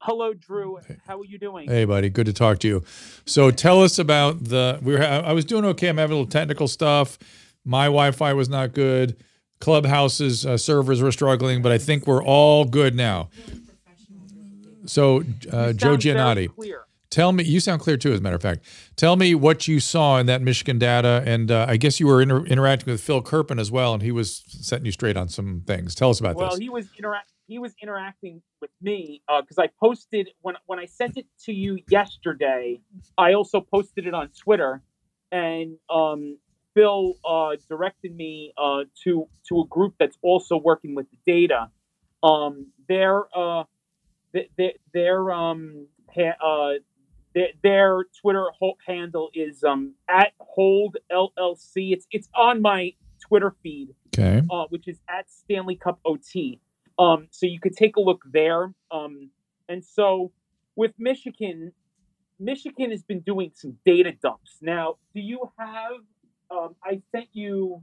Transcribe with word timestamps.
Hello, 0.00 0.34
Drew. 0.34 0.78
How 1.06 1.20
are 1.20 1.24
you 1.24 1.38
doing? 1.38 1.68
Hey, 1.68 1.84
buddy. 1.84 2.08
Good 2.08 2.26
to 2.26 2.32
talk 2.32 2.58
to 2.60 2.68
you. 2.68 2.84
So, 3.24 3.50
tell 3.50 3.82
us 3.82 3.98
about 3.98 4.44
the. 4.44 4.78
We 4.82 4.94
were. 4.94 5.02
I 5.02 5.32
was 5.32 5.44
doing 5.44 5.64
okay. 5.66 5.88
I'm 5.88 5.98
having 5.98 6.14
a 6.14 6.18
little 6.18 6.30
technical 6.30 6.68
stuff. 6.68 7.18
My 7.64 7.86
Wi-Fi 7.86 8.32
was 8.32 8.48
not 8.48 8.72
good. 8.72 9.16
Clubhouse's 9.60 10.44
uh, 10.44 10.56
servers 10.56 11.00
were 11.02 11.12
struggling, 11.12 11.62
but 11.62 11.72
I 11.72 11.78
think 11.78 12.06
we're 12.06 12.22
all 12.22 12.64
good 12.64 12.94
now. 12.94 13.30
So, 14.84 15.24
uh, 15.52 15.72
Joe 15.72 15.96
Giannotti, 15.96 16.50
tell 17.10 17.32
me. 17.32 17.42
You 17.42 17.58
sound 17.58 17.80
clear 17.80 17.96
too, 17.96 18.12
as 18.12 18.20
a 18.20 18.22
matter 18.22 18.36
of 18.36 18.42
fact. 18.42 18.64
Tell 18.94 19.16
me 19.16 19.34
what 19.34 19.66
you 19.66 19.80
saw 19.80 20.18
in 20.18 20.26
that 20.26 20.42
Michigan 20.42 20.78
data, 20.78 21.22
and 21.26 21.50
uh, 21.50 21.66
I 21.68 21.76
guess 21.76 21.98
you 21.98 22.06
were 22.06 22.22
inter- 22.22 22.44
interacting 22.44 22.92
with 22.92 23.00
Phil 23.00 23.22
Kerpen 23.22 23.58
as 23.58 23.70
well, 23.70 23.94
and 23.94 24.02
he 24.02 24.12
was 24.12 24.44
setting 24.48 24.86
you 24.86 24.92
straight 24.92 25.16
on 25.16 25.28
some 25.28 25.62
things. 25.66 25.94
Tell 25.94 26.10
us 26.10 26.20
about 26.20 26.36
Well, 26.36 26.46
this. 26.46 26.52
Well, 26.52 26.60
he 26.60 26.68
was 26.68 26.86
interact. 26.98 27.30
He 27.46 27.58
was 27.58 27.74
interacting 27.80 28.42
with 28.60 28.70
me 28.82 29.22
because 29.40 29.58
I 29.58 29.68
posted 29.82 30.30
when 30.40 30.56
when 30.66 30.78
I 30.78 30.86
sent 30.86 31.16
it 31.16 31.26
to 31.44 31.52
you 31.52 31.78
yesterday. 31.88 32.80
I 33.16 33.34
also 33.34 33.60
posted 33.60 34.06
it 34.06 34.14
on 34.14 34.28
Twitter, 34.28 34.82
and 35.30 35.76
um, 35.88 36.38
Phil 36.74 37.14
uh, 37.24 37.56
directed 37.68 38.14
me 38.16 38.52
uh, 38.58 38.84
to 39.04 39.28
to 39.48 39.60
a 39.60 39.66
group 39.66 39.94
that's 39.98 40.18
also 40.22 40.56
working 40.56 40.94
with 40.94 41.06
the 41.10 41.18
data. 41.24 41.70
Um, 42.22 42.68
their 42.88 43.24
uh, 43.36 43.64
th- 44.32 44.50
th- 44.56 44.76
their 44.92 45.30
um, 45.30 45.86
ha- 46.14 46.36
uh, 46.44 46.72
their, 47.34 47.48
their 47.62 48.04
Twitter 48.20 48.46
ho- 48.58 48.78
handle 48.84 49.30
is 49.34 49.62
um, 49.62 49.94
at 50.08 50.32
Hold 50.40 50.96
LLC. 51.12 51.92
It's 51.92 52.06
it's 52.10 52.28
on 52.34 52.60
my 52.60 52.92
Twitter 53.20 53.54
feed. 53.62 53.94
Okay. 54.18 54.42
uh, 54.50 54.64
which 54.70 54.88
is 54.88 54.98
at 55.08 55.30
Stanley 55.30 55.76
Cup 55.76 56.00
OT. 56.04 56.58
Um, 56.98 57.28
so 57.30 57.46
you 57.46 57.60
could 57.60 57.76
take 57.76 57.96
a 57.96 58.00
look 58.00 58.22
there. 58.30 58.72
Um, 58.90 59.30
and 59.68 59.84
so 59.84 60.32
with 60.76 60.92
Michigan, 60.98 61.72
Michigan 62.38 62.90
has 62.90 63.02
been 63.02 63.20
doing 63.20 63.52
some 63.54 63.78
data 63.84 64.12
dumps. 64.22 64.56
Now, 64.62 64.96
do 65.14 65.20
you 65.20 65.50
have? 65.58 65.92
Um, 66.50 66.74
I 66.84 67.02
sent 67.12 67.28
you. 67.32 67.82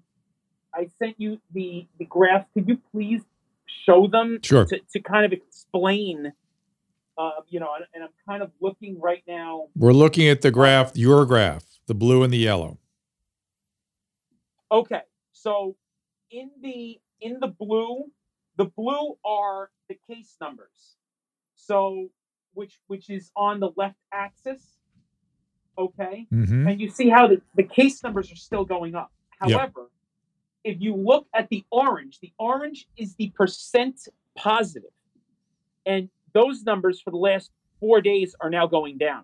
I 0.73 0.87
sent 0.97 1.15
you 1.19 1.39
the 1.53 1.87
the 1.99 2.05
graphs. 2.05 2.47
Could 2.53 2.67
you 2.67 2.79
please 2.91 3.21
show 3.85 4.07
them 4.07 4.39
Sure. 4.41 4.65
to, 4.65 4.79
to 4.93 4.99
kind 4.99 5.25
of 5.25 5.33
explain? 5.33 6.33
Uh, 7.15 7.29
you 7.49 7.59
know, 7.59 7.69
and, 7.75 7.85
and 7.93 8.03
I'm 8.03 8.09
kind 8.27 8.41
of 8.41 8.51
looking 8.59 8.99
right 8.99 9.23
now. 9.27 9.67
We're 9.75 9.91
looking 9.93 10.27
at 10.27 10.41
the 10.41 10.49
graph, 10.49 10.93
your 10.95 11.25
graph, 11.27 11.63
the 11.85 11.93
blue 11.93 12.23
and 12.23 12.33
the 12.33 12.37
yellow. 12.37 12.79
Okay, 14.71 15.01
so 15.33 15.75
in 16.31 16.49
the 16.61 16.99
in 17.21 17.39
the 17.39 17.47
blue, 17.47 18.05
the 18.57 18.65
blue 18.65 19.17
are 19.25 19.71
the 19.89 19.97
case 20.07 20.35
numbers. 20.39 20.95
So 21.55 22.09
which 22.53 22.79
which 22.87 23.09
is 23.09 23.31
on 23.35 23.59
the 23.59 23.71
left 23.75 23.97
axis. 24.11 24.61
Okay, 25.75 26.27
Mm-hmm. 26.31 26.67
and 26.67 26.79
you 26.79 26.87
see 26.87 27.09
how 27.09 27.25
the, 27.27 27.41
the 27.55 27.63
case 27.63 28.03
numbers 28.03 28.31
are 28.31 28.35
still 28.35 28.63
going 28.63 28.93
up. 28.93 29.11
Yep. 29.45 29.57
However, 29.59 29.89
if 30.63 30.79
you 30.79 30.95
look 30.95 31.25
at 31.33 31.49
the 31.49 31.65
orange, 31.71 32.19
the 32.19 32.31
orange 32.37 32.87
is 32.95 33.15
the 33.15 33.31
percent 33.35 34.07
positive, 34.37 34.91
and 35.85 36.09
those 36.33 36.63
numbers 36.63 37.01
for 37.01 37.09
the 37.09 37.17
last 37.17 37.49
four 37.79 38.01
days 38.01 38.35
are 38.39 38.51
now 38.51 38.67
going 38.67 38.99
down. 38.99 39.23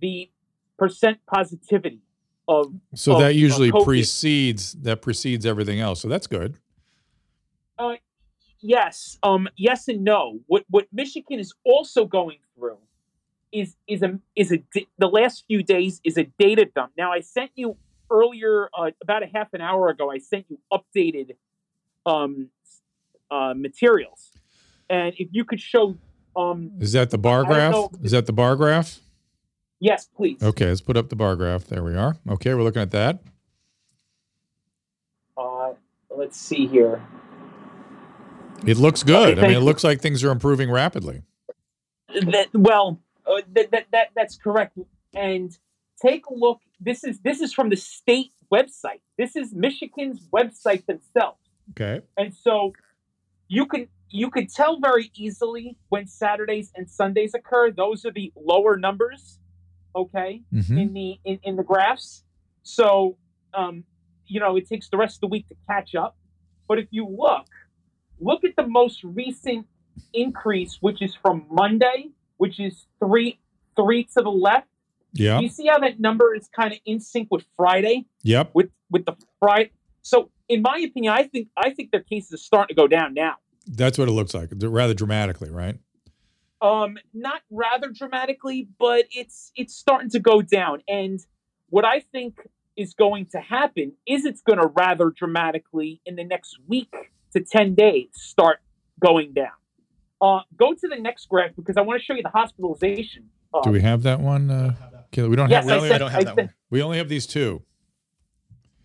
The 0.00 0.30
percent 0.78 1.18
positivity 1.26 2.00
of 2.48 2.72
So 2.94 3.12
of, 3.16 3.20
that 3.20 3.34
usually 3.34 3.70
precedes 3.70 4.72
that 4.80 5.02
precedes 5.02 5.44
everything 5.44 5.78
else. 5.78 6.00
So 6.00 6.08
that's 6.08 6.26
good. 6.26 6.56
Yes 8.60 9.18
um 9.22 9.48
yes 9.56 9.88
and 9.88 10.02
no 10.02 10.40
what 10.46 10.64
what 10.68 10.86
michigan 10.92 11.38
is 11.38 11.52
also 11.64 12.04
going 12.04 12.38
through 12.56 12.78
is 13.52 13.76
is 13.86 14.02
a 14.02 14.18
is 14.34 14.52
a 14.52 14.58
the 14.98 15.06
last 15.06 15.44
few 15.46 15.62
days 15.62 16.00
is 16.04 16.18
a 16.18 16.24
data 16.38 16.66
dump 16.74 16.92
now 16.98 17.12
i 17.12 17.20
sent 17.20 17.50
you 17.54 17.76
earlier 18.10 18.68
uh, 18.76 18.90
about 19.02 19.22
a 19.22 19.26
half 19.32 19.52
an 19.52 19.60
hour 19.60 19.88
ago 19.88 20.10
i 20.10 20.18
sent 20.18 20.44
you 20.48 20.58
updated 20.72 21.36
um 22.04 22.48
uh 23.30 23.54
materials 23.56 24.32
and 24.90 25.14
if 25.18 25.28
you 25.32 25.44
could 25.44 25.60
show 25.60 25.96
um 26.36 26.70
Is 26.80 26.92
that 26.92 27.10
the 27.10 27.18
bar 27.18 27.44
graph? 27.44 27.72
know. 27.72 27.90
Is 28.02 28.12
that 28.12 28.26
the 28.26 28.32
bar 28.32 28.56
graph? 28.56 29.00
yes 29.80 30.08
please 30.16 30.42
Okay, 30.42 30.66
let's 30.66 30.80
put 30.80 30.96
up 30.96 31.08
the 31.08 31.16
bar 31.16 31.36
graph. 31.36 31.64
There 31.64 31.84
we 31.84 31.94
are. 31.94 32.16
Okay, 32.28 32.54
we're 32.54 32.62
looking 32.62 32.82
at 32.82 32.90
that. 32.90 33.20
uh 35.36 35.72
let's 36.10 36.40
see 36.40 36.66
here 36.66 37.00
It 38.66 38.76
looks 38.76 39.02
good. 39.02 39.38
I 39.38 39.42
mean, 39.42 39.56
it 39.56 39.60
looks 39.60 39.84
like 39.84 40.00
things 40.00 40.24
are 40.24 40.30
improving 40.30 40.70
rapidly. 40.70 41.22
that 42.08 42.48
well 42.52 43.00
uh, 43.26 43.42
that, 43.54 43.70
that 43.70 43.86
that 43.92 44.08
that's 44.14 44.36
correct. 44.36 44.78
And 45.14 45.56
take 46.00 46.26
a 46.26 46.34
look 46.34 46.60
this 46.80 47.04
is 47.04 47.20
this 47.20 47.40
is 47.40 47.52
from 47.52 47.70
the 47.70 47.76
state 47.76 48.32
website. 48.52 49.00
This 49.16 49.36
is 49.36 49.52
michigan's 49.52 50.26
website 50.32 50.86
themselves. 50.86 51.38
Okay. 51.70 52.00
and 52.16 52.34
so 52.34 52.72
you 53.48 53.66
can 53.66 53.88
you 54.08 54.30
could 54.30 54.48
tell 54.48 54.80
very 54.80 55.10
easily 55.14 55.76
when 55.90 56.06
saturdays 56.06 56.72
and 56.74 56.88
sundays 56.88 57.34
occur. 57.34 57.70
Those 57.70 58.06
are 58.06 58.12
the 58.12 58.32
lower 58.36 58.76
numbers 58.76 59.38
okay 59.96 60.42
hmm 60.50 60.78
in 60.78 60.92
the 60.92 61.18
in, 61.24 61.38
in 61.42 61.56
the 61.56 61.62
graphs. 61.62 62.24
So 62.62 63.16
um 63.54 63.84
you 64.26 64.40
know 64.40 64.56
it 64.56 64.68
takes 64.68 64.88
the 64.88 64.96
rest 64.96 65.16
of 65.16 65.20
the 65.20 65.26
week 65.28 65.48
to 65.48 65.54
catch 65.68 65.94
up. 65.94 66.16
But 66.66 66.78
if 66.78 66.88
you 66.90 67.06
look 67.06 67.46
look 68.20 68.44
at 68.44 68.56
the 68.56 68.66
most 68.66 69.02
recent 69.04 69.66
increase 70.12 70.78
which 70.80 71.02
is 71.02 71.14
from 71.14 71.44
monday 71.50 72.08
which 72.36 72.60
is 72.60 72.86
three 72.98 73.38
three 73.76 74.04
to 74.04 74.22
the 74.22 74.30
left 74.30 74.66
Yeah. 75.12 75.40
you 75.40 75.48
see 75.48 75.66
how 75.66 75.78
that 75.80 75.98
number 76.00 76.34
is 76.34 76.48
kind 76.54 76.72
of 76.72 76.78
in 76.86 77.00
sync 77.00 77.28
with 77.30 77.44
friday 77.56 78.06
Yep. 78.22 78.50
with 78.54 78.70
with 78.90 79.04
the 79.06 79.16
friday 79.40 79.70
so 80.02 80.30
in 80.48 80.62
my 80.62 80.78
opinion 80.88 81.12
i 81.12 81.24
think 81.24 81.48
i 81.56 81.70
think 81.70 81.90
their 81.90 82.02
cases 82.02 82.32
are 82.34 82.36
starting 82.38 82.74
to 82.74 82.80
go 82.80 82.86
down 82.86 83.14
now 83.14 83.34
That's 83.66 83.98
what 83.98 84.08
it 84.08 84.12
looks 84.12 84.32
like. 84.34 84.48
Rather 84.54 84.94
dramatically, 84.94 85.50
right? 85.50 85.78
um 86.60 86.96
not 87.14 87.40
rather 87.50 87.88
dramatically 87.90 88.68
but 88.80 89.04
it's 89.12 89.52
it's 89.54 89.74
starting 89.76 90.10
to 90.10 90.18
go 90.18 90.42
down 90.42 90.80
and 90.88 91.20
what 91.70 91.84
i 91.84 92.00
think 92.00 92.32
is 92.76 92.94
going 92.94 93.26
to 93.26 93.38
happen 93.40 93.92
is 94.06 94.24
it's 94.24 94.40
going 94.40 94.58
to 94.58 94.66
rather 94.68 95.10
dramatically 95.10 96.00
in 96.04 96.16
the 96.16 96.24
next 96.24 96.58
week 96.66 96.92
to 97.34 97.40
10 97.40 97.74
days 97.74 98.08
start 98.12 98.58
going 99.00 99.32
down 99.32 99.46
uh 100.20 100.40
go 100.56 100.72
to 100.74 100.88
the 100.88 100.96
next 100.96 101.28
graph 101.28 101.50
because 101.56 101.76
i 101.76 101.80
want 101.80 102.00
to 102.00 102.04
show 102.04 102.14
you 102.14 102.22
the 102.22 102.28
hospitalization 102.30 103.24
uh, 103.54 103.62
Do 103.62 103.70
we 103.70 103.80
have 103.80 104.02
that 104.02 104.20
one? 104.20 104.50
Uh, 104.50 104.74
we 105.16 105.34
don't 105.34 105.48
yes 105.48 105.64
have. 105.64 105.66
We 105.66 105.72
I 105.72 105.76
only, 105.76 105.88
sent, 105.88 106.00
don't 106.00 106.10
have 106.10 106.20
that 106.24 106.34
sent- 106.34 106.38
one. 106.48 106.54
we 106.70 106.82
only 106.82 106.98
have 106.98 107.08
these 107.08 107.26
two. 107.26 107.62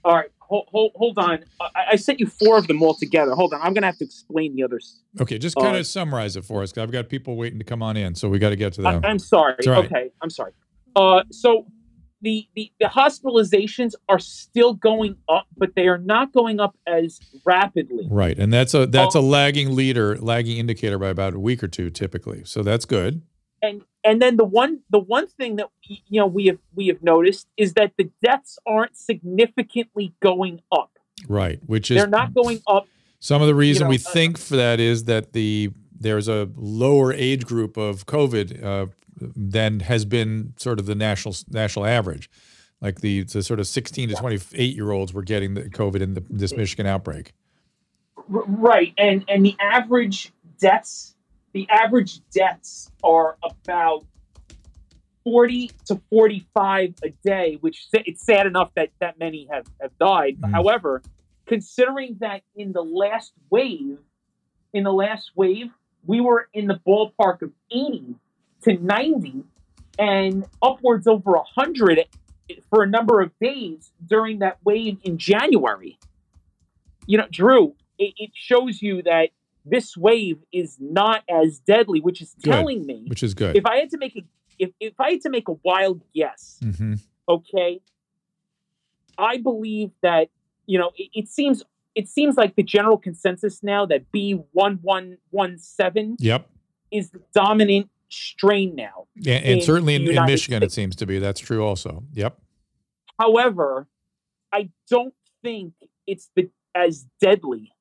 all 0.06 0.16
right 0.16 0.30
hold, 0.40 0.68
hold, 0.72 0.92
hold 0.96 1.18
on 1.18 1.40
I, 1.60 1.84
I 1.92 1.96
sent 1.96 2.20
you 2.20 2.28
four 2.28 2.58
of 2.58 2.68
them 2.68 2.82
all 2.84 2.94
together 2.94 3.34
hold 3.34 3.54
on 3.54 3.62
i'm 3.62 3.74
going 3.74 3.82
to 3.82 3.88
have 3.88 3.98
to 3.98 4.06
explain 4.06 4.56
the 4.56 4.64
others 4.64 5.02
Okay, 5.22 5.38
just 5.38 5.56
kind 5.56 5.76
of 5.76 5.82
Uh, 5.82 5.84
summarize 5.84 6.36
it 6.36 6.44
for 6.44 6.64
us. 6.64 6.72
'cause 6.72 6.82
I've 6.82 6.92
got 6.92 7.08
people 7.10 7.36
waiting 7.36 7.60
to 7.60 7.66
come 7.66 7.84
on 7.84 7.98
in, 7.98 8.16
so 8.16 8.30
we 8.30 8.40
got 8.40 8.50
to 8.50 8.56
get 8.56 8.74
to 8.74 8.82
that. 8.82 9.06
I'm 9.06 9.20
sorry. 9.20 9.54
It's 9.60 9.68
all 9.68 9.74
right. 9.74 9.86
Okay, 9.86 10.10
I'm 10.24 10.32
sorry. 10.32 10.54
Uh, 10.96 11.24
so 11.32 11.68
the, 12.24 12.48
the 12.56 12.72
the 12.80 12.88
hospitalizations 12.88 13.94
are 14.10 14.18
still 14.18 14.74
going 14.74 15.18
up, 15.30 15.46
but 15.58 15.76
they 15.76 15.88
are 15.88 15.98
not 15.98 16.32
going 16.32 16.60
up 16.60 16.76
as 16.88 17.20
rapidly. 17.46 18.08
Right, 18.10 18.38
and 18.40 18.52
that's 18.52 18.74
a 18.74 18.88
that's 18.88 19.14
a 19.14 19.20
Oh. 19.20 19.22
lagging 19.22 19.76
leader, 19.76 20.18
lagging 20.18 20.58
indicator 20.58 20.98
by 20.98 21.10
about 21.10 21.34
a 21.34 21.40
week 21.40 21.62
or 21.64 21.68
two, 21.68 21.90
typically. 21.90 22.44
So 22.46 22.64
that's 22.64 22.86
good. 22.86 23.22
And 23.62 23.82
and 24.04 24.22
then 24.22 24.38
the 24.38 24.46
one 24.46 24.80
the 24.90 25.00
one 25.00 25.28
thing 25.28 25.58
that 25.58 25.68
you 25.84 26.20
know 26.20 26.26
we 26.28 26.48
have 26.48 26.58
we 26.74 26.88
have 26.88 27.04
noticed 27.04 27.48
is 27.58 27.74
that 27.74 27.92
the 27.98 28.10
deaths 28.24 28.58
aren't 28.66 28.96
significantly 28.98 30.14
going 30.22 30.62
up. 30.72 30.98
Right, 31.28 31.60
which 31.66 31.92
is 31.92 31.98
They're 31.98 32.08
not 32.08 32.34
going 32.34 32.62
up. 32.68 32.88
Some 33.20 33.42
of 33.42 33.48
the 33.48 33.56
reason 33.56 33.86
know, 33.86 33.90
we 33.90 33.98
uh, 33.98 34.12
think 34.12 34.38
for 34.38 34.56
that 34.58 34.80
is 34.80 35.06
that 35.06 35.34
the 35.34 35.72
there's 35.98 36.28
a 36.28 36.50
lower 36.58 37.14
age 37.14 37.46
group 37.46 37.78
of 37.78 38.06
COVID 38.06 38.64
uh, 38.64 38.88
than 39.18 39.82
has 39.82 40.06
been 40.06 40.54
sort 40.58 40.80
of 40.80 40.86
the 40.86 40.96
national 40.96 41.36
national 41.50 41.86
average. 41.86 42.30
Like 42.82 43.00
the, 43.00 43.24
the 43.24 43.42
sort 43.42 43.62
of 43.62 43.68
16 43.68 44.10
to 44.10 44.16
28 44.16 44.76
year 44.76 44.92
olds 44.92 45.14
were 45.14 45.22
getting 45.22 45.54
the 45.54 45.64
COVID 45.64 46.02
in 46.02 46.16
the, 46.16 46.24
this 46.30 46.54
Michigan 46.54 46.86
outbreak. 46.86 47.32
Right, 48.28 48.94
and 48.98 49.24
and 49.28 49.46
the 49.46 49.56
average 49.60 50.32
deaths, 50.60 51.16
the 51.54 51.68
average 51.70 52.20
deaths 52.30 52.92
are 53.04 53.38
about 53.44 54.06
40 55.24 55.72
to 55.86 56.02
45 56.10 56.96
a 57.04 57.10
day, 57.26 57.58
which 57.62 57.88
it's 57.94 58.26
sad 58.26 58.48
enough 58.48 58.72
that 58.76 58.90
that 59.00 59.18
many 59.20 59.48
have, 59.52 59.66
have 59.82 59.98
died. 59.98 60.38
Mm. 60.40 60.52
However, 60.52 61.02
considering 61.46 62.18
that 62.20 62.42
in 62.56 62.74
the 62.74 62.84
last 62.84 63.34
wave, 63.50 63.98
in 64.74 64.84
the 64.84 64.94
last 64.94 65.32
wave, 65.36 65.68
we 66.06 66.20
were 66.20 66.50
in 66.54 66.68
the 66.68 66.80
ballpark 66.86 67.42
of 67.42 67.52
80 67.72 68.16
to 68.64 68.74
90 68.74 69.44
and 70.00 70.46
upwards 70.62 71.08
over 71.08 71.32
100 71.32 72.06
for 72.70 72.84
a 72.84 72.88
number 72.88 73.22
of 73.22 73.32
days 73.40 73.92
during 74.06 74.40
that 74.40 74.58
wave 74.64 74.98
in 75.04 75.18
January. 75.18 75.98
You 77.06 77.18
know, 77.18 77.28
Drew, 77.32 77.76
it, 77.98 78.14
it 78.18 78.32
shows 78.34 78.82
you 78.82 79.02
that 79.04 79.30
this 79.66 79.96
wave 79.96 80.40
is 80.52 80.78
not 80.80 81.24
as 81.30 81.60
deadly, 81.60 82.02
which 82.02 82.22
is 82.22 82.36
telling 82.44 82.80
good. 82.80 82.88
me, 82.88 83.04
which 83.08 83.24
is 83.24 83.34
good. 83.34 83.56
If 83.56 83.66
I 83.66 83.78
had 83.78 83.90
to 83.92 83.98
make 83.98 84.16
a 84.16 84.22
if, 84.60 84.72
if 84.80 84.94
I 85.00 85.12
had 85.12 85.22
to 85.22 85.30
make 85.30 85.48
a 85.48 85.54
wild 85.64 86.02
guess, 86.14 86.60
mm-hmm. 86.64 86.96
okay, 87.28 87.82
I 89.18 89.38
believe 89.38 89.92
that 90.02 90.30
you 90.66 90.80
know 90.80 90.92
it, 90.98 91.10
it, 91.14 91.28
seems 91.30 91.64
it 91.96 92.08
seems 92.08 92.36
like 92.36 92.56
the 92.56 92.64
general 92.64 92.98
consensus 92.98 93.64
now 93.64 93.86
that 93.86 94.12
B 94.12 94.34
one 94.52 94.80
one 94.82 95.18
one 95.32 95.58
seven 95.58 96.18
yep 96.20 96.50
is 96.92 97.10
the 97.10 97.22
dominant 97.34 97.90
strain 98.14 98.76
now. 98.76 99.08
Yeah, 99.16 99.36
and 99.36 99.64
certainly 99.64 99.96
in, 99.96 100.08
in 100.08 100.26
Michigan 100.26 100.60
States. 100.60 100.74
it 100.74 100.76
seems 100.76 100.96
to 100.98 101.06
be. 101.06 101.20
That's 101.20 101.40
true 101.40 101.66
also. 101.66 102.04
Yep. 102.14 102.38
However, 103.20 103.88
I 104.52 104.70
don't 104.90 105.14
think 105.44 105.74
it's 106.08 106.30
the 106.36 106.50
as 106.76 107.06
deadly 107.22 107.72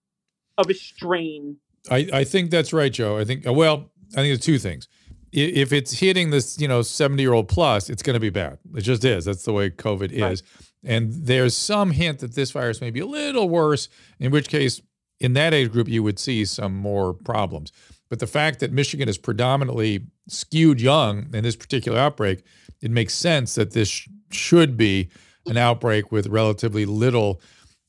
of 0.58 0.68
a 0.68 0.74
strain. 0.74 1.56
I, 1.90 2.08
I 2.12 2.24
think 2.24 2.50
that's 2.50 2.72
right, 2.72 2.92
Joe. 2.92 3.18
I 3.18 3.24
think 3.24 3.46
uh, 3.46 3.52
well, 3.52 3.90
I 4.12 4.16
think 4.16 4.34
it's 4.34 4.44
two 4.44 4.58
things 4.58 4.88
if 5.32 5.72
it's 5.72 5.92
hitting 5.92 6.30
this, 6.30 6.60
you 6.60 6.68
know, 6.68 6.82
70 6.82 7.22
year 7.22 7.32
old 7.32 7.48
plus, 7.48 7.88
it's 7.88 8.02
going 8.02 8.14
to 8.14 8.20
be 8.20 8.30
bad. 8.30 8.58
It 8.74 8.82
just 8.82 9.04
is. 9.04 9.24
That's 9.24 9.44
the 9.44 9.52
way 9.52 9.70
COVID 9.70 10.20
right. 10.20 10.32
is. 10.32 10.42
And 10.84 11.12
there's 11.12 11.56
some 11.56 11.92
hint 11.92 12.18
that 12.18 12.34
this 12.34 12.50
virus 12.50 12.80
may 12.80 12.90
be 12.90 13.00
a 13.00 13.06
little 13.06 13.48
worse, 13.48 13.88
in 14.18 14.30
which 14.30 14.48
case, 14.48 14.82
in 15.22 15.34
that 15.34 15.54
age 15.54 15.70
group, 15.70 15.88
you 15.88 16.02
would 16.02 16.18
see 16.18 16.44
some 16.44 16.74
more 16.74 17.14
problems. 17.14 17.72
But 18.10 18.18
the 18.18 18.26
fact 18.26 18.60
that 18.60 18.72
Michigan 18.72 19.08
is 19.08 19.16
predominantly 19.16 20.06
skewed 20.28 20.80
young 20.80 21.32
in 21.32 21.44
this 21.44 21.56
particular 21.56 21.98
outbreak, 21.98 22.42
it 22.82 22.90
makes 22.90 23.14
sense 23.14 23.54
that 23.54 23.72
this 23.72 23.88
sh- 23.88 24.08
should 24.30 24.76
be 24.76 25.08
an 25.46 25.56
outbreak 25.56 26.12
with 26.12 26.26
relatively 26.26 26.84
little 26.84 27.40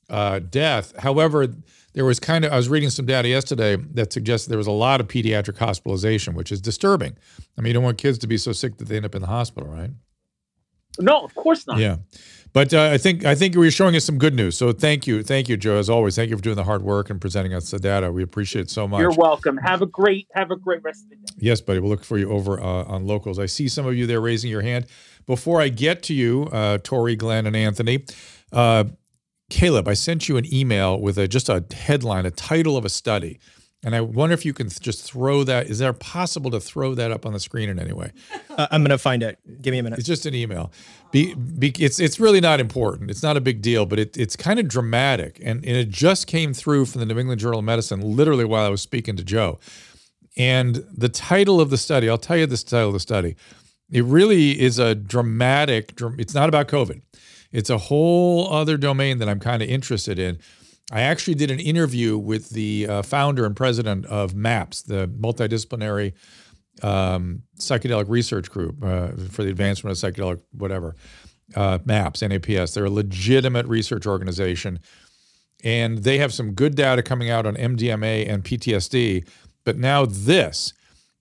uh, 0.09 0.39
death. 0.39 0.97
However, 0.99 1.47
there 1.93 2.05
was 2.05 2.19
kind 2.19 2.45
of 2.45 2.53
I 2.53 2.55
was 2.55 2.69
reading 2.69 2.89
some 2.89 3.05
data 3.05 3.27
yesterday 3.27 3.75
that 3.75 4.13
suggested 4.13 4.49
there 4.49 4.57
was 4.57 4.67
a 4.67 4.71
lot 4.71 5.01
of 5.01 5.07
pediatric 5.07 5.57
hospitalization, 5.57 6.35
which 6.35 6.51
is 6.51 6.61
disturbing. 6.61 7.17
I 7.57 7.61
mean, 7.61 7.69
you 7.69 7.73
don't 7.73 7.83
want 7.83 7.97
kids 7.97 8.17
to 8.19 8.27
be 8.27 8.37
so 8.37 8.51
sick 8.51 8.77
that 8.77 8.87
they 8.87 8.97
end 8.97 9.05
up 9.05 9.15
in 9.15 9.21
the 9.21 9.27
hospital, 9.27 9.69
right? 9.69 9.91
No, 10.99 11.21
of 11.21 11.33
course 11.33 11.65
not. 11.65 11.79
Yeah, 11.79 11.97
but 12.53 12.73
uh, 12.73 12.83
I 12.83 12.97
think 12.97 13.25
I 13.25 13.35
think 13.35 13.55
you're 13.55 13.69
showing 13.71 13.95
us 13.95 14.05
some 14.05 14.17
good 14.17 14.33
news. 14.33 14.57
So 14.57 14.71
thank 14.71 15.07
you, 15.07 15.23
thank 15.23 15.49
you, 15.49 15.57
Joe. 15.57 15.77
As 15.77 15.89
always, 15.89 16.15
thank 16.15 16.29
you 16.29 16.37
for 16.37 16.43
doing 16.43 16.55
the 16.55 16.63
hard 16.63 16.83
work 16.83 17.09
and 17.09 17.19
presenting 17.19 17.53
us 17.53 17.71
the 17.71 17.79
data. 17.79 18.11
We 18.11 18.23
appreciate 18.23 18.63
it 18.63 18.69
so 18.69 18.87
much. 18.87 19.01
You're 19.01 19.11
welcome. 19.11 19.57
Have 19.57 19.81
a 19.81 19.87
great 19.87 20.27
have 20.33 20.51
a 20.51 20.55
great 20.55 20.83
rest 20.83 21.03
of 21.05 21.09
the 21.09 21.15
day. 21.15 21.33
Yes, 21.37 21.61
buddy. 21.61 21.79
We'll 21.79 21.89
look 21.89 22.03
for 22.03 22.17
you 22.17 22.29
over 22.29 22.59
uh, 22.59 22.83
on 22.83 23.05
locals. 23.05 23.39
I 23.39 23.47
see 23.47 23.67
some 23.67 23.85
of 23.85 23.95
you 23.95 24.05
there 24.07 24.21
raising 24.21 24.51
your 24.51 24.61
hand. 24.61 24.85
Before 25.25 25.61
I 25.61 25.69
get 25.69 26.03
to 26.03 26.13
you, 26.13 26.49
uh, 26.51 26.77
Tori, 26.83 27.15
Glenn, 27.15 27.45
and 27.47 27.55
Anthony. 27.55 28.05
Uh, 28.51 28.85
Caleb, 29.49 29.87
I 29.87 29.93
sent 29.93 30.27
you 30.27 30.37
an 30.37 30.51
email 30.51 30.99
with 30.99 31.17
a, 31.17 31.27
just 31.27 31.47
a 31.47 31.63
headline, 31.71 32.25
a 32.25 32.31
title 32.31 32.75
of 32.75 32.85
a 32.85 32.89
study. 32.89 33.39
And 33.83 33.95
I 33.95 34.01
wonder 34.01 34.33
if 34.33 34.45
you 34.45 34.53
can 34.53 34.69
just 34.69 35.03
throw 35.03 35.43
that. 35.43 35.67
Is 35.67 35.79
there 35.79 35.91
possible 35.91 36.49
to 36.51 36.59
throw 36.59 36.95
that 36.95 37.11
up 37.11 37.25
on 37.25 37.33
the 37.33 37.39
screen 37.39 37.69
in 37.69 37.79
any 37.79 37.93
way? 37.93 38.11
Uh, 38.55 38.67
I'm 38.69 38.81
going 38.81 38.91
to 38.91 38.99
find 38.99 39.23
it. 39.23 39.39
Give 39.63 39.71
me 39.71 39.79
a 39.79 39.83
minute. 39.83 39.97
It's 39.97 40.07
just 40.07 40.27
an 40.27 40.35
email. 40.35 40.71
Be, 41.11 41.33
be, 41.33 41.73
it's 41.79 41.99
it's 41.99 42.19
really 42.19 42.39
not 42.39 42.59
important. 42.59 43.09
It's 43.09 43.23
not 43.23 43.35
a 43.35 43.41
big 43.41 43.63
deal, 43.63 43.87
but 43.87 43.97
it, 43.97 44.15
it's 44.15 44.35
kind 44.35 44.59
of 44.59 44.67
dramatic. 44.67 45.39
And, 45.39 45.65
and 45.65 45.75
it 45.75 45.89
just 45.89 46.27
came 46.27 46.53
through 46.53 46.85
from 46.85 46.99
the 46.99 47.07
New 47.07 47.17
England 47.17 47.41
Journal 47.41 47.57
of 47.57 47.65
Medicine 47.65 47.99
literally 48.01 48.45
while 48.45 48.63
I 48.63 48.69
was 48.69 48.79
speaking 48.79 49.15
to 49.15 49.23
Joe. 49.23 49.57
And 50.37 50.85
the 50.95 51.09
title 51.09 51.59
of 51.59 51.71
the 51.71 51.77
study, 51.77 52.07
I'll 52.07 52.19
tell 52.19 52.37
you 52.37 52.45
the 52.45 52.57
title 52.57 52.89
of 52.89 52.93
the 52.93 52.99
study. 52.99 53.35
It 53.89 54.03
really 54.03 54.61
is 54.61 54.77
a 54.77 54.93
dramatic, 54.93 55.93
it's 56.19 56.35
not 56.35 56.47
about 56.47 56.67
COVID. 56.67 57.01
It's 57.51 57.71
a 57.71 57.77
whole 57.77 58.51
other 58.53 58.77
domain 58.77 59.19
that 59.19 59.29
I'm 59.29 59.39
kind 59.39 59.63
of 59.63 59.69
interested 59.69 60.19
in. 60.19 60.37
I 60.91 61.01
actually 61.01 61.35
did 61.35 61.49
an 61.49 61.59
interview 61.59 62.17
with 62.17 62.49
the 62.49 62.87
uh, 62.87 63.01
founder 63.01 63.45
and 63.45 63.55
president 63.55 64.05
of 64.07 64.35
MAPS, 64.35 64.83
the 64.83 65.07
multidisciplinary 65.07 66.13
um, 66.81 67.43
psychedelic 67.57 68.09
research 68.09 68.49
group 68.49 68.83
uh, 68.83 69.09
for 69.29 69.43
the 69.43 69.49
advancement 69.49 69.97
of 69.97 70.13
psychedelic 70.13 70.41
whatever. 70.51 70.95
Uh, 71.55 71.79
MAPS, 71.85 72.21
NAPS. 72.21 72.73
They're 72.73 72.85
a 72.85 72.89
legitimate 72.89 73.65
research 73.67 74.07
organization. 74.07 74.79
And 75.63 75.99
they 75.99 76.17
have 76.17 76.33
some 76.33 76.53
good 76.53 76.75
data 76.75 77.01
coming 77.01 77.29
out 77.29 77.45
on 77.45 77.55
MDMA 77.55 78.27
and 78.27 78.43
PTSD. 78.43 79.27
But 79.63 79.77
now, 79.77 80.05
this 80.05 80.73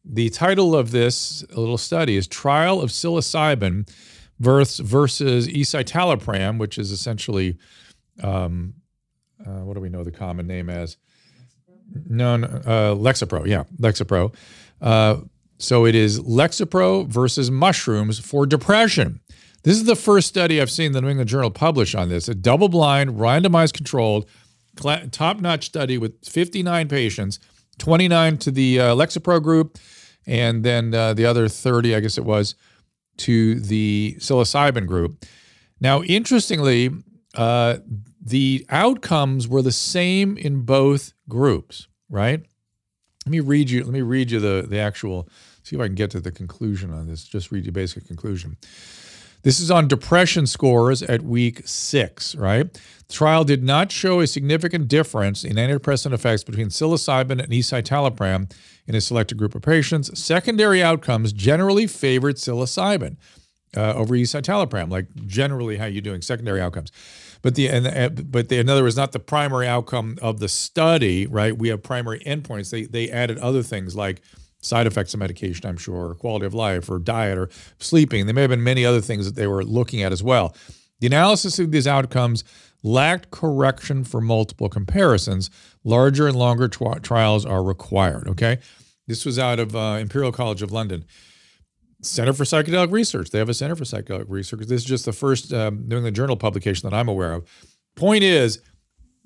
the 0.05 0.31
title 0.31 0.75
of 0.75 0.91
this 0.91 1.45
little 1.51 1.79
study 1.79 2.17
is 2.17 2.27
Trial 2.27 2.81
of 2.81 2.91
Psilocybin 2.91 3.89
versus, 4.41 5.47
escitalopram, 5.47 6.59
which 6.59 6.77
is 6.77 6.91
essentially, 6.91 7.57
um, 8.23 8.75
uh, 9.47 9.65
what 9.65 9.75
do 9.75 9.81
we 9.81 9.89
know 9.89 10.05
the 10.05 10.13
common 10.13 10.47
name 10.47 10.71
as? 10.71 10.97
No, 12.09 12.37
no 12.37 12.47
uh, 12.47 12.95
Lexapro. 12.95 13.47
Yeah, 13.47 13.65
Lexapro. 13.79 14.35
Uh, 14.81 15.19
so 15.59 15.87
it 15.87 15.95
is 15.95 16.21
Lexapro 16.21 17.07
versus 17.07 17.51
mushrooms 17.51 18.19
for 18.19 18.47
depression. 18.47 19.21
This 19.63 19.77
is 19.77 19.85
the 19.85 19.95
first 19.95 20.27
study 20.29 20.61
I've 20.61 20.71
seen 20.71 20.93
the 20.93 21.01
New 21.01 21.09
England 21.09 21.29
Journal 21.29 21.51
publish 21.51 21.95
on 21.95 22.09
this. 22.09 22.29
A 22.29 22.35
double 22.35 22.69
blind, 22.69 23.11
randomized 23.11 23.75
controlled, 23.75 24.29
top 24.77 25.41
notch 25.41 25.67
study 25.67 25.99
with 25.99 26.25
59 26.27 26.89
patients, 26.89 27.39
29 27.79 28.39
to 28.39 28.51
the 28.51 28.81
uh, 28.81 28.95
Lexapro 28.95 29.41
group, 29.41 29.79
and 30.27 30.65
then 30.65 30.93
uh, 30.95 31.15
the 31.15 31.27
other 31.27 31.49
30, 31.49 31.95
I 31.95 32.01
guess 32.01 32.19
it 32.19 32.25
was, 32.25 32.57
to 33.19 33.61
the 33.61 34.17
psilocybin 34.19 34.87
group. 34.87 35.25
Now, 35.81 36.03
interestingly, 36.03 36.91
uh, 37.37 37.79
the 38.25 38.65
outcomes 38.71 39.49
were 39.49 39.63
the 39.63 39.73
same 39.73 40.37
in 40.37 40.63
both 40.63 41.13
groups, 41.29 41.89
right? 42.09 42.41
Let 43.27 43.31
me 43.31 43.41
read 43.41 43.71
you. 43.71 43.83
Let 43.85 43.93
me 43.93 44.03
read 44.03 44.31
you 44.31 44.41
the 44.41 44.67
the 44.69 44.79
actual. 44.79 45.29
See 45.65 45.77
if 45.77 45.83
I 45.83 45.87
can 45.87 45.95
get 45.95 46.11
to 46.11 46.21
the 46.21 46.33
conclusion 46.33 46.93
on 46.93 47.07
this. 47.07 47.25
Just 47.25 47.53
read 47.53 47.67
you 47.67 47.73
basic 47.73 48.07
conclusion. 48.07 48.57
This 49.43 49.59
is 49.59 49.71
on 49.71 49.89
depression 49.89 50.47
scores 50.47 51.03
at 51.03 51.23
week 51.23 51.63
six, 51.67 52.35
right? 52.37 52.73
The 52.73 53.13
trial 53.13 53.45
did 53.45 53.63
not 53.63 53.91
show 53.91 54.21
a 54.21 54.27
significant 54.27 54.87
difference 54.87 55.45
in 55.45 55.57
antidepressant 55.57 56.13
effects 56.13 56.45
between 56.45 56.69
psilocybin 56.69 57.43
and 57.43 57.53
escitalopram 57.53 58.53
in 58.87 58.95
a 58.95 59.01
selected 59.01 59.39
group 59.39 59.55
of 59.55 59.63
patients. 59.63 60.17
Secondary 60.19 60.83
outcomes 60.83 61.33
generally 61.33 61.89
favored 61.89 62.37
psilocybin 62.37 63.17
uh, 63.77 63.95
over 63.95 64.15
escitalopram, 64.15 64.91
like 64.91 65.07
generally 65.27 65.77
how 65.77 65.87
you're 65.87 66.03
doing 66.03 66.23
secondary 66.23 66.61
outcomes. 66.61 66.93
But 67.43 67.57
the 67.57 67.69
and, 67.69 67.87
uh, 67.87 68.23
but 68.23 68.49
the, 68.49 68.59
in 68.59 68.69
other 68.69 68.83
words, 68.83 68.97
not 68.97 69.13
the 69.13 69.19
primary 69.19 69.67
outcome 69.67 70.17
of 70.23 70.39
the 70.39 70.49
study, 70.49 71.27
right? 71.27 71.57
We 71.57 71.69
have 71.69 71.83
primary 71.83 72.21
endpoints. 72.21 72.71
They 72.71 72.85
they 72.85 73.11
added 73.11 73.39
other 73.39 73.63
things 73.63 73.97
like 73.97 74.23
side 74.61 74.87
effects 74.87 75.13
of 75.13 75.21
medication, 75.21 75.69
I'm 75.69 75.77
sure, 75.77 76.11
or 76.11 76.15
quality 76.15 76.47
of 76.47 76.55
life, 76.55 76.89
or 76.89 76.99
diet, 77.01 77.37
or 77.37 77.51
sleeping. 77.79 78.27
There 78.27 78.35
may 78.35 78.43
have 78.43 78.51
been 78.51 78.63
many 78.63 78.87
other 78.87 79.01
things 79.01 79.27
that 79.27 79.35
they 79.35 79.49
were 79.49 79.65
looking 79.65 80.03
at 80.03 80.13
as 80.13 80.23
well. 80.23 80.55
The 81.01 81.09
analysis 81.09 81.59
of 81.59 81.73
these 81.73 81.89
outcomes 81.89 82.45
lacked 82.85 83.31
correction 83.33 84.05
for 84.05 84.21
multiple 84.21 84.69
comparisons. 84.69 85.51
Larger 85.83 86.29
and 86.29 86.37
longer 86.37 86.69
trials 86.69 87.45
are 87.45 87.63
required. 87.63 88.29
Okay. 88.29 88.59
This 89.09 89.25
was 89.25 89.37
out 89.37 89.59
of 89.59 89.75
uh, 89.75 89.99
Imperial 90.01 90.31
College 90.31 90.63
of 90.63 90.71
London. 90.71 91.05
Center 92.03 92.33
for 92.33 92.45
Psychedelic 92.45 92.91
Research. 92.91 93.31
They 93.31 93.39
have 93.39 93.49
a 93.49 93.55
Center 93.55 93.77
for 93.77 93.85
Psychedelic 93.85 94.27
Research. 94.29 94.61
This 94.67 94.83
is 94.83 94.85
just 94.85 95.05
the 95.05 95.13
first 95.13 95.53
um, 95.53 95.89
New 95.89 95.97
England 95.97 96.17
Journal 96.17 96.37
publication 96.37 96.89
that 96.89 96.97
I'm 96.97 97.09
aware 97.09 97.33
of. 97.33 97.49
Point 97.95 98.25
is, 98.25 98.61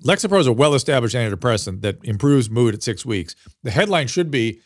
Lexapro 0.03 0.39
is 0.39 0.47
a 0.47 0.53
well 0.53 0.75
established 0.75 1.15
antidepressant 1.15 1.81
that 1.81 1.97
improves 2.03 2.49
mood 2.49 2.75
at 2.75 2.83
six 2.83 3.05
weeks. 3.05 3.35
The 3.63 3.71
headline 3.71 4.07
should 4.07 4.29
be 4.29 4.61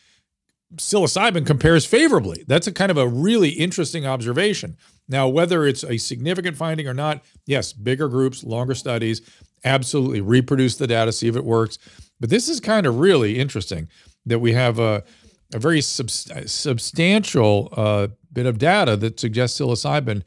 psilocybin 0.76 1.46
compares 1.46 1.84
favorably. 1.84 2.44
That's 2.46 2.66
a 2.66 2.72
kind 2.72 2.90
of 2.90 2.96
a 2.96 3.08
really 3.08 3.50
interesting 3.50 4.06
observation. 4.06 4.76
Now, 5.08 5.28
whether 5.28 5.66
it's 5.66 5.84
a 5.84 5.98
significant 5.98 6.56
finding 6.56 6.86
or 6.86 6.94
not, 6.94 7.22
yes, 7.46 7.72
bigger 7.72 8.08
groups, 8.08 8.44
longer 8.44 8.74
studies, 8.74 9.20
absolutely 9.64 10.20
reproduce 10.20 10.76
the 10.76 10.86
data, 10.86 11.12
see 11.12 11.28
if 11.28 11.36
it 11.36 11.44
works. 11.44 11.78
But 12.20 12.30
this 12.30 12.48
is 12.48 12.60
kind 12.60 12.86
of 12.86 12.98
really 12.98 13.38
interesting 13.38 13.88
that 14.24 14.38
we 14.38 14.52
have 14.52 14.78
a, 14.78 15.02
a 15.54 15.58
very 15.58 15.80
sub- 15.80 16.10
substantial 16.10 17.68
uh, 17.76 18.08
bit 18.32 18.46
of 18.46 18.58
data 18.58 18.96
that 18.96 19.20
suggests 19.20 19.60
psilocybin 19.60 20.22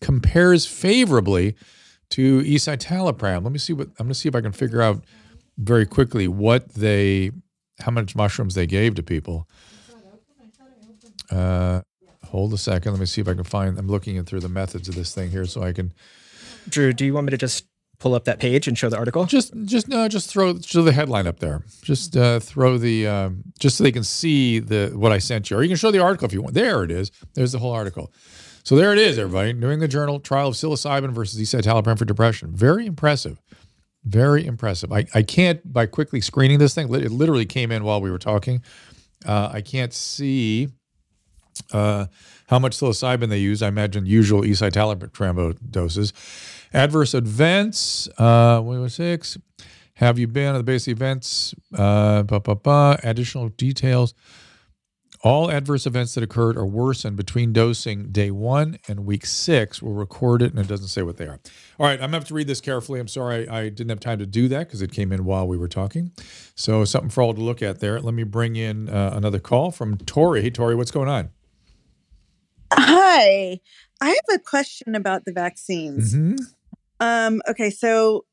compares 0.00 0.66
favorably 0.66 1.54
to 2.10 2.42
escitalopram. 2.42 3.42
Let 3.42 3.52
me 3.52 3.58
see 3.58 3.72
what 3.72 3.88
I'm 3.98 4.06
going 4.06 4.08
to 4.08 4.14
see 4.14 4.28
if 4.28 4.34
I 4.34 4.40
can 4.40 4.52
figure 4.52 4.82
out 4.82 5.04
very 5.58 5.86
quickly 5.86 6.28
what 6.28 6.68
they, 6.74 7.30
how 7.80 7.92
much 7.92 8.14
mushrooms 8.14 8.54
they 8.54 8.66
gave 8.66 8.94
to 8.96 9.02
people. 9.02 9.48
Uh, 11.30 11.80
hold 12.26 12.52
a 12.52 12.58
second. 12.58 12.92
Let 12.92 13.00
me 13.00 13.06
see 13.06 13.20
if 13.20 13.28
I 13.28 13.34
can 13.34 13.44
find. 13.44 13.78
I'm 13.78 13.88
looking 13.88 14.22
through 14.24 14.40
the 14.40 14.48
methods 14.48 14.88
of 14.88 14.94
this 14.94 15.14
thing 15.14 15.30
here, 15.30 15.46
so 15.46 15.62
I 15.62 15.72
can 15.72 15.92
Drew, 16.68 16.92
do 16.92 17.04
you 17.04 17.14
want 17.14 17.26
me 17.26 17.30
to 17.32 17.36
just 17.36 17.66
pull 18.02 18.14
up 18.16 18.24
that 18.24 18.40
page 18.40 18.66
and 18.66 18.76
show 18.76 18.88
the 18.88 18.98
article? 18.98 19.24
just 19.26 19.54
just 19.64 19.86
no, 19.86 20.08
just 20.08 20.28
throw 20.28 20.54
throw 20.54 20.82
the 20.82 20.92
headline 20.92 21.28
up 21.28 21.38
there. 21.38 21.62
Just 21.82 22.16
uh, 22.16 22.40
throw 22.40 22.76
the 22.76 23.06
um, 23.06 23.44
just 23.60 23.76
so 23.76 23.84
they 23.84 23.92
can 23.92 24.02
see 24.02 24.58
the 24.58 24.90
what 24.94 25.12
I 25.12 25.18
sent 25.18 25.50
you, 25.50 25.56
or 25.56 25.62
you 25.62 25.68
can 25.68 25.76
show 25.76 25.92
the 25.92 26.00
article 26.00 26.26
if 26.26 26.32
you 26.32 26.42
want. 26.42 26.54
There 26.54 26.82
it 26.82 26.90
is. 26.90 27.12
There's 27.34 27.52
the 27.52 27.60
whole 27.60 27.72
article. 27.72 28.12
So 28.64 28.76
there 28.76 28.92
it 28.92 28.98
is, 28.98 29.18
everybody. 29.18 29.52
New 29.52 29.70
England 29.70 29.92
Journal 29.92 30.20
trial 30.20 30.48
of 30.48 30.54
psilocybin 30.54 31.12
versus 31.12 31.40
escitalopram 31.40 31.98
for 31.98 32.04
depression. 32.04 32.54
Very 32.54 32.86
impressive. 32.86 33.40
Very 34.04 34.44
impressive. 34.46 34.92
I, 34.92 35.06
I 35.14 35.22
can't 35.22 35.60
by 35.72 35.86
quickly 35.86 36.20
screening 36.20 36.58
this 36.58 36.74
thing. 36.74 36.92
It 36.92 37.12
literally 37.12 37.46
came 37.46 37.70
in 37.70 37.84
while 37.84 38.00
we 38.00 38.10
were 38.10 38.18
talking. 38.18 38.62
Uh, 39.24 39.50
I 39.52 39.60
can't 39.60 39.92
see 39.92 40.68
uh, 41.72 42.06
how 42.48 42.58
much 42.58 42.76
psilocybin 42.76 43.28
they 43.28 43.38
use. 43.38 43.62
I 43.62 43.68
imagine 43.68 44.06
usual 44.06 44.42
escitalopram 44.42 45.56
doses. 45.70 46.12
Adverse 46.74 47.14
events. 47.14 48.08
Uh, 48.18 48.60
what 48.60 48.78
was 48.78 48.94
six? 48.94 49.38
Have 49.94 50.18
you 50.18 50.26
been 50.26 50.54
at 50.54 50.58
the 50.58 50.64
base 50.64 50.88
events? 50.88 51.54
Uh, 51.76 52.22
bah, 52.22 52.38
bah, 52.38 52.54
bah, 52.54 52.96
additional 53.02 53.48
details. 53.50 54.14
All 55.24 55.52
adverse 55.52 55.86
events 55.86 56.14
that 56.14 56.24
occurred 56.24 56.56
or 56.56 56.66
worsened 56.66 57.16
between 57.16 57.52
dosing 57.52 58.10
day 58.10 58.32
one 58.32 58.78
and 58.88 59.06
week 59.06 59.24
six 59.24 59.80
were 59.80 59.92
recorded, 59.92 60.50
and 60.50 60.58
it 60.58 60.66
doesn't 60.66 60.88
say 60.88 61.02
what 61.02 61.16
they 61.16 61.26
are. 61.26 61.38
All 61.78 61.86
right, 61.86 61.92
I'm 61.92 62.08
gonna 62.08 62.16
have 62.16 62.24
to 62.24 62.34
read 62.34 62.48
this 62.48 62.60
carefully. 62.60 62.98
I'm 62.98 63.06
sorry 63.06 63.48
I 63.48 63.68
didn't 63.68 63.90
have 63.90 64.00
time 64.00 64.18
to 64.18 64.26
do 64.26 64.48
that 64.48 64.66
because 64.66 64.82
it 64.82 64.90
came 64.90 65.12
in 65.12 65.24
while 65.24 65.46
we 65.46 65.56
were 65.56 65.68
talking. 65.68 66.10
So 66.56 66.84
something 66.84 67.10
for 67.10 67.22
all 67.22 67.34
to 67.34 67.40
look 67.40 67.62
at 67.62 67.78
there. 67.78 68.00
Let 68.00 68.14
me 68.14 68.24
bring 68.24 68.56
in 68.56 68.88
uh, 68.88 69.12
another 69.14 69.38
call 69.38 69.70
from 69.70 69.96
Tori. 69.98 70.42
Hey, 70.42 70.50
Tori, 70.50 70.74
what's 70.74 70.90
going 70.90 71.08
on? 71.08 71.30
Hi, 72.72 73.60
I 74.00 74.08
have 74.08 74.16
a 74.34 74.38
question 74.40 74.96
about 74.96 75.24
the 75.24 75.32
vaccines. 75.32 76.14
hmm 76.14 76.34
Um, 77.02 77.42
okay, 77.48 77.70
so 77.70 78.24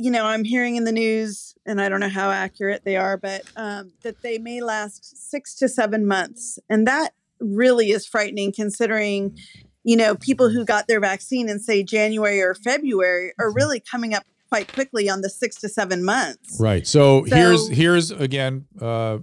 you 0.00 0.12
know, 0.12 0.24
I'm 0.24 0.44
hearing 0.44 0.76
in 0.76 0.84
the 0.84 0.92
news, 0.92 1.56
and 1.66 1.80
I 1.80 1.88
don't 1.88 1.98
know 1.98 2.08
how 2.08 2.30
accurate 2.30 2.84
they 2.84 2.96
are, 2.96 3.16
but 3.16 3.42
um, 3.56 3.90
that 4.02 4.22
they 4.22 4.38
may 4.38 4.60
last 4.60 5.28
six 5.28 5.56
to 5.56 5.68
seven 5.68 6.06
months, 6.06 6.60
and 6.70 6.86
that 6.86 7.10
really 7.40 7.90
is 7.90 8.06
frightening, 8.06 8.52
considering 8.52 9.36
you 9.82 9.96
know 9.96 10.14
people 10.14 10.48
who 10.48 10.64
got 10.64 10.86
their 10.86 11.00
vaccine 11.00 11.48
in 11.48 11.58
say 11.58 11.82
January 11.82 12.40
or 12.40 12.54
February 12.54 13.32
are 13.40 13.52
really 13.52 13.80
coming 13.80 14.14
up 14.14 14.22
quite 14.48 14.72
quickly 14.72 15.10
on 15.10 15.20
the 15.22 15.28
six 15.28 15.56
to 15.56 15.68
seven 15.68 16.04
months. 16.04 16.58
Right. 16.60 16.86
So, 16.86 17.24
here's 17.24 17.68
here's 17.68 18.12
again. 18.12 18.66
Uh, 18.80 19.18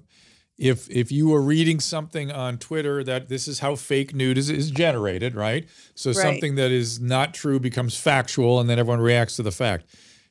if 0.58 0.90
if 0.90 1.12
you 1.12 1.30
were 1.30 1.42
reading 1.42 1.80
something 1.80 2.32
on 2.32 2.58
Twitter 2.58 3.04
that 3.04 3.28
this 3.30 3.48
is 3.48 3.60
how 3.60 3.76
fake 3.76 4.14
news 4.14 4.38
is, 4.38 4.50
is 4.50 4.72
generated, 4.72 5.36
right? 5.36 5.68
So 5.96 6.12
Right. 6.12 6.18
something 6.18 6.56
that 6.56 6.72
is 6.72 7.00
not 7.00 7.34
true 7.34 7.60
becomes 7.60 7.98
factual, 7.98 8.60
and 8.60 8.70
then 8.70 8.80
everyone 8.80 9.02
reacts 9.02 9.36
to 9.36 9.44
the 9.44 9.52
fact. 9.52 9.86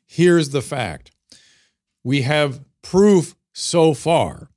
Here's 0.07 0.51
the 0.51 0.63
fact: 0.63 1.11
we 2.03 2.23
have 2.23 2.61
proof 2.83 3.35
so 3.53 3.95
far 3.95 4.51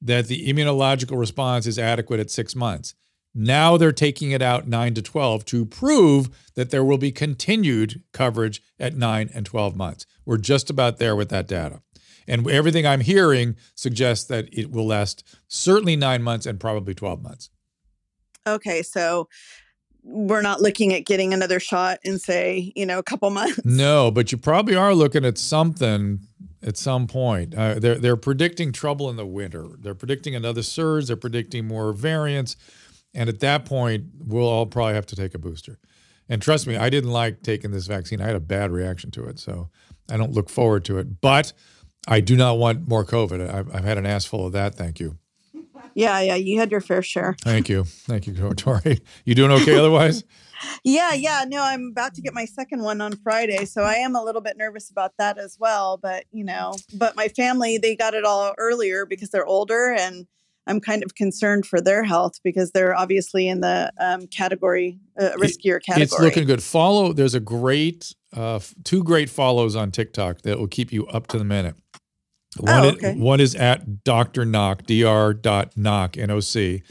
that 0.00 0.28
the 0.28 0.48
immunological 0.48 1.18
response 1.18 1.66
is 1.66 1.78
adequate 1.78 2.20
at 2.20 2.30
six 2.30 2.54
months. 2.54 2.94
Now 3.34 3.76
they're 3.76 3.92
taking 3.92 4.30
it 4.30 4.42
out 4.42 4.66
nine 4.66 4.94
to 4.94 5.02
12 5.02 5.44
to 5.46 5.64
prove 5.66 6.28
that 6.54 6.70
there 6.70 6.82
will 6.82 6.98
be 6.98 7.12
continued 7.12 8.02
coverage 8.12 8.62
at 8.80 8.96
nine 8.96 9.30
and 9.34 9.44
12 9.44 9.76
months. 9.76 10.06
We're 10.24 10.38
just 10.38 10.70
about 10.70 10.98
there 10.98 11.14
with 11.14 11.28
that 11.28 11.46
data. 11.46 11.82
And 12.28 12.48
everything 12.48 12.86
I'm 12.86 13.00
hearing 13.00 13.56
suggests 13.74 14.26
that 14.26 14.48
it 14.52 14.70
will 14.70 14.86
last 14.86 15.24
certainly 15.48 15.96
nine 15.96 16.22
months 16.22 16.46
and 16.46 16.60
probably 16.60 16.94
12 16.94 17.22
months. 17.22 17.50
Okay, 18.46 18.82
so 18.82 19.28
we're 20.02 20.42
not 20.42 20.60
looking 20.60 20.94
at 20.94 21.04
getting 21.04 21.34
another 21.34 21.60
shot 21.60 21.98
in 22.02 22.18
say 22.18 22.72
you 22.74 22.86
know 22.86 22.98
a 22.98 23.02
couple 23.02 23.28
months. 23.30 23.60
No, 23.64 24.10
but 24.10 24.32
you 24.32 24.38
probably 24.38 24.74
are 24.74 24.94
looking 24.94 25.24
at 25.24 25.38
something 25.38 26.20
at 26.62 26.76
some 26.76 27.06
point. 27.06 27.54
Uh, 27.54 27.74
they're 27.74 27.96
they're 27.96 28.16
predicting 28.16 28.72
trouble 28.72 29.10
in 29.10 29.16
the 29.16 29.26
winter. 29.26 29.66
They're 29.78 29.94
predicting 29.94 30.34
another 30.34 30.62
surge. 30.62 31.06
They're 31.06 31.16
predicting 31.16 31.66
more 31.66 31.92
variants, 31.92 32.56
and 33.14 33.28
at 33.28 33.40
that 33.40 33.64
point, 33.64 34.04
we'll 34.18 34.48
all 34.48 34.66
probably 34.66 34.94
have 34.94 35.06
to 35.06 35.16
take 35.16 35.34
a 35.34 35.38
booster. 35.38 35.78
And 36.28 36.42
trust 36.42 36.66
me, 36.66 36.76
I 36.76 36.90
didn't 36.90 37.10
like 37.10 37.42
taking 37.42 37.70
this 37.70 37.86
vaccine. 37.86 38.20
I 38.20 38.26
had 38.26 38.36
a 38.36 38.40
bad 38.40 38.70
reaction 38.70 39.10
to 39.12 39.24
it, 39.24 39.38
so 39.38 39.70
I 40.10 40.16
don't 40.16 40.32
look 40.32 40.50
forward 40.50 40.84
to 40.86 40.98
it. 40.98 41.20
But 41.20 41.52
I 42.06 42.20
do 42.20 42.36
not 42.36 42.58
want 42.58 42.88
more 42.88 43.04
COVID. 43.04 43.52
I've, 43.52 43.74
I've 43.74 43.84
had 43.84 43.98
an 43.98 44.06
ass 44.06 44.24
full 44.24 44.46
of 44.46 44.52
that. 44.52 44.74
Thank 44.74 45.00
you. 45.00 45.18
Yeah, 45.94 46.20
yeah, 46.20 46.36
you 46.36 46.58
had 46.60 46.70
your 46.70 46.80
fair 46.80 47.02
share. 47.02 47.34
Thank 47.42 47.68
you. 47.68 47.84
Thank 47.84 48.26
you, 48.26 48.54
Tori. 48.54 49.00
You 49.24 49.34
doing 49.34 49.50
okay 49.50 49.76
otherwise? 49.76 50.24
Yeah, 50.82 51.12
yeah. 51.12 51.44
No, 51.46 51.62
I'm 51.62 51.88
about 51.92 52.14
to 52.14 52.20
get 52.20 52.34
my 52.34 52.44
second 52.44 52.82
one 52.82 53.00
on 53.00 53.12
Friday, 53.18 53.64
so 53.64 53.82
I 53.82 53.94
am 53.94 54.16
a 54.16 54.22
little 54.24 54.40
bit 54.40 54.56
nervous 54.56 54.90
about 54.90 55.12
that 55.18 55.38
as 55.38 55.56
well. 55.60 55.98
But 55.98 56.24
you 56.32 56.42
know, 56.42 56.74
but 56.94 57.14
my 57.14 57.28
family 57.28 57.78
they 57.78 57.94
got 57.94 58.14
it 58.14 58.24
all 58.24 58.54
earlier 58.58 59.06
because 59.06 59.30
they're 59.30 59.46
older, 59.46 59.94
and 59.96 60.26
I'm 60.66 60.80
kind 60.80 61.02
of 61.02 61.14
concerned 61.14 61.64
for 61.64 61.80
their 61.80 62.04
health 62.04 62.40
because 62.42 62.72
they're 62.72 62.94
obviously 62.94 63.48
in 63.48 63.60
the 63.60 63.92
um, 64.00 64.26
category 64.26 64.98
uh, 65.18 65.30
riskier 65.36 65.80
category. 65.82 66.02
It's 66.02 66.18
looking 66.18 66.46
good. 66.46 66.62
Follow. 66.62 67.12
There's 67.12 67.34
a 67.34 67.40
great, 67.40 68.14
uh, 68.36 68.60
two 68.84 69.02
great 69.02 69.30
follows 69.30 69.76
on 69.76 69.90
TikTok 69.90 70.42
that 70.42 70.58
will 70.58 70.66
keep 70.66 70.92
you 70.92 71.06
up 71.06 71.28
to 71.28 71.38
the 71.38 71.44
minute. 71.44 71.76
One, 72.56 72.84
Oh, 72.84 72.88
is, 72.88 73.16
one 73.16 73.40
is 73.40 73.54
at 73.54 74.04
Dr. 74.04 74.44
Noc, 74.44 74.86
Dr. 74.86 75.34
Dot 75.34 75.74
Noc, 75.76 76.16
N 76.20 76.30
O 76.30 76.40
C, 76.40 76.82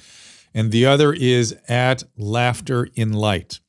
and 0.54 0.72
the 0.72 0.86
other 0.86 1.14
is 1.14 1.56
at 1.68 2.04
Laughter 2.18 2.88
in 2.96 3.14
Light. 3.14 3.60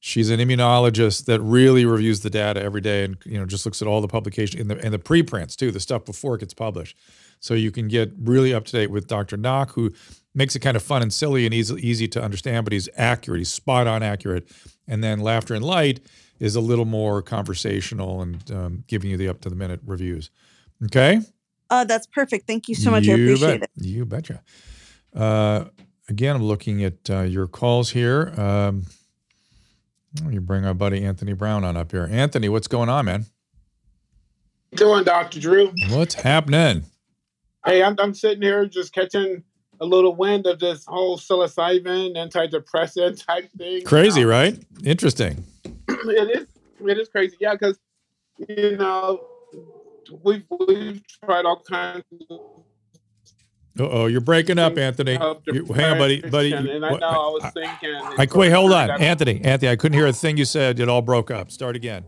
She's 0.00 0.30
an 0.30 0.40
immunologist 0.40 1.26
that 1.26 1.40
really 1.40 1.84
reviews 1.84 2.20
the 2.20 2.30
data 2.30 2.62
every 2.62 2.80
day, 2.80 3.04
and 3.04 3.16
you 3.24 3.38
know 3.38 3.46
just 3.46 3.64
looks 3.64 3.80
at 3.82 3.88
all 3.88 4.00
the 4.00 4.08
publication 4.08 4.60
and 4.60 4.70
the 4.70 4.78
and 4.84 4.92
the 4.92 4.98
preprints 4.98 5.56
too, 5.56 5.70
the 5.70 5.80
stuff 5.80 6.04
before 6.04 6.34
it 6.34 6.40
gets 6.40 6.54
published. 6.54 6.96
So 7.38 7.54
you 7.54 7.70
can 7.70 7.88
get 7.88 8.12
really 8.20 8.52
up 8.52 8.64
to 8.66 8.72
date 8.72 8.90
with 8.90 9.06
Dr. 9.06 9.38
Noc, 9.38 9.70
who 9.70 9.92
makes 10.34 10.54
it 10.56 10.60
kind 10.60 10.76
of 10.76 10.82
fun 10.82 11.00
and 11.02 11.12
silly 11.12 11.44
and 11.46 11.54
easy 11.54 11.74
easy 11.86 12.08
to 12.08 12.22
understand, 12.22 12.64
but 12.64 12.72
he's 12.72 12.88
accurate. 12.96 13.38
He's 13.40 13.52
spot 13.52 13.86
on 13.86 14.02
accurate. 14.02 14.48
And 14.88 15.04
then 15.04 15.20
Laughter 15.20 15.54
and 15.54 15.64
Light 15.64 16.00
is 16.38 16.56
a 16.56 16.60
little 16.60 16.84
more 16.86 17.22
conversational 17.22 18.22
and 18.22 18.50
um, 18.50 18.84
giving 18.88 19.10
you 19.10 19.16
the 19.16 19.28
up 19.28 19.40
to 19.42 19.50
the 19.50 19.56
minute 19.56 19.80
reviews. 19.86 20.30
Okay. 20.84 21.20
Oh, 21.70 21.84
that's 21.84 22.06
perfect. 22.06 22.46
Thank 22.46 22.68
you 22.68 22.74
so 22.74 22.90
much. 22.90 23.08
I 23.08 23.14
You 23.14 23.24
appreciate 23.34 23.60
bet. 23.60 23.70
it. 23.76 23.84
You 23.84 24.04
betcha. 24.04 24.42
Uh, 25.14 25.66
again, 26.08 26.36
I'm 26.36 26.42
looking 26.42 26.82
at 26.84 27.08
uh, 27.08 27.20
your 27.20 27.46
calls 27.46 27.90
here. 27.90 28.32
Um, 28.36 28.84
let 30.16 30.24
me 30.26 30.38
bring 30.38 30.64
our 30.64 30.74
buddy 30.74 31.04
Anthony 31.04 31.32
Brown 31.32 31.62
on 31.64 31.76
up 31.76 31.92
here. 31.92 32.08
Anthony, 32.10 32.48
what's 32.48 32.66
going 32.68 32.88
on, 32.88 33.04
man? 33.04 33.26
doing, 34.74 35.04
Dr. 35.04 35.40
Drew? 35.40 35.72
What's 35.90 36.14
happening? 36.14 36.84
Hey, 37.64 37.82
I'm, 37.82 37.96
I'm 37.98 38.14
sitting 38.14 38.42
here 38.42 38.66
just 38.66 38.92
catching 38.92 39.42
a 39.80 39.84
little 39.86 40.14
wind 40.14 40.46
of 40.46 40.58
this 40.58 40.84
whole 40.86 41.18
psilocybin 41.18 42.16
antidepressant 42.16 43.24
type 43.26 43.50
thing. 43.58 43.84
Crazy, 43.84 44.24
right? 44.24 44.58
Interesting. 44.84 45.44
it 45.88 46.36
is. 46.42 46.46
It 46.86 46.98
is 46.98 47.08
crazy. 47.08 47.36
Yeah, 47.40 47.52
because 47.52 47.78
you 48.48 48.76
know 48.76 49.20
we've 50.24 50.44
we've 50.66 51.02
tried 51.24 51.44
all 51.44 51.62
kinds 51.62 52.04
of 52.30 52.38
Uh 53.78 53.88
oh, 53.88 54.06
you're 54.06 54.20
breaking 54.20 54.58
up, 54.58 54.76
Anthony. 54.76 55.14
help 55.16 55.42
You- 55.46 55.64
hang 55.66 55.92
on, 55.92 55.98
buddy. 55.98 56.20
Buddy, 56.20 56.50
depression, 56.50 56.66
you- 56.66 56.76
and 56.76 56.84
I 56.86 56.90
know 56.98 57.06
I 57.06 57.28
was 57.30 57.44
I- 57.44 57.50
thinking. 57.50 57.94
I 57.94 58.26
wait, 58.34 58.50
hold 58.52 58.72
on, 58.72 58.90
Anthony. 59.00 59.40
Anthony, 59.44 59.70
I 59.70 59.76
couldn't 59.76 59.96
hear 59.96 60.06
a 60.06 60.12
thing 60.12 60.36
you 60.36 60.44
said. 60.44 60.80
It 60.80 60.88
all 60.88 61.02
broke 61.02 61.30
up. 61.30 61.50
Start 61.50 61.76
again. 61.76 62.04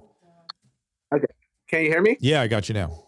Okay. 1.14 1.24
Can 1.68 1.82
you 1.82 1.88
hear 1.88 2.02
me? 2.02 2.16
Yeah, 2.20 2.42
I 2.42 2.48
got 2.48 2.68
you 2.68 2.74
now. 2.74 3.04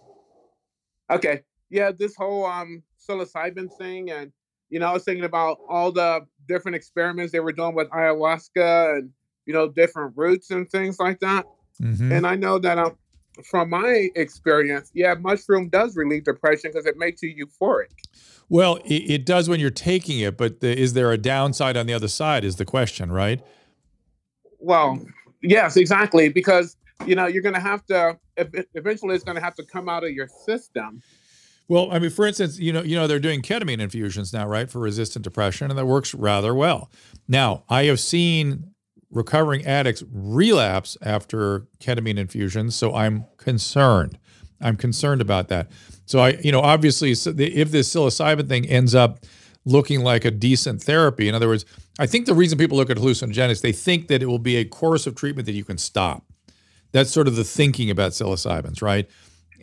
Okay. 1.11 1.43
Yeah, 1.71 1.91
this 1.97 2.15
whole 2.17 2.47
um 2.47 2.83
psilocybin 3.07 3.69
thing, 3.77 4.11
and 4.11 4.33
you 4.71 4.79
know, 4.79 4.87
I 4.87 4.93
was 4.93 5.05
thinking 5.05 5.25
about 5.25 5.59
all 5.69 5.93
the 5.93 6.21
different 6.49 6.77
experiments 6.77 7.33
they 7.33 7.41
were 7.41 7.53
doing 7.53 7.75
with 7.75 7.89
ayahuasca 7.91 8.99
and 8.99 9.11
you 9.47 9.53
know 9.53 9.69
different 9.69 10.13
roots 10.17 10.51
and 10.51 10.71
things 10.71 10.99
like 10.99 11.21
that. 11.21 11.45
Mhm. 11.83 12.13
And 12.13 12.27
I 12.27 12.37
know 12.37 12.59
that 12.61 12.79
um, 12.79 12.97
from 13.43 13.71
my 13.71 14.11
experience, 14.15 14.91
yeah, 14.95 15.15
mushroom 15.15 15.69
does 15.69 15.97
relieve 15.97 16.25
depression 16.25 16.71
because 16.73 16.87
it 16.87 16.97
makes 16.97 17.23
you 17.23 17.35
euphoric. 17.35 17.91
Well, 18.49 18.77
it, 18.85 19.11
it 19.11 19.27
does 19.27 19.49
when 19.49 19.61
you're 19.61 19.71
taking 19.71 20.21
it, 20.21 20.37
but 20.37 20.61
the, 20.61 20.79
is 20.79 20.93
there 20.93 21.11
a 21.13 21.19
downside 21.19 21.77
on 21.77 21.87
the 21.87 21.95
other 21.95 22.09
side? 22.09 22.45
Is 22.45 22.57
the 22.57 22.65
question, 22.65 23.11
right? 23.11 23.41
Well, 24.59 25.05
yes, 25.43 25.77
exactly, 25.77 26.29
because 26.29 26.77
you 27.07 27.15
know 27.15 27.27
you're 27.27 27.43
going 27.43 27.55
to 27.55 27.61
have 27.61 27.85
to 27.87 28.19
eventually 28.75 29.15
it's 29.15 29.25
going 29.25 29.37
to 29.37 29.43
have 29.43 29.55
to 29.57 29.65
come 29.65 29.89
out 29.89 30.05
of 30.05 30.11
your 30.11 30.29
system. 30.29 31.03
Well, 31.67 31.89
I 31.91 31.99
mean, 31.99 32.11
for 32.11 32.27
instance, 32.27 32.59
you 32.59 32.73
know, 32.73 32.83
you 32.83 32.95
know, 32.95 33.07
they're 33.07 33.19
doing 33.19 33.41
ketamine 33.41 33.81
infusions 33.81 34.35
now, 34.35 34.47
right, 34.47 34.71
for 34.71 34.81
resistant 34.81 35.25
depression, 35.25 35.71
and 35.71 35.79
that 35.79 35.87
works 35.87 36.15
rather 36.15 36.55
well. 36.55 36.91
Now, 37.27 37.65
I 37.71 37.85
have 37.85 38.01
seen 38.01 38.74
recovering 39.15 39.65
addicts 39.65 40.03
relapse 40.13 40.99
after 41.01 41.67
ketamine 41.81 42.19
infusions, 42.19 42.75
so 42.75 42.95
I'm 42.95 43.25
concerned. 43.39 44.19
I'm 44.61 44.77
concerned 44.77 45.21
about 45.21 45.49
that. 45.49 45.71
So 46.07 46.19
I, 46.19 46.31
you 46.43 46.53
know, 46.53 46.61
obviously, 46.61 47.13
if 47.13 47.71
this 47.71 47.95
psilocybin 47.95 48.49
thing 48.49 48.67
ends 48.67 48.95
up 48.95 49.21
looking 49.65 50.01
like 50.01 50.25
a 50.25 50.31
decent 50.31 50.83
therapy, 50.83 51.29
in 51.29 51.35
other 51.35 51.49
words, 51.49 51.65
I 51.99 52.07
think 52.07 52.27
the 52.27 52.35
reason 52.35 52.59
people 52.59 52.77
look 52.77 52.91
at 52.91 52.97
hallucinogenics, 52.97 53.63
they 53.63 53.73
think 53.73 54.09
that 54.09 54.23
it 54.23 54.27
will 54.27 54.39
be 54.39 54.57
a 54.57 54.65
course 54.65 55.07
of 55.07 55.15
treatment 55.15 55.47
that 55.47 55.53
you 55.53 55.65
can 55.65 55.79
stop. 55.79 56.25
That's 56.93 57.11
sort 57.11 57.29
of 57.29 57.37
the 57.37 57.45
thinking 57.45 57.91
about 57.91 58.13
psilocybins, 58.13 58.83
right? 58.83 59.09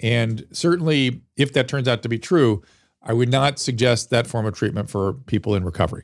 And 0.02 0.46
certainly, 0.52 1.22
if 1.38 1.54
that 1.54 1.68
turns 1.68 1.88
out 1.88 2.02
to 2.04 2.10
be 2.10 2.18
true, 2.18 2.64
I 3.04 3.14
would 3.14 3.30
not 3.30 3.60
suggest 3.60 4.10
that 4.10 4.28
form 4.28 4.46
of 4.46 4.56
treatment 4.56 4.90
for 4.90 5.14
people 5.14 5.56
in 5.56 5.64
recovery. 5.64 6.04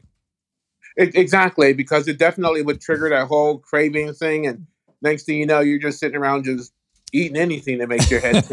Exactly, 0.97 1.73
because 1.73 2.07
it 2.07 2.17
definitely 2.17 2.63
would 2.63 2.81
trigger 2.81 3.09
that 3.09 3.27
whole 3.27 3.59
craving 3.59 4.13
thing, 4.13 4.47
and 4.47 4.65
next 5.01 5.23
thing 5.23 5.37
you 5.37 5.45
know, 5.45 5.59
you're 5.59 5.77
just 5.77 5.99
sitting 5.99 6.17
around 6.17 6.45
just 6.45 6.73
eating 7.13 7.37
anything 7.37 7.77
that 7.77 7.87
makes 7.87 8.09
your 8.11 8.19
head. 8.19 8.43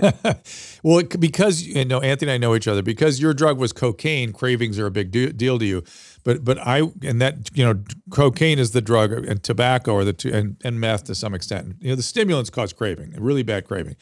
well, 0.82 1.02
because 1.18 1.62
you 1.62 1.84
know, 1.84 2.00
Anthony 2.00 2.32
and 2.32 2.44
I 2.44 2.46
know 2.46 2.54
each 2.54 2.68
other. 2.68 2.82
Because 2.82 3.20
your 3.20 3.34
drug 3.34 3.58
was 3.58 3.72
cocaine, 3.72 4.32
cravings 4.32 4.78
are 4.78 4.86
a 4.86 4.90
big 4.90 5.10
do- 5.10 5.32
deal 5.32 5.58
to 5.58 5.64
you. 5.64 5.82
But 6.22 6.44
but 6.44 6.58
I 6.58 6.82
and 7.02 7.20
that 7.20 7.50
you 7.54 7.64
know, 7.64 7.82
cocaine 8.10 8.58
is 8.58 8.72
the 8.72 8.82
drug, 8.82 9.12
uh, 9.12 9.22
and 9.28 9.42
tobacco 9.42 9.96
are 9.96 10.04
the 10.04 10.30
and, 10.32 10.56
and 10.64 10.80
meth 10.80 11.04
to 11.04 11.14
some 11.14 11.34
extent. 11.34 11.76
You 11.80 11.90
know, 11.90 11.96
the 11.96 12.02
stimulants 12.02 12.50
cause 12.50 12.72
craving, 12.72 13.14
really 13.18 13.42
bad 13.42 13.66
craving. 13.66 13.96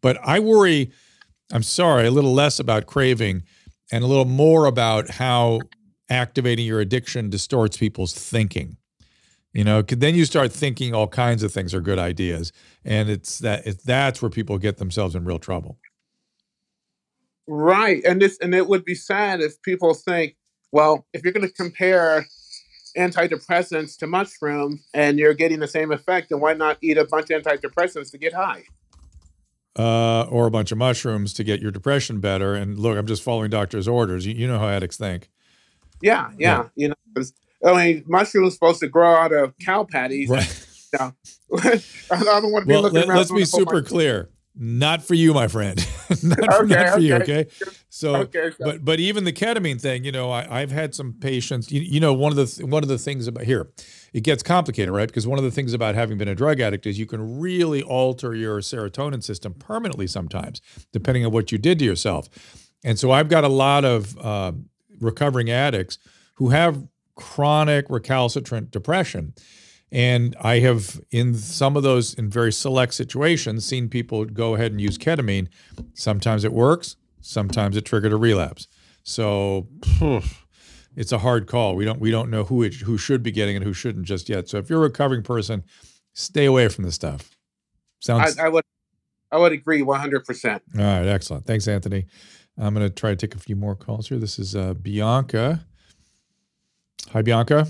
But 0.00 0.18
I 0.22 0.40
worry. 0.40 0.90
I'm 1.52 1.62
sorry, 1.62 2.06
a 2.06 2.10
little 2.10 2.32
less 2.32 2.58
about 2.58 2.86
craving, 2.86 3.42
and 3.92 4.02
a 4.02 4.06
little 4.06 4.24
more 4.24 4.66
about 4.66 5.10
how 5.10 5.60
activating 6.14 6.64
your 6.64 6.80
addiction 6.80 7.28
distorts 7.28 7.76
people's 7.76 8.14
thinking. 8.14 8.76
You 9.52 9.64
know, 9.64 9.82
then 9.82 10.14
you 10.14 10.24
start 10.24 10.52
thinking 10.52 10.94
all 10.94 11.06
kinds 11.06 11.42
of 11.42 11.52
things 11.52 11.74
are 11.74 11.80
good 11.80 11.98
ideas, 11.98 12.52
and 12.84 13.08
it's 13.08 13.38
that 13.38 13.66
it's, 13.66 13.82
that's 13.84 14.20
where 14.20 14.30
people 14.30 14.58
get 14.58 14.78
themselves 14.78 15.14
in 15.14 15.24
real 15.24 15.38
trouble. 15.38 15.78
Right, 17.46 18.02
and 18.04 18.20
this 18.20 18.38
and 18.38 18.54
it 18.54 18.68
would 18.68 18.84
be 18.84 18.94
sad 18.94 19.40
if 19.40 19.60
people 19.62 19.94
think, 19.94 20.36
well, 20.72 21.06
if 21.12 21.22
you're 21.22 21.32
going 21.32 21.46
to 21.46 21.54
compare 21.54 22.26
antidepressants 22.96 23.96
to 23.98 24.06
mushroom 24.06 24.80
and 24.92 25.18
you're 25.18 25.34
getting 25.34 25.60
the 25.60 25.68
same 25.68 25.92
effect, 25.92 26.30
then 26.30 26.40
why 26.40 26.54
not 26.54 26.78
eat 26.80 26.98
a 26.98 27.04
bunch 27.04 27.30
of 27.30 27.42
antidepressants 27.42 28.10
to 28.10 28.18
get 28.18 28.32
high? 28.32 28.64
Uh, 29.76 30.22
or 30.30 30.46
a 30.46 30.50
bunch 30.50 30.70
of 30.70 30.78
mushrooms 30.78 31.32
to 31.34 31.42
get 31.42 31.60
your 31.60 31.72
depression 31.72 32.20
better. 32.20 32.54
And 32.54 32.78
look, 32.78 32.96
I'm 32.96 33.06
just 33.06 33.22
following 33.22 33.50
doctor's 33.50 33.88
orders. 33.88 34.24
You, 34.24 34.34
you 34.34 34.46
know 34.46 34.58
how 34.58 34.68
addicts 34.68 34.96
think. 34.96 35.30
Yeah, 36.04 36.30
yeah. 36.38 36.64
yeah. 36.64 36.68
You 36.76 36.88
know, 36.88 37.24
I 37.64 37.74
mean, 37.74 38.04
mushrooms 38.06 38.54
supposed 38.54 38.80
to 38.80 38.88
grow 38.88 39.14
out 39.14 39.32
of 39.32 39.56
cow 39.58 39.84
patties. 39.84 40.28
Right. 40.28 40.60
I 41.00 41.80
don't 42.10 42.52
want 42.52 42.62
to 42.62 42.66
be 42.66 42.72
well, 42.72 42.82
looking 42.82 43.00
let, 43.00 43.08
around. 43.08 43.16
Let's 43.18 43.32
be 43.32 43.44
super 43.44 43.82
clear. 43.82 44.30
Not 44.56 45.02
for 45.02 45.14
you, 45.14 45.34
my 45.34 45.48
friend. 45.48 45.84
not, 46.22 46.38
okay, 46.38 46.74
not 46.74 46.88
for 46.90 46.94
okay. 46.94 47.00
you. 47.00 47.14
Okay. 47.16 47.46
So, 47.88 48.16
okay, 48.16 48.52
but 48.60 48.84
but 48.84 49.00
even 49.00 49.24
the 49.24 49.32
ketamine 49.32 49.80
thing, 49.80 50.04
you 50.04 50.12
know, 50.12 50.30
I, 50.30 50.60
have 50.60 50.70
had 50.70 50.94
some 50.94 51.14
patients. 51.14 51.72
You, 51.72 51.80
you, 51.80 51.98
know, 51.98 52.12
one 52.12 52.30
of 52.30 52.36
the 52.36 52.46
th- 52.46 52.68
one 52.68 52.84
of 52.84 52.88
the 52.88 52.98
things 52.98 53.26
about 53.26 53.44
here, 53.44 53.72
it 54.12 54.22
gets 54.22 54.44
complicated, 54.44 54.94
right? 54.94 55.08
Because 55.08 55.26
one 55.26 55.38
of 55.38 55.44
the 55.44 55.50
things 55.50 55.72
about 55.72 55.96
having 55.96 56.18
been 56.18 56.28
a 56.28 56.36
drug 56.36 56.60
addict 56.60 56.86
is 56.86 57.00
you 57.00 57.06
can 57.06 57.40
really 57.40 57.82
alter 57.82 58.32
your 58.32 58.60
serotonin 58.60 59.24
system 59.24 59.54
permanently 59.54 60.06
sometimes, 60.06 60.60
depending 60.92 61.26
on 61.26 61.32
what 61.32 61.50
you 61.50 61.58
did 61.58 61.80
to 61.80 61.84
yourself. 61.84 62.28
And 62.84 62.96
so 62.96 63.10
I've 63.10 63.28
got 63.28 63.42
a 63.42 63.48
lot 63.48 63.84
of 63.84 64.16
uh, 64.18 64.52
recovering 65.04 65.50
addicts 65.50 65.98
who 66.34 66.50
have 66.50 66.86
chronic 67.14 67.86
recalcitrant 67.88 68.70
depression. 68.70 69.34
And 69.92 70.34
I 70.40 70.58
have, 70.58 71.00
in 71.12 71.34
some 71.34 71.76
of 71.76 71.84
those, 71.84 72.14
in 72.14 72.28
very 72.28 72.52
select 72.52 72.94
situations, 72.94 73.64
seen 73.64 73.88
people 73.88 74.24
go 74.24 74.54
ahead 74.54 74.72
and 74.72 74.80
use 74.80 74.98
ketamine. 74.98 75.48
Sometimes 75.92 76.42
it 76.42 76.52
works, 76.52 76.96
sometimes 77.20 77.76
it 77.76 77.84
triggered 77.84 78.12
a 78.12 78.16
relapse. 78.16 78.66
So 79.04 79.68
it's 80.96 81.12
a 81.12 81.18
hard 81.18 81.46
call. 81.46 81.76
We 81.76 81.84
don't 81.84 82.00
we 82.00 82.10
don't 82.10 82.30
know 82.30 82.44
who 82.44 82.62
it, 82.62 82.74
who 82.74 82.98
should 82.98 83.22
be 83.22 83.30
getting 83.30 83.54
and 83.54 83.64
who 83.64 83.72
shouldn't 83.72 84.06
just 84.06 84.28
yet. 84.28 84.48
So 84.48 84.58
if 84.58 84.68
you're 84.68 84.80
a 84.80 84.82
recovering 84.82 85.22
person, 85.22 85.62
stay 86.12 86.46
away 86.46 86.68
from 86.68 86.84
this 86.84 86.94
stuff. 86.94 87.36
Sounds. 88.00 88.38
I, 88.38 88.46
I 88.46 88.48
would 88.48 88.64
I 89.30 89.36
would 89.36 89.52
agree 89.52 89.82
100. 89.82 90.24
percent 90.24 90.62
All 90.76 90.82
right, 90.82 91.06
excellent. 91.06 91.46
Thanks, 91.46 91.68
Anthony. 91.68 92.06
I'm 92.56 92.74
going 92.74 92.86
to 92.86 92.94
try 92.94 93.10
to 93.10 93.16
take 93.16 93.34
a 93.34 93.38
few 93.38 93.56
more 93.56 93.74
calls 93.74 94.08
here. 94.08 94.18
This 94.18 94.38
is 94.38 94.54
uh, 94.54 94.74
Bianca. 94.74 95.64
Hi, 97.10 97.22
Bianca. 97.22 97.66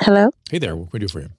Hello. 0.00 0.30
Hey 0.50 0.58
there. 0.58 0.76
What 0.76 0.90
can 0.90 1.00
we 1.00 1.06
do 1.06 1.08
for 1.08 1.20
you? 1.20 1.30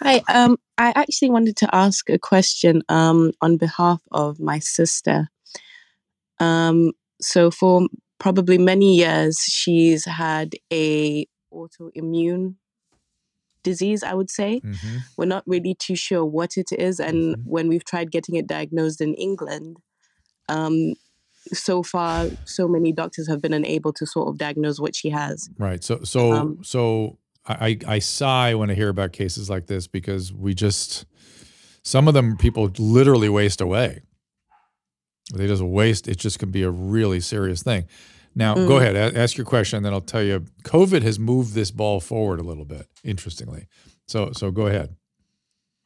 Hi. 0.00 0.22
Um, 0.28 0.56
I 0.78 0.92
actually 0.94 1.30
wanted 1.30 1.56
to 1.58 1.74
ask 1.74 2.08
a 2.10 2.18
question 2.18 2.82
um, 2.88 3.32
on 3.40 3.56
behalf 3.56 4.00
of 4.12 4.38
my 4.40 4.58
sister. 4.58 5.28
Um, 6.38 6.92
so 7.20 7.50
for 7.50 7.88
probably 8.18 8.58
many 8.58 8.96
years, 8.96 9.38
she's 9.38 10.04
had 10.04 10.54
a 10.72 11.26
autoimmune 11.52 12.56
disease. 13.62 14.02
I 14.02 14.14
would 14.14 14.30
say 14.30 14.60
mm-hmm. 14.64 14.98
we're 15.16 15.26
not 15.26 15.44
really 15.46 15.74
too 15.74 15.96
sure 15.96 16.24
what 16.24 16.56
it 16.56 16.70
is, 16.72 17.00
and 17.00 17.36
mm-hmm. 17.36 17.42
when 17.50 17.68
we've 17.68 17.84
tried 17.84 18.10
getting 18.10 18.36
it 18.36 18.46
diagnosed 18.46 19.00
in 19.00 19.14
England, 19.14 19.78
um, 20.48 20.94
so 21.52 21.82
far 21.82 22.28
so 22.44 22.66
many 22.66 22.92
doctors 22.92 23.28
have 23.28 23.40
been 23.40 23.52
unable 23.52 23.92
to 23.92 24.06
sort 24.06 24.28
of 24.28 24.38
diagnose 24.38 24.80
what 24.80 24.96
she 24.96 25.10
has. 25.10 25.48
Right. 25.58 25.82
So 25.82 26.00
so 26.02 26.32
um, 26.32 26.58
so 26.62 27.18
i 27.48 27.78
i 27.86 28.00
sigh 28.00 28.54
when 28.54 28.70
i 28.70 28.74
hear 28.74 28.88
about 28.88 29.12
cases 29.12 29.48
like 29.48 29.66
this 29.68 29.86
because 29.86 30.32
we 30.32 30.52
just 30.54 31.06
some 31.82 32.08
of 32.08 32.14
them 32.14 32.36
people 32.36 32.70
literally 32.78 33.28
waste 33.28 33.60
away. 33.60 34.02
They 35.34 35.46
just 35.46 35.62
waste 35.62 36.08
it 36.08 36.18
just 36.18 36.38
can 36.38 36.50
be 36.50 36.62
a 36.62 36.70
really 36.70 37.20
serious 37.20 37.62
thing. 37.62 37.86
Now 38.34 38.54
mm. 38.54 38.66
go 38.66 38.76
ahead 38.78 38.96
ask 39.16 39.36
your 39.36 39.46
question 39.46 39.78
and 39.78 39.86
then 39.86 39.92
i'll 39.92 40.00
tell 40.00 40.22
you 40.22 40.44
covid 40.62 41.02
has 41.02 41.18
moved 41.18 41.54
this 41.54 41.70
ball 41.70 42.00
forward 42.00 42.40
a 42.40 42.44
little 42.44 42.64
bit 42.64 42.86
interestingly. 43.04 43.66
So 44.06 44.32
so 44.32 44.50
go 44.50 44.66
ahead. 44.66 44.96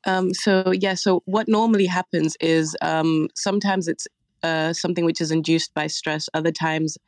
Um, 0.06 0.32
so 0.32 0.72
yeah, 0.72 0.94
so 0.94 1.22
what 1.26 1.46
normally 1.46 1.86
happens 1.86 2.36
is 2.40 2.74
um, 2.80 3.28
sometimes 3.34 3.86
it's 3.86 4.06
uh, 4.42 4.72
something 4.72 5.04
which 5.04 5.20
is 5.20 5.30
induced 5.30 5.74
by 5.74 5.86
stress. 5.86 6.28
Other 6.34 6.52
times, 6.52 6.98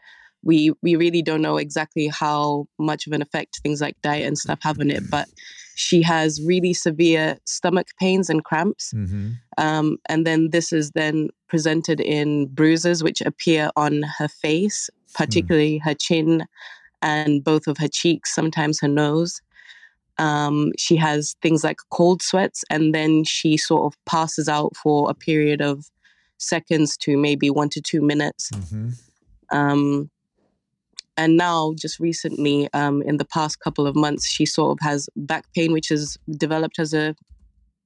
we 0.42 0.72
we 0.82 0.96
really 0.96 1.22
don't 1.22 1.42
know 1.42 1.56
exactly 1.56 2.08
how 2.08 2.66
much 2.78 3.06
of 3.06 3.12
an 3.12 3.22
effect 3.22 3.60
things 3.62 3.80
like 3.80 4.00
diet 4.02 4.26
and 4.26 4.36
stuff 4.38 4.58
have 4.62 4.80
on 4.80 4.90
it. 4.90 5.02
But 5.10 5.28
she 5.74 6.02
has 6.02 6.42
really 6.42 6.74
severe 6.74 7.38
stomach 7.44 7.88
pains 7.98 8.28
and 8.28 8.44
cramps, 8.44 8.92
mm-hmm. 8.94 9.30
um, 9.58 9.98
and 10.08 10.26
then 10.26 10.50
this 10.50 10.72
is 10.72 10.90
then 10.92 11.28
presented 11.48 12.00
in 12.00 12.46
bruises 12.46 13.02
which 13.02 13.20
appear 13.20 13.70
on 13.76 14.02
her 14.18 14.28
face, 14.28 14.90
particularly 15.14 15.78
mm. 15.78 15.84
her 15.84 15.94
chin 15.94 16.46
and 17.02 17.42
both 17.42 17.66
of 17.66 17.76
her 17.78 17.88
cheeks, 17.88 18.34
sometimes 18.34 18.80
her 18.80 18.88
nose. 18.88 19.40
Um, 20.18 20.72
she 20.78 20.96
has 20.96 21.34
things 21.42 21.64
like 21.64 21.78
cold 21.90 22.22
sweats, 22.22 22.64
and 22.70 22.94
then 22.94 23.24
she 23.24 23.56
sort 23.56 23.92
of 23.92 24.04
passes 24.04 24.48
out 24.48 24.76
for 24.76 25.10
a 25.10 25.14
period 25.14 25.60
of 25.60 25.90
seconds 26.42 26.96
to 26.98 27.16
maybe 27.16 27.50
one 27.50 27.68
to 27.70 27.80
two 27.80 28.02
minutes. 28.02 28.50
Mm-hmm. 28.50 28.90
Um, 29.56 30.10
and 31.16 31.36
now, 31.36 31.74
just 31.76 32.00
recently, 32.00 32.68
um, 32.72 33.02
in 33.02 33.18
the 33.18 33.24
past 33.24 33.60
couple 33.60 33.86
of 33.86 33.94
months, 33.94 34.26
she 34.26 34.46
sort 34.46 34.72
of 34.72 34.84
has 34.84 35.08
back 35.14 35.44
pain, 35.54 35.72
which 35.72 35.88
has 35.88 36.16
developed 36.30 36.78
as 36.78 36.94
a 36.94 37.14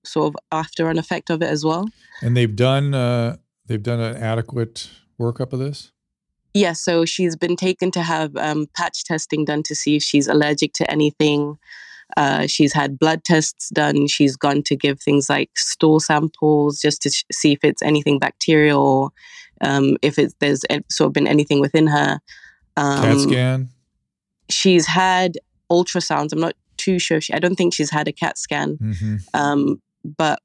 sort 0.05 0.29
of 0.29 0.37
after 0.53 0.89
an 0.89 0.99
effect 0.99 1.31
of 1.31 1.43
it 1.43 1.51
as 1.51 1.65
well. 1.65 1.89
And 2.23 2.37
they've 2.37 2.55
done 2.55 2.95
uh, 2.95 3.37
they've 3.67 3.83
done 3.83 4.01
an 4.01 4.17
adequate 4.17 4.89
workup 5.21 5.53
of 5.53 5.59
this. 5.59 5.91
Yeah, 6.55 6.73
so 6.73 7.05
she's 7.05 7.37
been 7.37 7.57
taken 7.57 7.91
to 7.91 8.03
have 8.03 8.35
um, 8.37 8.67
patch 8.75 9.05
testing 9.05 9.45
done 9.45 9.63
to 9.65 9.75
see 9.75 9.97
if 9.97 10.03
she's 10.03 10.27
allergic 10.27 10.73
to 10.75 10.91
anything. 10.91 11.59
Uh, 12.17 12.47
she's 12.47 12.73
had 12.73 12.99
blood 12.99 13.25
tests 13.25 13.69
done. 13.71 14.07
She's 14.07 14.37
gone 14.37 14.63
to 14.65 14.77
give 14.77 15.01
things 15.01 15.29
like 15.29 15.51
stool 15.57 16.01
samples 16.01 16.81
just 16.81 17.03
to 17.03 17.11
sh- 17.11 17.25
see 17.33 17.53
if 17.53 17.59
it's 17.63 17.83
anything 17.83 18.19
bacterial 18.19 18.81
or 18.81 19.11
um, 19.61 19.97
if 20.03 20.19
it's, 20.19 20.35
there's 20.39 20.63
sort 20.91 21.09
of 21.09 21.13
been 21.13 21.27
anything 21.27 21.61
within 21.61 21.87
her. 21.89 22.21
Um, 22.77 23.03
CAT 23.03 23.21
scan. 23.21 23.69
She's 24.49 24.87
had 24.87 25.39
ultrasounds. 25.71 26.33
I'm 26.33 26.41
not 26.41 26.55
too 26.77 26.99
sure. 26.99 27.21
She, 27.21 27.33
I 27.33 27.39
don't 27.39 27.57
think 27.57 27.75
she's 27.75 27.91
had 27.91 28.07
a 28.07 28.13
CAT 28.13 28.39
scan. 28.39 28.77
Mm-hmm. 28.77 29.17
Um, 29.35 29.83
but 30.05 30.41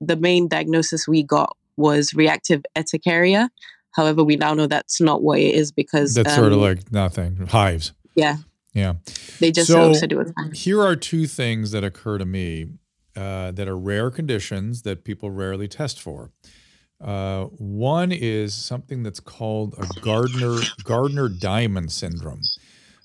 the 0.00 0.16
main 0.16 0.48
diagnosis 0.48 1.08
we 1.08 1.22
got 1.22 1.56
was 1.76 2.14
reactive 2.14 2.62
urticaria. 2.76 3.50
However, 3.90 4.24
we 4.24 4.36
now 4.36 4.54
know 4.54 4.66
that's 4.66 5.00
not 5.00 5.22
what 5.22 5.38
it 5.38 5.54
is 5.54 5.72
because 5.72 6.14
that's 6.14 6.34
sort 6.34 6.52
of 6.52 6.54
um, 6.54 6.60
like 6.60 6.92
nothing 6.92 7.46
hives. 7.46 7.92
Yeah, 8.14 8.36
yeah. 8.74 8.94
They 9.38 9.52
just 9.52 9.68
so 9.68 9.92
said 9.92 10.12
it. 10.12 10.28
Here 10.52 10.82
are 10.82 10.96
two 10.96 11.26
things 11.26 11.70
that 11.70 11.84
occur 11.84 12.18
to 12.18 12.26
me 12.26 12.66
uh, 13.16 13.52
that 13.52 13.68
are 13.68 13.78
rare 13.78 14.10
conditions 14.10 14.82
that 14.82 15.04
people 15.04 15.30
rarely 15.30 15.68
test 15.68 16.00
for. 16.00 16.32
Uh, 17.00 17.44
one 17.44 18.12
is 18.12 18.54
something 18.54 19.02
that's 19.02 19.20
called 19.20 19.74
a 19.78 20.00
Gardner 20.00 20.58
Gardner 20.84 21.28
Diamond 21.28 21.92
syndrome, 21.92 22.42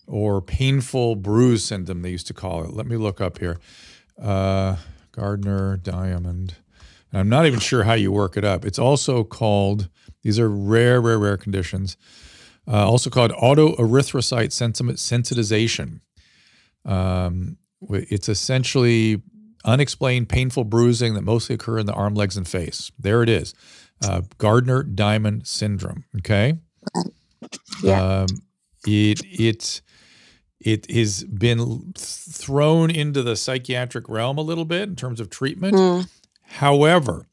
or 0.07 0.41
painful 0.41 1.15
bruise 1.15 1.65
syndrome. 1.65 2.01
They 2.01 2.11
used 2.11 2.27
to 2.27 2.33
call 2.33 2.63
it. 2.63 2.71
Let 2.71 2.87
me 2.87 2.97
look 2.97 3.21
up 3.21 3.39
here. 3.39 3.59
Uh, 4.21 4.77
Gardner 5.11 5.77
Diamond. 5.77 6.55
And 7.11 7.19
I'm 7.19 7.29
not 7.29 7.45
even 7.45 7.59
sure 7.59 7.83
how 7.83 7.93
you 7.93 8.11
work 8.11 8.37
it 8.37 8.45
up. 8.45 8.65
It's 8.65 8.79
also 8.79 9.23
called. 9.23 9.89
These 10.21 10.39
are 10.39 10.49
rare, 10.49 11.01
rare, 11.01 11.17
rare 11.17 11.37
conditions. 11.37 11.97
Uh, 12.67 12.87
also 12.87 13.09
called 13.09 13.31
autoerythrocyte 13.31 14.51
sensitization. 14.51 16.01
Um, 16.85 17.57
it's 17.89 18.29
essentially 18.29 19.21
unexplained 19.65 20.29
painful 20.29 20.63
bruising 20.63 21.13
that 21.15 21.21
mostly 21.23 21.55
occur 21.55 21.79
in 21.79 21.85
the 21.85 21.93
arm, 21.93 22.13
legs, 22.13 22.37
and 22.37 22.47
face. 22.47 22.91
There 22.99 23.23
it 23.23 23.29
is. 23.29 23.53
Uh, 24.03 24.21
Gardner 24.37 24.83
Diamond 24.83 25.47
syndrome. 25.47 26.05
Okay. 26.17 26.57
Yeah. 27.83 28.21
Um, 28.21 28.27
it 28.85 29.21
it 29.25 29.81
it 30.59 30.89
has 30.91 31.23
been 31.23 31.93
thrown 31.97 32.91
into 32.91 33.23
the 33.23 33.35
psychiatric 33.35 34.07
realm 34.09 34.37
a 34.37 34.41
little 34.41 34.65
bit 34.65 34.89
in 34.89 34.95
terms 34.95 35.19
of 35.19 35.29
treatment. 35.29 35.75
Mm. 35.75 36.09
However, 36.43 37.27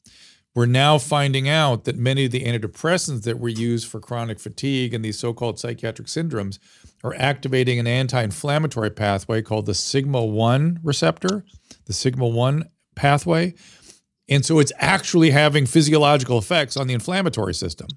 we're 0.57 0.65
now 0.65 0.97
finding 0.97 1.47
out 1.47 1.83
that 1.83 1.95
many 1.95 2.25
of 2.25 2.31
the 2.31 2.43
antidepressants 2.43 3.21
that 3.21 3.39
we 3.39 3.53
use 3.53 3.83
for 3.83 3.99
chronic 3.99 4.39
fatigue 4.39 4.91
and 4.91 5.05
these 5.05 5.19
so-called 5.19 5.59
psychiatric 5.59 6.07
syndromes 6.07 6.57
are 7.03 7.13
activating 7.19 7.77
an 7.77 7.85
anti-inflammatory 7.85 8.89
pathway 8.89 9.39
called 9.39 9.67
the 9.67 9.75
sigma 9.75 10.25
1 10.25 10.79
receptor, 10.81 11.45
the 11.85 11.93
sigma 11.93 12.27
1 12.27 12.63
pathway. 12.95 13.53
And 14.27 14.43
so 14.43 14.57
it's 14.57 14.71
actually 14.79 15.29
having 15.29 15.67
physiological 15.67 16.39
effects 16.39 16.75
on 16.75 16.87
the 16.87 16.95
inflammatory 16.95 17.53
system. 17.53 17.89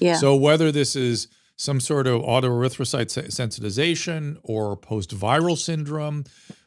Yeah. 0.00 0.16
So 0.16 0.34
whether 0.34 0.72
this 0.72 0.96
is 0.96 1.28
some 1.54 1.78
sort 1.78 2.08
of 2.08 2.20
autoerythrocyte 2.22 3.30
sensitization 3.30 4.38
or 4.42 4.76
post-viral 4.76 5.56
syndrome 5.56 6.24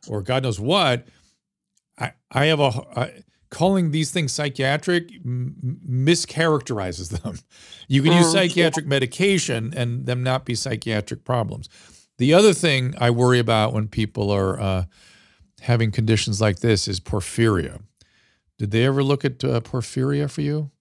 or 0.08 0.21
God 0.21 0.43
knows 0.43 0.62
what, 0.62 1.10
I, 2.00 2.13
I 2.32 2.45
have 2.45 2.62
a 2.62 2.71
I, 2.95 3.24
calling 3.56 3.91
these 3.91 4.12
things 4.12 4.34
psychiatric 4.34 5.10
m- 5.24 5.80
mischaracterizes 5.89 7.10
them. 7.22 7.39
You 7.88 8.02
can 8.02 8.12
use 8.13 8.28
Mm, 8.28 8.32
psychiatric 8.32 8.88
medication 8.88 9.72
and 9.78 10.08
them 10.08 10.24
not 10.24 10.44
be 10.44 10.56
psychiatric 10.56 11.24
problems. 11.24 11.70
The 12.18 12.34
other 12.34 12.52
thing 12.52 12.96
I 13.00 13.12
worry 13.12 13.38
about 13.39 13.74
when 13.74 13.88
people 13.88 14.32
are 14.32 14.60
uh, 14.60 14.86
having 15.62 15.91
conditions 15.91 16.41
like 16.41 16.60
this 16.60 16.88
is 16.88 17.00
porphyria. 17.00 17.80
Did 18.58 18.72
they 18.72 18.86
ever 18.86 19.04
look 19.04 19.24
at 19.24 19.44
uh, 19.44 19.62
porphyria 19.62 20.30
for 20.30 20.41
you? 20.41 20.72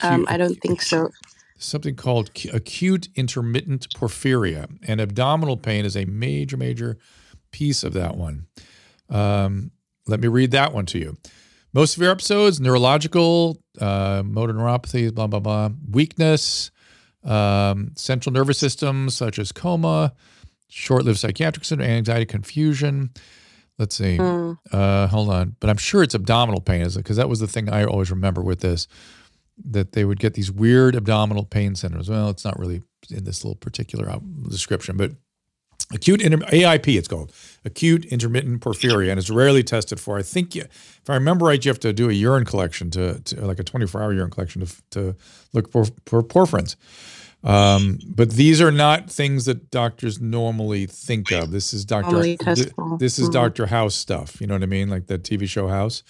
um, 0.00 0.24
I 0.28 0.36
don't 0.38 0.60
think 0.60 0.80
so. 0.82 1.10
something 1.58 1.94
called 1.94 2.30
acute 2.52 3.08
intermittent 3.14 3.88
porphyria, 3.94 4.66
and 4.88 5.00
abdominal 5.00 5.56
pain 5.58 5.84
is 5.84 5.96
a 5.96 6.06
major, 6.06 6.56
major 6.56 6.96
piece 7.50 7.82
of 7.84 7.92
that 7.92 8.16
one. 8.16 8.46
Um, 9.10 9.72
let 10.06 10.20
me 10.20 10.28
read 10.28 10.52
that 10.52 10.72
one 10.72 10.86
to 10.86 10.98
you. 10.98 11.16
Most 11.74 11.96
of 11.96 12.02
your 12.02 12.10
episodes 12.10 12.60
neurological, 12.60 13.58
uh, 13.80 14.22
motor 14.24 14.54
neuropathy, 14.54 15.14
blah, 15.14 15.26
blah, 15.26 15.40
blah, 15.40 15.70
weakness, 15.90 16.70
um, 17.24 17.92
central 17.94 18.32
nervous 18.32 18.58
system, 18.58 19.10
such 19.10 19.38
as 19.38 19.52
coma, 19.52 20.14
short 20.68 21.04
lived 21.04 21.18
psychiatric 21.18 21.64
syndrome, 21.64 21.90
anxiety, 21.90 22.24
confusion. 22.24 23.10
Let's 23.78 23.96
see. 23.96 24.16
Mm. 24.16 24.58
Uh, 24.72 25.06
hold 25.08 25.30
on, 25.30 25.56
but 25.60 25.70
I'm 25.70 25.76
sure 25.76 26.02
it's 26.02 26.14
abdominal 26.14 26.60
pain, 26.60 26.82
is 26.82 26.96
it? 26.96 27.00
Because 27.00 27.16
that 27.16 27.28
was 27.28 27.40
the 27.40 27.46
thing 27.46 27.68
I 27.68 27.84
always 27.84 28.10
remember 28.10 28.42
with 28.42 28.60
this, 28.60 28.88
that 29.70 29.92
they 29.92 30.04
would 30.04 30.18
get 30.18 30.34
these 30.34 30.50
weird 30.50 30.96
abdominal 30.96 31.44
pain 31.44 31.74
syndromes. 31.74 32.08
Well, 32.08 32.30
it's 32.30 32.44
not 32.44 32.58
really 32.58 32.82
in 33.10 33.24
this 33.24 33.44
little 33.44 33.56
particular 33.56 34.12
description, 34.48 34.96
but 34.96 35.12
acute 35.92 36.20
inter- 36.22 36.46
AIP, 36.48 36.96
it's 36.98 37.08
called 37.08 37.32
acute 37.64 38.04
intermittent 38.06 38.60
porphyria, 38.60 39.10
and 39.10 39.18
it's 39.18 39.30
rarely 39.30 39.62
tested 39.62 39.98
for. 40.00 40.18
I 40.18 40.22
think, 40.22 40.54
you, 40.54 40.62
if 40.62 41.08
I 41.10 41.14
remember 41.14 41.46
right, 41.46 41.62
you 41.64 41.68
have 41.70 41.80
to 41.80 41.92
do 41.92 42.08
a 42.08 42.12
urine 42.12 42.44
collection 42.44 42.90
to, 42.92 43.20
to 43.20 43.44
like 43.46 43.58
a 43.58 43.64
24 43.64 44.02
hour 44.02 44.12
urine 44.12 44.30
collection 44.30 44.64
to, 44.64 44.74
to 44.90 45.16
look 45.52 45.70
for, 45.70 45.84
for 46.06 46.22
porphyrins. 46.22 46.76
Um, 47.44 47.98
but 48.04 48.30
these 48.30 48.60
are 48.60 48.72
not 48.72 49.08
things 49.10 49.44
that 49.44 49.70
doctors 49.70 50.20
normally 50.20 50.86
think 50.86 51.30
of. 51.30 51.52
This 51.52 51.72
is 51.72 51.84
Doctor. 51.84 52.16
Th- 52.56 52.72
This 52.98 53.18
is 53.20 53.28
Mhm. 53.28 53.32
Doctor 53.32 53.66
House 53.66 53.94
stuff. 53.94 54.40
You 54.40 54.48
know 54.48 54.54
what 54.54 54.64
I 54.64 54.66
mean? 54.66 54.88
Like 54.88 55.06
the 55.06 55.18
TV 55.18 55.46
show 55.48 55.68
House. 55.68 56.02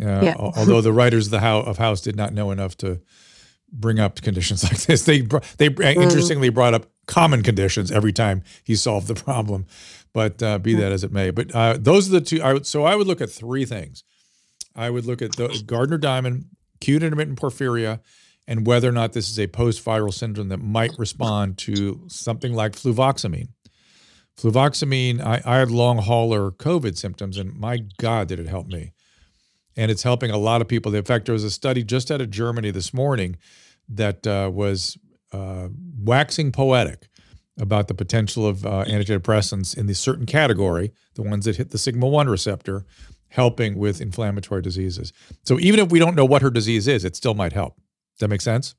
Uh, 0.00 0.20
Yeah. 0.22 0.34
Although 0.38 0.82
the 0.82 0.92
writers 0.92 1.26
of 1.26 1.30
the 1.30 1.40
House 1.40 1.66
of 1.66 1.78
House 1.78 2.02
did 2.02 2.14
not 2.14 2.34
know 2.34 2.50
enough 2.50 2.76
to 2.78 3.00
bring 3.72 3.98
up 3.98 4.20
conditions 4.20 4.62
like 4.70 4.82
this, 4.82 5.04
they 5.04 5.22
they 5.56 5.68
interestingly 5.94 6.50
brought 6.50 6.74
up 6.74 6.90
common 7.10 7.42
conditions 7.42 7.90
every 7.90 8.12
time 8.12 8.42
he 8.64 8.74
solved 8.74 9.08
the 9.08 9.14
problem. 9.26 9.66
But 10.12 10.42
uh, 10.42 10.58
be 10.58 10.74
that 10.74 10.90
as 10.90 11.04
it 11.04 11.12
may, 11.12 11.30
but 11.30 11.54
uh, 11.54 11.76
those 11.78 12.08
are 12.08 12.12
the 12.12 12.20
two. 12.20 12.42
I 12.42 12.54
would, 12.54 12.66
so 12.66 12.84
I 12.84 12.96
would 12.96 13.06
look 13.06 13.20
at 13.20 13.30
three 13.30 13.64
things. 13.64 14.02
I 14.74 14.90
would 14.90 15.04
look 15.04 15.22
at 15.22 15.36
the 15.36 15.62
Gardner 15.66 15.98
Diamond, 15.98 16.46
acute 16.76 17.02
intermittent 17.02 17.38
porphyria, 17.38 18.00
and 18.48 18.66
whether 18.66 18.88
or 18.88 18.92
not 18.92 19.12
this 19.12 19.30
is 19.30 19.38
a 19.38 19.46
post-viral 19.46 20.12
syndrome 20.12 20.48
that 20.48 20.58
might 20.58 20.98
respond 20.98 21.58
to 21.58 22.02
something 22.08 22.54
like 22.54 22.72
fluvoxamine. 22.72 23.50
Fluvoxamine, 24.36 25.20
I, 25.20 25.42
I 25.44 25.58
had 25.58 25.70
long 25.70 25.98
hauler 25.98 26.50
COVID 26.50 26.96
symptoms, 26.96 27.36
and 27.36 27.54
my 27.54 27.84
God, 27.98 28.26
did 28.26 28.40
it 28.40 28.48
help 28.48 28.66
me. 28.66 28.92
And 29.76 29.90
it's 29.90 30.02
helping 30.02 30.30
a 30.32 30.38
lot 30.38 30.60
of 30.60 30.66
people. 30.66 30.92
In 30.94 31.04
fact, 31.04 31.26
there 31.26 31.32
was 31.32 31.44
a 31.44 31.50
study 31.50 31.84
just 31.84 32.10
out 32.10 32.20
of 32.20 32.30
Germany 32.30 32.72
this 32.72 32.92
morning 32.92 33.36
that 33.88 34.26
uh, 34.26 34.50
was 34.52 34.98
uh, 35.32 35.68
waxing 35.98 36.52
poetic 36.52 37.08
about 37.58 37.88
the 37.88 37.94
potential 37.94 38.46
of 38.46 38.64
uh, 38.64 38.84
antidepressants 38.86 39.76
in 39.76 39.86
the 39.86 39.94
certain 39.94 40.26
category, 40.26 40.92
the 41.14 41.22
ones 41.22 41.44
that 41.44 41.56
hit 41.56 41.70
the 41.70 41.78
sigma 41.78 42.06
1 42.06 42.28
receptor, 42.28 42.86
helping 43.28 43.76
with 43.78 44.00
inflammatory 44.00 44.62
diseases. 44.62 45.12
So 45.44 45.58
even 45.60 45.78
if 45.80 45.90
we 45.90 45.98
don't 45.98 46.14
know 46.14 46.24
what 46.24 46.42
her 46.42 46.50
disease 46.50 46.88
is, 46.88 47.04
it 47.04 47.16
still 47.16 47.34
might 47.34 47.52
help. 47.52 47.76
Does 47.76 48.20
that 48.20 48.28
make 48.28 48.40
sense? 48.40 48.74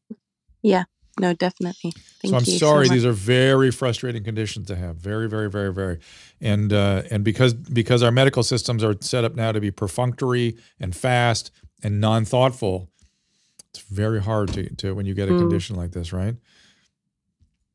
Yeah. 0.61 0.83
No, 1.19 1.33
definitely. 1.33 1.91
Thank 2.21 2.31
so 2.31 2.37
I'm 2.37 2.43
you 2.45 2.57
sorry; 2.57 2.87
so 2.87 2.93
these 2.93 3.05
are 3.05 3.11
very 3.11 3.69
frustrating 3.69 4.23
conditions 4.23 4.67
to 4.67 4.75
have. 4.75 4.95
Very, 4.95 5.27
very, 5.27 5.49
very, 5.49 5.73
very. 5.73 5.99
And 6.39 6.71
uh, 6.71 7.03
and 7.11 7.23
because 7.23 7.53
because 7.53 8.01
our 8.01 8.11
medical 8.11 8.43
systems 8.43 8.83
are 8.83 8.95
set 9.01 9.25
up 9.25 9.35
now 9.35 9.51
to 9.51 9.59
be 9.59 9.71
perfunctory 9.71 10.57
and 10.79 10.95
fast 10.95 11.51
and 11.83 11.99
non-thoughtful, 11.99 12.89
it's 13.73 13.83
very 13.83 14.21
hard 14.21 14.53
to, 14.53 14.73
to 14.75 14.93
when 14.95 15.05
you 15.05 15.13
get 15.13 15.29
a 15.29 15.33
Mm. 15.33 15.39
condition 15.39 15.75
like 15.75 15.91
this, 15.91 16.11
right? 16.13 16.35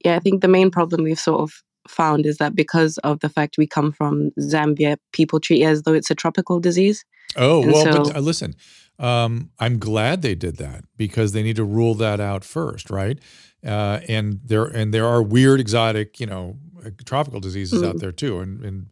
yeah, 0.04 0.16
I 0.16 0.20
think 0.20 0.42
the 0.42 0.48
main 0.48 0.70
problem 0.70 1.02
we've 1.04 1.18
sort 1.18 1.40
of 1.40 1.62
found 1.88 2.26
is 2.26 2.38
that 2.38 2.54
because 2.54 2.98
of 2.98 3.20
the 3.20 3.28
fact 3.28 3.56
we 3.58 3.66
come 3.66 3.92
from 3.92 4.30
Zambia, 4.40 4.96
people 5.12 5.40
treat 5.40 5.62
it 5.62 5.66
as 5.66 5.82
though 5.82 5.94
it's 5.94 6.10
a 6.10 6.14
tropical 6.14 6.60
disease. 6.60 7.04
Oh 7.36 7.60
And 7.62 7.72
well, 7.72 7.84
but 7.86 8.16
uh, 8.16 8.20
listen, 8.20 8.54
um, 8.98 9.50
I'm 9.58 9.78
glad 9.78 10.22
they 10.22 10.34
did 10.34 10.56
that 10.58 10.84
because 10.96 11.32
they 11.32 11.42
need 11.42 11.56
to 11.56 11.64
rule 11.64 11.94
that 11.94 12.20
out 12.20 12.44
first, 12.44 12.90
right? 12.90 13.18
Uh, 13.64 14.00
and 14.08 14.40
there 14.44 14.64
and 14.64 14.92
there 14.92 15.06
are 15.06 15.22
weird, 15.22 15.60
exotic, 15.60 16.20
you 16.20 16.26
know, 16.26 16.56
uh, 16.84 16.90
tropical 17.04 17.40
diseases 17.40 17.82
out 17.82 17.96
Mm. 17.96 18.00
there 18.00 18.12
too, 18.12 18.40
and 18.40 18.64
and 18.64 18.86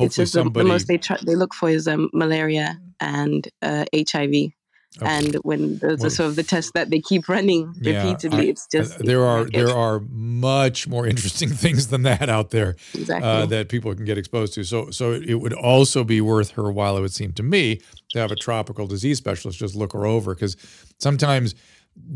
it's 0.00 0.16
hopefully 0.16 0.24
just 0.24 0.32
the, 0.34 0.42
the 0.44 0.64
most 0.64 0.88
they 0.88 0.98
try, 0.98 1.16
they 1.24 1.36
look 1.36 1.54
for 1.54 1.68
is 1.68 1.86
um, 1.86 2.10
malaria 2.12 2.80
and 3.00 3.48
uh, 3.62 3.84
HIV. 3.94 4.52
Okay. 5.00 5.06
And 5.06 5.34
when 5.44 5.78
those 5.78 5.82
Well, 5.82 5.96
the 5.98 6.10
sort 6.10 6.28
of 6.30 6.36
the 6.36 6.42
tests 6.42 6.72
that 6.74 6.90
they 6.90 7.00
keep 7.00 7.28
running 7.28 7.72
Yeah, 7.80 8.02
repeatedly, 8.04 8.46
I- 8.48 8.50
it's 8.50 8.66
just 8.66 8.94
Uh, 8.94 9.02
there 9.04 9.24
are 9.24 9.46
it- 9.46 9.52
there 9.52 9.70
are 9.70 10.00
much 10.10 10.88
more 10.88 11.06
interesting 11.06 11.48
things 11.64 11.86
than 11.88 12.02
that 12.02 12.28
out 12.28 12.50
there 12.50 12.74
exactly. 12.92 13.28
uh, 13.28 13.46
that 13.46 13.68
people 13.68 13.94
can 13.94 14.04
get 14.04 14.18
exposed 14.18 14.52
to. 14.54 14.64
So 14.64 14.90
so 14.90 15.12
it 15.12 15.34
would 15.34 15.52
also 15.52 16.02
be 16.02 16.20
worth 16.20 16.50
her 16.52 16.72
while 16.72 16.96
it 16.96 17.00
would 17.02 17.14
seem 17.14 17.32
to 17.34 17.42
me 17.44 17.80
to 18.10 18.18
have 18.18 18.32
a 18.32 18.36
tropical 18.36 18.86
disease 18.88 19.18
specialist 19.18 19.58
just 19.60 19.76
look 19.76 19.92
her 19.92 20.06
over 20.06 20.34
because 20.34 20.56
sometimes 20.98 21.54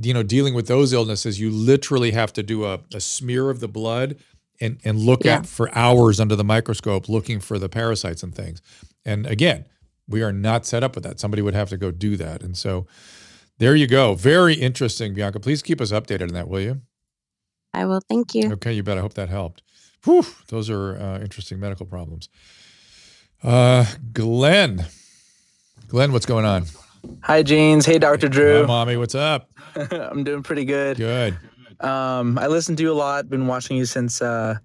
you 0.02 0.12
know 0.14 0.22
dealing 0.24 0.54
with 0.54 0.66
those 0.66 0.92
illnesses 0.92 1.38
you 1.38 1.50
literally 1.50 2.10
have 2.10 2.32
to 2.32 2.42
do 2.42 2.64
a, 2.64 2.80
a 2.92 3.00
smear 3.00 3.50
of 3.50 3.60
the 3.60 3.68
blood 3.68 4.16
and 4.60 4.78
and 4.84 4.98
look 4.98 5.24
Yeah. 5.24 5.36
at 5.38 5.46
for 5.46 5.72
hours 5.76 6.18
under 6.18 6.34
the 6.36 6.44
microscope 6.44 7.08
looking 7.08 7.38
for 7.40 7.58
the 7.58 7.68
parasites 7.68 8.22
and 8.24 8.34
things. 8.34 8.60
And 9.04 9.26
again, 9.26 9.64
we 10.08 10.22
are 10.22 10.32
not 10.32 10.66
set 10.66 10.82
up 10.82 10.94
with 10.94 11.04
that. 11.04 11.20
Somebody 11.20 11.42
would 11.42 11.54
have 11.54 11.68
to 11.70 11.76
go 11.76 11.90
do 11.90 12.16
that. 12.16 12.42
And 12.42 12.56
so 12.56 12.86
there 13.58 13.74
you 13.74 13.86
go. 13.86 14.14
Very 14.14 14.54
interesting, 14.54 15.14
Bianca. 15.14 15.40
Please 15.40 15.62
keep 15.62 15.80
us 15.80 15.92
updated 15.92 16.22
on 16.22 16.34
that, 16.34 16.48
will 16.48 16.60
you? 16.60 16.82
I 17.72 17.86
will. 17.86 18.00
Thank 18.08 18.34
you. 18.34 18.52
Okay, 18.52 18.72
you 18.72 18.82
bet. 18.82 18.98
I 18.98 19.00
hope 19.00 19.14
that 19.14 19.28
helped. 19.28 19.62
Whew, 20.04 20.24
those 20.48 20.68
are 20.70 20.96
uh, 20.96 21.18
interesting 21.20 21.58
medical 21.58 21.86
problems. 21.86 22.28
Uh, 23.42 23.84
Glenn, 24.12 24.86
Glenn, 25.88 26.12
what's 26.12 26.26
going 26.26 26.44
on? 26.44 26.66
Hi, 27.22 27.42
Jeans. 27.42 27.84
Hey, 27.86 27.98
Dr. 27.98 28.28
Drew. 28.28 28.52
Hi, 28.52 28.58
Drew. 28.58 28.66
mommy. 28.66 28.96
What's 28.96 29.14
up? 29.14 29.50
I'm 29.90 30.24
doing 30.24 30.42
pretty 30.42 30.64
good. 30.64 30.96
Good. 30.96 31.36
Um, 31.80 32.38
I 32.38 32.46
listen 32.46 32.76
to 32.76 32.82
you 32.82 32.92
a 32.92 32.94
lot. 32.94 33.28
Been 33.28 33.46
watching 33.46 33.76
you 33.76 33.84
since 33.84 34.22
uh, 34.22 34.56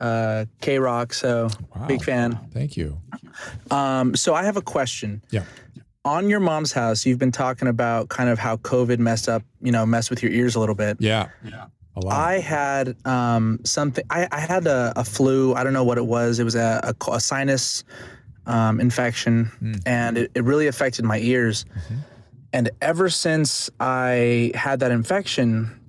uh, 0.00 0.46
K 0.60 0.78
Rock, 0.78 1.12
so 1.12 1.48
Wow. 1.74 1.86
big 1.86 2.02
fan. 2.02 2.38
Thank 2.52 2.76
you. 2.76 2.98
Um, 3.70 4.16
so 4.16 4.34
I 4.34 4.44
have 4.44 4.56
a 4.56 4.62
question. 4.62 5.22
Yeah. 5.30 5.44
on 6.02 6.30
your 6.30 6.40
mom's 6.40 6.72
house, 6.72 7.04
you've 7.04 7.18
been 7.18 7.30
talking 7.30 7.68
about 7.68 8.08
kind 8.08 8.30
of 8.30 8.38
how 8.38 8.56
COVID 8.56 8.98
messed 8.98 9.28
up, 9.28 9.42
you 9.60 9.70
know, 9.70 9.84
messed 9.84 10.08
with 10.08 10.22
your 10.22 10.32
ears 10.32 10.54
a 10.54 10.60
little 10.60 10.74
bit. 10.74 10.96
Yeah. 10.98 11.28
Yeah. 11.44 11.66
A 11.96 12.00
lot. 12.00 12.14
I 12.14 12.38
had 12.38 12.96
um, 13.04 13.60
something. 13.64 14.04
I, 14.08 14.26
I 14.30 14.40
had 14.40 14.66
a, 14.66 14.92
a, 14.96 15.04
flu. 15.04 15.54
I 15.54 15.64
don't 15.64 15.72
know 15.72 15.84
what 15.84 15.98
it 15.98 16.06
was. 16.06 16.38
It 16.38 16.44
was 16.44 16.54
a, 16.54 16.80
a, 16.82 17.10
a 17.10 17.20
sinus 17.20 17.84
um, 18.46 18.80
infection, 18.80 19.50
mm. 19.60 19.82
and 19.84 20.16
it, 20.16 20.30
it, 20.34 20.44
really 20.44 20.68
affected 20.68 21.04
my 21.04 21.18
ears. 21.18 21.64
Mm-hmm. 21.64 21.94
And 22.52 22.70
ever 22.80 23.10
since 23.10 23.70
I 23.80 24.52
had 24.54 24.80
that 24.80 24.92
infection, 24.92 25.79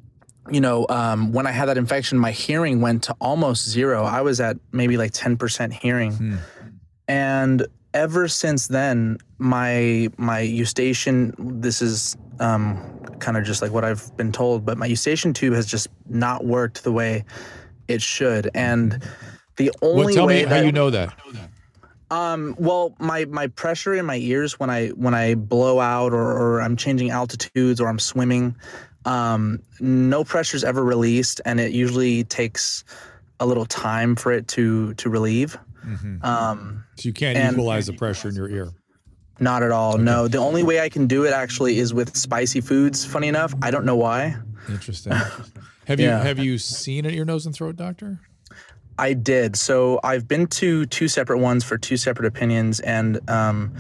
you 0.52 0.62
know, 0.62 0.86
um, 0.90 1.32
when 1.32 1.48
I 1.48 1.52
had 1.52 1.68
that 1.68 1.78
infection, 1.78 2.18
my 2.18 2.32
hearing 2.32 2.82
went 2.82 3.04
to 3.04 3.16
almost 3.22 3.68
zero. 3.68 4.04
I 4.04 4.22
was 4.22 4.40
at 4.40 4.58
maybe 4.72 4.98
like 4.98 5.12
10% 5.12 5.72
hearing. 5.72 6.12
Mm. 6.12 6.38
And 7.08 7.68
ever 7.94 8.28
since 8.28 8.68
then, 8.68 9.18
my 9.38 10.10
my 10.18 10.40
eustachian, 10.40 11.34
this 11.38 11.82
is 11.82 12.16
um, 12.40 12.78
kind 13.20 13.38
of 13.38 13.44
just 13.44 13.62
like 13.62 13.72
what 13.72 13.84
I've 13.84 14.16
been 14.18 14.32
told, 14.32 14.66
but 14.66 14.78
my 14.78 14.86
eustachian 14.86 15.34
tube 15.34 15.54
has 15.54 15.66
just 15.66 15.88
not 16.08 16.46
worked 16.46 16.84
the 16.84 16.92
way 16.92 17.26
it 17.88 18.02
should. 18.02 18.50
And 18.54 19.02
the 19.58 19.72
only 19.82 20.06
well, 20.06 20.14
tell 20.14 20.28
way 20.28 20.44
me 20.44 20.50
how 20.50 20.62
you 20.62 20.72
know 20.72 20.90
that. 20.90 21.14
Um, 22.10 22.56
well, 22.60 22.94
my 23.00 23.24
my 23.26 23.48
pressure 23.48 23.94
in 23.94 24.06
my 24.06 24.18
ears 24.18 24.60
when 24.60 24.70
I 24.70 24.90
when 24.90 25.14
I 25.14 25.36
blow 25.36 25.80
out 25.80 26.12
or, 26.12 26.32
or 26.32 26.62
I'm 26.62 26.76
changing 26.76 27.10
altitudes 27.10 27.80
or 27.80 27.88
I'm 27.88 28.00
swimming, 28.00 28.56
um, 29.06 29.62
no 29.80 30.24
pressure 30.24 30.58
is 30.58 30.64
ever 30.64 30.84
released, 30.84 31.42
and 31.46 31.60
it 31.60 31.72
usually 31.72 32.24
takes 32.26 32.84
a 33.40 33.46
little 33.46 33.66
time 33.66 34.16
for 34.16 34.32
it 34.32 34.48
to 34.50 34.94
to 34.96 35.10
relieve. 35.10 35.58
Mm-hmm. 35.86 36.24
Um, 36.24 36.84
so 36.96 37.08
you 37.08 37.14
can't 37.14 37.38
and, 37.38 37.54
equalize 37.54 37.88
the 37.88 37.94
pressure 37.94 38.30
in 38.30 38.36
your 38.36 38.50
ear. 38.50 38.72
Not 39.40 39.64
at 39.64 39.72
all. 39.72 39.96
Okay. 39.96 40.04
No, 40.04 40.28
the 40.28 40.38
only 40.38 40.62
way 40.62 40.82
I 40.82 40.90
can 40.90 41.08
do 41.08 41.26
it 41.26 41.34
actually 41.34 41.80
is 41.80 41.94
with 41.94 42.16
spicy 42.16 42.62
foods. 42.62 43.04
Funny 43.04 43.28
enough, 43.28 43.54
I 43.64 43.72
don't 43.72 43.86
know 43.86 43.96
why. 43.96 44.36
Interesting. 44.70 45.14
have 45.88 46.00
you 46.00 46.10
have 46.10 46.38
you 46.38 46.58
seen 46.60 47.06
an 47.06 47.14
ear, 47.14 47.26
nose, 47.26 47.46
and 47.48 47.56
throat 47.56 47.76
doctor? 47.76 48.20
I 49.00 49.14
did. 49.14 49.56
So 49.56 50.00
I've 50.04 50.28
been 50.28 50.46
to 50.48 50.86
two 50.86 51.08
separate 51.08 51.40
ones 51.40 51.64
for 51.64 51.78
two 51.78 51.98
separate 51.98 52.28
opinions, 52.28 52.82
and 52.82 53.20
um, 53.28 53.74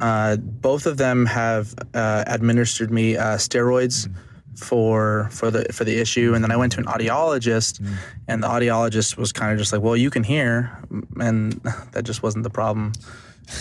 uh, 0.00 0.36
both 0.36 0.86
of 0.86 0.96
them 0.96 1.26
have 1.26 1.74
uh, 1.92 2.22
administered 2.28 2.92
me 2.92 3.16
uh, 3.16 3.36
steroids. 3.36 4.06
Mm. 4.06 4.14
For 4.60 5.28
for 5.30 5.50
the 5.50 5.64
for 5.72 5.84
the 5.84 5.98
issue, 5.98 6.34
and 6.34 6.44
then 6.44 6.52
I 6.52 6.56
went 6.56 6.72
to 6.72 6.78
an 6.78 6.86
audiologist, 6.86 7.80
mm. 7.80 7.94
and 8.28 8.42
the 8.42 8.48
audiologist 8.48 9.16
was 9.16 9.32
kind 9.32 9.52
of 9.52 9.58
just 9.58 9.72
like, 9.72 9.82
"Well, 9.82 9.96
you 9.96 10.10
can 10.10 10.22
hear," 10.22 10.78
and 11.18 11.52
that 11.92 12.04
just 12.04 12.22
wasn't 12.22 12.44
the 12.44 12.50
problem. 12.50 12.92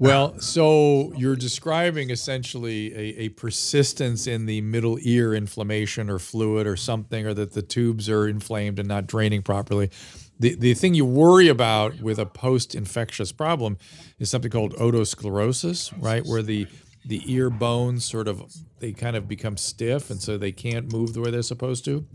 Well, 0.00 0.40
so 0.40 1.12
you're 1.14 1.36
describing 1.36 2.08
essentially 2.08 2.94
a, 2.94 3.24
a, 3.24 3.28
persistence 3.28 4.26
in 4.26 4.46
the 4.46 4.62
middle 4.62 4.98
ear 5.02 5.34
inflammation 5.34 6.08
or 6.08 6.18
fluid 6.18 6.66
or 6.66 6.74
something, 6.74 7.26
or 7.26 7.34
that 7.34 7.52
the 7.52 7.60
tubes 7.60 8.08
are 8.08 8.26
inflamed 8.26 8.78
and 8.78 8.88
not 8.88 9.06
draining 9.06 9.42
properly. 9.42 9.90
The, 10.38 10.54
the 10.54 10.72
thing 10.72 10.94
you 10.94 11.04
worry 11.04 11.48
about 11.48 12.00
with 12.00 12.18
a 12.18 12.24
post 12.24 12.74
infectious 12.74 13.30
problem 13.30 13.76
is 14.18 14.30
something 14.30 14.50
called 14.50 14.72
otosclerosis, 14.76 15.92
right? 16.02 16.24
Where 16.24 16.40
the 16.40 16.66
the 17.04 17.22
ear 17.32 17.50
bones 17.50 18.04
sort 18.04 18.28
of 18.28 18.42
they 18.78 18.92
kind 18.92 19.16
of 19.16 19.26
become 19.28 19.56
stiff 19.56 20.10
and 20.10 20.20
so 20.20 20.36
they 20.36 20.52
can't 20.52 20.92
move 20.92 21.14
the 21.14 21.20
way 21.20 21.30
they're 21.30 21.42
supposed 21.42 21.84
to. 21.84 22.06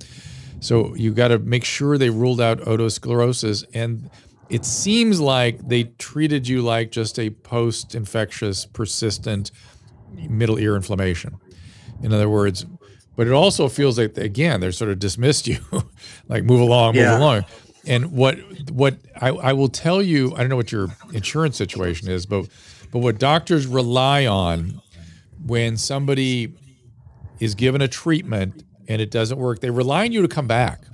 So 0.59 0.95
you 0.95 1.13
got 1.13 1.29
to 1.29 1.39
make 1.39 1.65
sure 1.65 1.97
they 1.97 2.09
ruled 2.09 2.41
out 2.41 2.59
otosclerosis 2.59 3.65
and 3.73 4.09
it 4.49 4.63
seems 4.63 5.19
like 5.19 5.67
they 5.67 5.85
treated 5.97 6.47
you 6.47 6.61
like 6.61 6.91
just 6.91 7.19
a 7.19 7.31
post 7.31 7.95
infectious, 7.95 8.65
persistent 8.65 9.51
middle 10.13 10.59
ear 10.59 10.75
inflammation. 10.75 11.37
In 12.01 12.13
other 12.13 12.29
words, 12.29 12.65
but 13.15 13.27
it 13.27 13.33
also 13.33 13.67
feels 13.69 13.97
like 13.97 14.17
again 14.17 14.59
they're 14.59 14.71
sort 14.71 14.91
of 14.91 14.99
dismissed 14.99 15.47
you, 15.47 15.59
like 16.27 16.43
move 16.43 16.61
along, 16.61 16.95
yeah. 16.95 17.11
move 17.11 17.21
along. 17.21 17.45
And 17.87 18.11
what 18.11 18.37
what 18.71 18.97
I, 19.19 19.29
I 19.29 19.53
will 19.53 19.69
tell 19.69 20.01
you, 20.01 20.33
I 20.33 20.39
don't 20.39 20.49
know 20.49 20.55
what 20.55 20.71
your 20.71 20.89
insurance 21.13 21.57
situation 21.57 22.09
is, 22.09 22.25
but 22.25 22.47
but 22.95 23.01
what 23.01 23.19
doctors 23.19 23.67
rely 23.67 24.25
on 24.25 24.81
when 25.45 25.75
somebody 25.75 26.53
is 27.41 27.53
given 27.53 27.81
a 27.81 27.89
treatment 27.89 28.63
and 28.87 29.01
it 29.01 29.11
doesn't 29.11 29.37
work, 29.37 29.59
they 29.59 29.69
rely 29.69 30.05
on 30.05 30.13
you 30.13 30.21
to 30.21 30.29
come 30.29 30.47
back. 30.47 30.85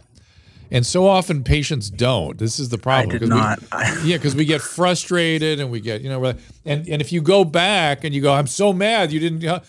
And 0.72 0.84
so 0.84 1.06
often 1.06 1.44
patients 1.44 1.92
don't. 1.92 2.40
This 2.40 2.58
is 2.58 2.70
the 2.70 2.80
problem. 2.80 3.18
I 3.18 3.20
did 3.20 3.30
not. 3.30 3.60
We, 3.62 3.68
yeah, 4.10 4.18
because 4.18 4.36
we 4.36 4.46
get 4.46 4.62
frustrated 4.62 5.60
and 5.60 5.70
we 5.70 5.80
get, 5.80 6.02
you 6.02 6.10
know, 6.10 6.26
and 6.26 6.40
and 6.66 7.02
if 7.04 7.12
you 7.12 7.22
go 7.22 7.44
back 7.44 8.04
and 8.04 8.16
you 8.16 8.22
go, 8.22 8.34
I'm 8.34 8.48
so 8.48 8.74
mad 8.74 9.12
you 9.12 9.20
didn't. 9.20 9.46
Uh, 9.46 9.60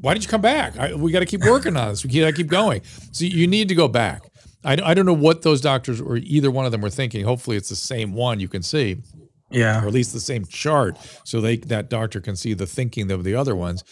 why 0.00 0.14
did 0.14 0.24
you 0.24 0.30
come 0.30 0.40
back? 0.40 0.78
I, 0.78 0.94
we 0.94 1.12
got 1.12 1.20
to 1.20 1.26
keep 1.26 1.44
working 1.44 1.76
on 1.76 1.90
this. 1.90 2.06
We 2.06 2.10
got 2.18 2.28
to 2.28 2.32
keep 2.32 2.46
going. 2.46 2.80
So 3.10 3.26
you 3.26 3.46
need 3.46 3.68
to 3.68 3.74
go 3.74 3.86
back. 3.86 4.22
I, 4.64 4.78
I 4.82 4.94
don't 4.94 5.04
know 5.04 5.12
what 5.12 5.42
those 5.42 5.60
doctors 5.60 6.00
or 6.00 6.16
either 6.16 6.50
one 6.50 6.64
of 6.64 6.72
them 6.72 6.80
were 6.80 6.88
thinking. 6.88 7.22
Hopefully, 7.26 7.58
it's 7.58 7.68
the 7.68 7.76
same 7.76 8.14
one 8.14 8.40
you 8.40 8.48
can 8.48 8.62
see. 8.62 8.96
Yeah. 9.52 9.82
Or 9.82 9.88
at 9.88 9.92
least 9.92 10.12
the 10.12 10.20
same 10.20 10.44
chart, 10.46 10.96
so 11.24 11.40
they 11.40 11.56
that 11.56 11.88
doctor 11.88 12.20
can 12.20 12.36
see 12.36 12.54
the 12.54 12.66
thinking 12.66 13.10
of 13.10 13.24
the 13.24 13.34
other 13.34 13.54
ones 13.54 13.84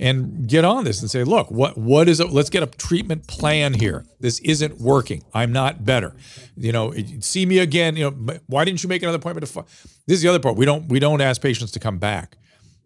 and 0.00 0.48
get 0.48 0.64
on 0.64 0.84
this 0.84 1.02
and 1.02 1.10
say, 1.10 1.22
look, 1.24 1.50
what 1.50 1.76
what 1.76 2.08
is 2.08 2.20
it? 2.20 2.30
Let's 2.30 2.50
get 2.50 2.62
a 2.62 2.66
treatment 2.66 3.26
plan 3.26 3.74
here. 3.74 4.06
This 4.18 4.38
isn't 4.40 4.80
working. 4.80 5.22
I'm 5.34 5.52
not 5.52 5.84
better. 5.84 6.16
You 6.56 6.72
know, 6.72 6.94
see 7.20 7.44
me 7.44 7.58
again. 7.58 7.96
You 7.96 8.10
know, 8.10 8.38
why 8.46 8.64
didn't 8.64 8.82
you 8.82 8.88
make 8.88 9.02
another 9.02 9.18
appointment? 9.18 9.46
To 9.46 9.64
this 10.06 10.16
is 10.16 10.22
the 10.22 10.28
other 10.28 10.40
part. 10.40 10.56
We 10.56 10.64
don't 10.64 10.88
we 10.88 10.98
don't 10.98 11.20
ask 11.20 11.42
patients 11.42 11.70
to 11.72 11.80
come 11.80 11.98
back 11.98 12.38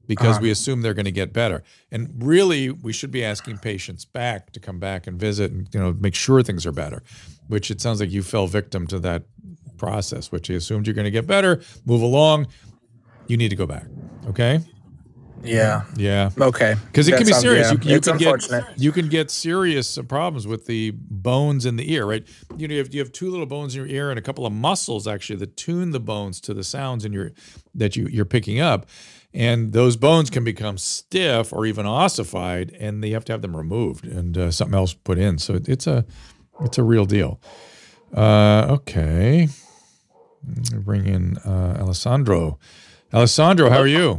because 0.09 0.37
uh-huh. 0.37 0.43
we 0.43 0.51
assume 0.51 0.83
they're 0.83 0.93
going 0.93 1.05
to 1.05 1.13
get 1.13 1.33
better. 1.33 1.63
And 1.91 2.11
really, 2.19 2.71
we 2.71 2.93
should 2.93 3.13
be 3.13 3.25
asking 3.25 3.59
patients 3.59 4.05
back 4.05 4.53
to 4.53 4.61
come 4.61 4.79
back 4.79 5.07
and 5.07 5.19
visit 5.19 5.53
and 5.53 5.69
you 5.73 5.81
know 5.81 5.93
make 5.93 6.17
sure 6.17 6.43
things 6.43 6.67
are 6.67 6.73
better. 6.73 7.03
Which 7.47 7.71
it 7.71 7.81
sounds 7.81 8.01
like 8.01 8.11
you 8.11 8.25
fell 8.25 8.49
victim 8.49 8.89
to 8.89 8.99
that 9.01 9.23
process, 9.85 10.33
which 10.33 10.49
you 10.49 10.57
assumed 10.57 10.87
you're 10.87 10.95
going 11.01 11.13
to 11.13 11.17
get 11.21 11.27
better, 11.27 11.53
move 11.85 12.03
along. 12.03 12.47
You 13.27 13.37
need 13.37 13.51
to 13.51 13.57
go 13.57 13.67
back. 13.67 13.87
Okay. 14.29 14.61
Yeah. 15.45 15.83
Yeah. 15.97 16.31
Okay. 16.41 16.75
Because 16.87 17.07
it 17.09 17.17
can 17.17 17.27
be 17.27 17.33
serious. 17.33 17.71
Yeah. 17.71 17.79
You, 17.83 17.95
you 17.95 18.01
can 18.01 18.17
get 18.17 18.79
you 18.79 18.93
can 18.93 19.09
get 19.09 19.31
serious 19.31 19.99
problems 20.09 20.47
with 20.47 20.67
the 20.67 20.93
bones 20.95 21.67
in 21.67 21.77
the 21.77 21.93
ear, 21.93 22.07
right? 22.07 22.27
You 22.57 22.67
know, 22.67 22.75
you 22.75 22.81
have, 22.81 22.95
you 22.95 23.01
have 23.01 23.13
two 23.13 23.31
little 23.31 23.47
bones 23.47 23.75
in 23.75 23.83
your 23.83 23.91
ear 23.91 24.11
and 24.11 24.19
a 24.19 24.23
couple 24.23 24.47
of 24.47 24.53
muscles 24.53 25.07
actually 25.07 25.37
that 25.41 25.57
tune 25.57 25.91
the 25.91 26.01
bones 26.01 26.41
to 26.43 26.55
the 26.55 26.65
sounds 26.65 27.05
in 27.05 27.13
your 27.13 27.33
that 27.75 27.95
you 27.95 28.07
you're 28.07 28.25
picking 28.25 28.59
up, 28.59 28.87
and 29.35 29.73
those 29.73 29.97
bones 29.97 30.31
can 30.31 30.45
become 30.45 30.79
stiff 30.79 31.53
or 31.53 31.67
even 31.67 31.85
ossified, 31.85 32.75
and 32.81 33.03
they 33.03 33.11
have 33.11 33.25
to 33.27 33.33
have 33.33 33.43
them 33.43 33.55
removed 33.55 34.07
and 34.07 34.39
uh, 34.39 34.51
something 34.51 34.75
else 34.75 34.95
put 34.95 35.19
in. 35.19 35.39
So 35.39 35.61
it's 35.67 35.87
a 35.87 36.07
it's 36.61 36.79
a 36.79 36.83
real 36.83 37.05
deal. 37.05 37.39
Uh, 38.15 38.67
okay. 38.71 39.49
Bring 40.73 41.07
in 41.07 41.39
uh, 41.39 41.79
Alessandro. 41.81 42.59
Alessandro, 43.13 43.71
how 43.71 43.79
are 43.79 43.87
you? 43.87 44.19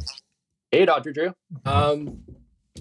Hey, 0.71 0.85
Dr. 0.85 1.11
Drew. 1.13 1.33
Um, 1.65 2.23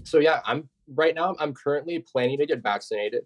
so 0.04 0.18
yeah, 0.18 0.40
I'm 0.44 0.68
right 0.88 1.14
now. 1.14 1.37
I'm 1.38 1.54
currently 1.54 1.98
planning 2.00 2.38
to 2.38 2.46
get 2.46 2.62
vaccinated, 2.62 3.24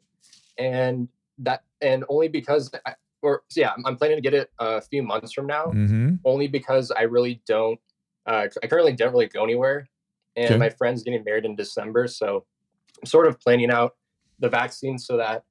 and 0.59 1.09
that 1.39 1.63
and 1.81 2.05
only 2.09 2.29
because, 2.29 2.71
I, 2.87 2.95
or 3.23 3.43
so 3.49 3.61
yeah, 3.61 3.73
I'm 3.85 3.97
planning 3.97 4.17
to 4.17 4.23
get 4.23 4.35
it 4.35 4.51
a 4.59 4.81
few 4.81 5.03
months 5.03 5.33
from 5.33 5.47
now. 5.47 5.67
Mm-hmm. 5.67 6.17
Only 6.25 6.49
because 6.49 6.91
I 6.91 7.03
really 7.03 7.41
don't. 7.47 7.81
Uh, 8.27 8.49
I 8.63 8.67
currently 8.67 8.93
don't 8.93 9.13
really 9.13 9.29
go 9.29 9.45
anywhere, 9.45 9.89
and 10.37 10.51
okay. 10.51 10.59
my 10.59 10.71
friend's 10.71 11.03
getting 11.03 11.25
married 11.25 11.45
in 11.45 11.57
December, 11.57 12.07
so 12.07 12.45
I'm 13.01 13.07
sort 13.07 13.27
of 13.27 13.41
planning 13.41 13.71
out 13.71 13.97
the 14.39 14.49
vaccine 14.49 14.99
so 14.99 15.17
that 15.17 15.45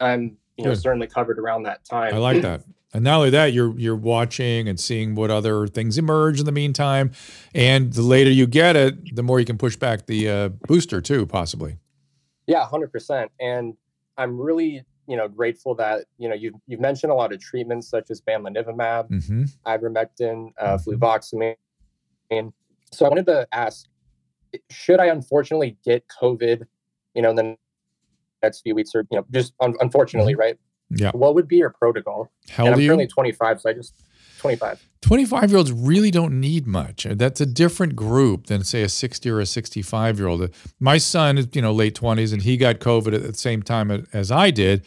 I'm 0.00 0.36
you 0.56 0.64
know 0.64 0.70
Good. 0.70 0.82
certainly 0.82 1.06
covered 1.06 1.38
around 1.38 1.64
that 1.64 1.84
time. 1.84 2.14
I 2.14 2.18
like 2.18 2.42
that. 2.42 2.62
And 2.94 3.04
not 3.04 3.18
only 3.18 3.30
that, 3.30 3.52
you're 3.52 3.78
you're 3.78 3.96
watching 3.96 4.66
and 4.66 4.80
seeing 4.80 5.14
what 5.14 5.30
other 5.30 5.66
things 5.66 5.98
emerge 5.98 6.40
in 6.40 6.46
the 6.46 6.52
meantime. 6.52 7.12
And 7.54 7.92
the 7.92 8.02
later 8.02 8.30
you 8.30 8.46
get 8.46 8.76
it, 8.76 9.14
the 9.14 9.22
more 9.22 9.38
you 9.38 9.46
can 9.46 9.58
push 9.58 9.76
back 9.76 10.06
the 10.06 10.28
uh, 10.28 10.48
booster 10.66 11.00
too, 11.00 11.26
possibly. 11.26 11.76
Yeah, 12.46 12.66
hundred 12.66 12.90
percent. 12.90 13.30
And 13.38 13.76
I'm 14.16 14.40
really 14.40 14.84
you 15.06 15.16
know 15.16 15.28
grateful 15.28 15.74
that 15.76 16.04
you 16.16 16.28
know 16.28 16.34
you've 16.34 16.54
you've 16.66 16.80
mentioned 16.80 17.12
a 17.12 17.14
lot 17.14 17.32
of 17.32 17.40
treatments 17.40 17.88
such 17.88 18.10
as 18.10 18.22
bamlanivimab, 18.22 19.10
mm-hmm. 19.10 19.44
ivermectin, 19.66 20.52
uh, 20.58 20.76
mm-hmm. 20.76 20.90
fluvoxamine. 20.90 22.52
So 22.90 23.04
I 23.04 23.08
wanted 23.10 23.26
to 23.26 23.46
ask, 23.52 23.86
should 24.70 24.98
I 24.98 25.06
unfortunately 25.06 25.76
get 25.84 26.04
COVID, 26.22 26.66
you 27.14 27.20
know, 27.20 27.30
in 27.30 27.36
the 27.36 27.56
next 28.42 28.62
few 28.62 28.74
weeks 28.74 28.94
or 28.94 29.06
you 29.10 29.18
know 29.18 29.26
just 29.30 29.52
un- 29.60 29.76
unfortunately, 29.80 30.32
mm-hmm. 30.32 30.40
right? 30.40 30.58
Yeah. 30.90 31.10
What 31.12 31.34
would 31.34 31.48
be 31.48 31.56
your 31.56 31.70
protocol? 31.70 32.30
How 32.50 32.64
old 32.64 32.74
I'm 32.74 32.80
are 32.80 32.86
currently 32.86 33.06
25, 33.06 33.60
so 33.60 33.70
I 33.70 33.72
just 33.74 33.94
25. 34.38 34.88
25 35.00 35.50
year 35.50 35.58
olds 35.58 35.72
really 35.72 36.10
don't 36.10 36.40
need 36.40 36.66
much. 36.66 37.06
That's 37.08 37.40
a 37.40 37.46
different 37.46 37.94
group 37.94 38.46
than 38.46 38.64
say 38.64 38.82
a 38.82 38.88
60 38.88 39.30
or 39.30 39.40
a 39.40 39.46
65 39.46 40.18
year 40.18 40.28
old. 40.28 40.50
My 40.80 40.98
son 40.98 41.38
is, 41.38 41.48
you 41.52 41.62
know, 41.62 41.72
late 41.72 41.98
20s 41.98 42.32
and 42.32 42.42
he 42.42 42.56
got 42.56 42.78
COVID 42.78 43.14
at 43.14 43.22
the 43.22 43.34
same 43.34 43.62
time 43.62 44.06
as 44.12 44.30
I 44.30 44.50
did. 44.50 44.84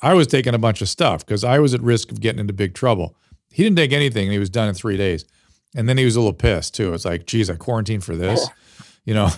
I 0.00 0.14
was 0.14 0.26
taking 0.26 0.54
a 0.54 0.58
bunch 0.58 0.80
of 0.80 0.88
stuff 0.88 1.24
because 1.24 1.44
I 1.44 1.58
was 1.58 1.74
at 1.74 1.80
risk 1.80 2.12
of 2.12 2.20
getting 2.20 2.40
into 2.40 2.52
big 2.52 2.74
trouble. 2.74 3.16
He 3.50 3.62
didn't 3.62 3.76
take 3.76 3.92
anything 3.92 4.24
and 4.24 4.32
he 4.32 4.38
was 4.38 4.50
done 4.50 4.68
in 4.68 4.74
three 4.74 4.96
days. 4.96 5.24
And 5.74 5.88
then 5.88 5.98
he 5.98 6.04
was 6.04 6.16
a 6.16 6.20
little 6.20 6.34
pissed 6.34 6.74
too. 6.74 6.94
It's 6.94 7.04
like, 7.04 7.26
geez, 7.26 7.50
I 7.50 7.56
quarantined 7.56 8.04
for 8.04 8.16
this, 8.16 8.48
you 9.04 9.14
know. 9.14 9.28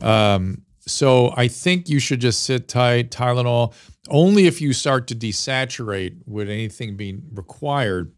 Um, 0.00 0.62
so 0.86 1.32
I 1.36 1.48
think 1.48 1.88
you 1.88 1.98
should 2.00 2.20
just 2.20 2.42
sit 2.42 2.68
tight, 2.68 3.10
Tylenol. 3.10 3.74
Only 4.08 4.46
if 4.46 4.60
you 4.60 4.72
start 4.72 5.06
to 5.08 5.14
desaturate 5.14 6.16
would 6.26 6.48
anything 6.48 6.96
be 6.96 7.20
required. 7.32 8.12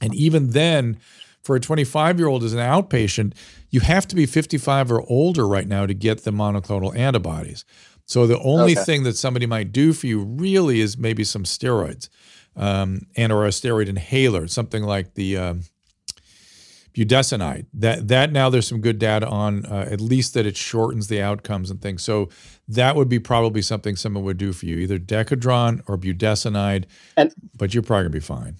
And 0.00 0.14
even 0.14 0.50
then, 0.50 0.98
for 1.42 1.54
a 1.54 1.60
25 1.60 2.18
year 2.18 2.26
old 2.26 2.42
as 2.42 2.52
an 2.52 2.58
outpatient, 2.58 3.34
you 3.70 3.80
have 3.80 4.08
to 4.08 4.16
be 4.16 4.26
55 4.26 4.90
or 4.90 5.02
older 5.08 5.46
right 5.46 5.68
now 5.68 5.86
to 5.86 5.94
get 5.94 6.24
the 6.24 6.32
monoclonal 6.32 6.96
antibodies. 6.96 7.64
So 8.06 8.26
the 8.26 8.38
only 8.40 8.72
okay. 8.72 8.84
thing 8.84 9.02
that 9.04 9.16
somebody 9.16 9.46
might 9.46 9.72
do 9.72 9.92
for 9.92 10.06
you 10.06 10.20
really 10.20 10.80
is 10.80 10.98
maybe 10.98 11.24
some 11.24 11.44
steroids 11.44 12.08
um, 12.56 13.02
and 13.16 13.32
or 13.32 13.46
a 13.46 13.50
steroid 13.50 13.88
inhaler, 13.88 14.46
something 14.46 14.82
like 14.82 15.14
the 15.14 15.36
um, 15.36 15.62
budesonide. 16.94 17.66
That 17.74 18.08
that 18.08 18.32
now 18.32 18.48
there's 18.48 18.68
some 18.68 18.80
good 18.80 18.98
data 18.98 19.28
on 19.28 19.66
uh, 19.66 19.86
at 19.90 20.00
least 20.00 20.34
that 20.34 20.46
it 20.46 20.56
shortens 20.56 21.08
the 21.08 21.20
outcomes 21.20 21.70
and 21.70 21.82
things. 21.82 22.02
So 22.02 22.28
that 22.68 22.96
would 22.96 23.08
be 23.08 23.18
probably 23.18 23.62
something 23.62 23.96
someone 23.96 24.24
would 24.24 24.38
do 24.38 24.52
for 24.52 24.66
you, 24.66 24.76
either 24.76 24.98
Decadron 24.98 25.82
or 25.86 25.98
budesonide. 25.98 26.84
And 27.16 27.34
but 27.56 27.74
you're 27.74 27.82
probably 27.82 28.04
gonna 28.04 28.10
be 28.10 28.20
fine. 28.20 28.56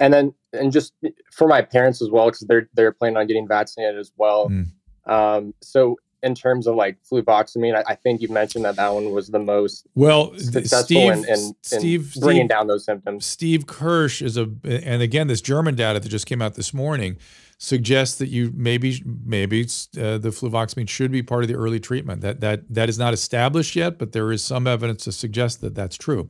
And 0.00 0.12
then 0.12 0.34
and 0.52 0.72
just 0.72 0.94
for 1.32 1.46
my 1.46 1.62
parents 1.62 2.00
as 2.02 2.10
well, 2.10 2.26
because 2.26 2.46
they're 2.48 2.68
they're 2.74 2.92
planning 2.92 3.18
on 3.18 3.26
getting 3.26 3.46
vaccinated 3.46 3.98
as 3.98 4.12
well. 4.16 4.48
Mm. 4.48 4.66
Um, 5.06 5.54
so 5.60 5.96
in 6.26 6.34
terms 6.34 6.66
of 6.66 6.74
like 6.74 6.98
fluvoxamine, 7.10 7.76
I, 7.76 7.92
I, 7.92 7.94
think 7.94 8.20
you 8.20 8.28
mentioned 8.28 8.64
that 8.64 8.76
that 8.76 8.92
one 8.92 9.12
was 9.12 9.28
the 9.28 9.38
most 9.38 9.86
well 9.94 10.36
successful 10.36 10.84
Steve, 10.84 11.12
in, 11.12 11.24
in, 11.24 11.56
Steve, 11.62 12.12
in 12.16 12.20
bringing 12.20 12.42
Steve, 12.42 12.48
down 12.48 12.66
those 12.66 12.84
symptoms. 12.84 13.24
Steve 13.24 13.66
Kirsch 13.66 14.20
is 14.20 14.36
a, 14.36 14.50
and 14.64 15.00
again, 15.02 15.28
this 15.28 15.40
German 15.40 15.76
data 15.76 16.00
that 16.00 16.08
just 16.08 16.26
came 16.26 16.42
out 16.42 16.54
this 16.54 16.74
morning 16.74 17.16
suggests 17.58 18.18
that 18.18 18.28
you 18.28 18.52
maybe 18.54 19.02
maybe 19.24 19.62
uh, 19.62 20.18
the 20.18 20.28
fluvoxamine 20.28 20.88
should 20.88 21.10
be 21.10 21.22
part 21.22 21.42
of 21.44 21.48
the 21.48 21.54
early 21.54 21.80
treatment. 21.80 22.20
That 22.20 22.40
that 22.40 22.62
that 22.68 22.88
is 22.88 22.98
not 22.98 23.14
established 23.14 23.76
yet, 23.76 23.98
but 23.98 24.12
there 24.12 24.30
is 24.32 24.42
some 24.42 24.66
evidence 24.66 25.04
to 25.04 25.12
suggest 25.12 25.60
that 25.60 25.74
that's 25.74 25.96
true. 25.96 26.28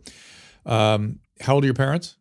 Um, 0.65 1.21
how 1.41 1.55
old 1.55 1.65
are 1.65 1.67
your 1.67 1.75
parents? 1.75 2.17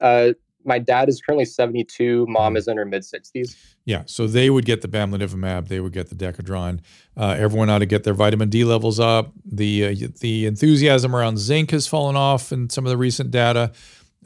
Uh, 0.00 0.32
my 0.64 0.78
dad 0.78 1.08
is 1.08 1.20
currently 1.20 1.44
72. 1.44 2.26
Mom 2.28 2.50
mm-hmm. 2.50 2.56
is 2.56 2.68
in 2.68 2.76
her 2.76 2.84
mid 2.84 3.02
60s. 3.02 3.56
Yeah, 3.84 4.02
so 4.06 4.26
they 4.26 4.50
would 4.50 4.64
get 4.64 4.82
the 4.82 4.88
bamlanivimab, 4.88 5.68
they 5.68 5.80
would 5.80 5.92
get 5.92 6.08
the 6.10 6.14
Decadron. 6.14 6.80
Uh, 7.16 7.34
everyone 7.38 7.70
ought 7.70 7.78
to 7.78 7.86
get 7.86 8.04
their 8.04 8.14
vitamin 8.14 8.48
D 8.48 8.64
levels 8.64 9.00
up. 9.00 9.32
The 9.44 9.86
uh, 9.86 10.08
the 10.20 10.46
enthusiasm 10.46 11.14
around 11.16 11.38
zinc 11.38 11.70
has 11.70 11.86
fallen 11.86 12.16
off 12.16 12.52
in 12.52 12.70
some 12.70 12.86
of 12.86 12.90
the 12.90 12.96
recent 12.96 13.30
data. 13.30 13.72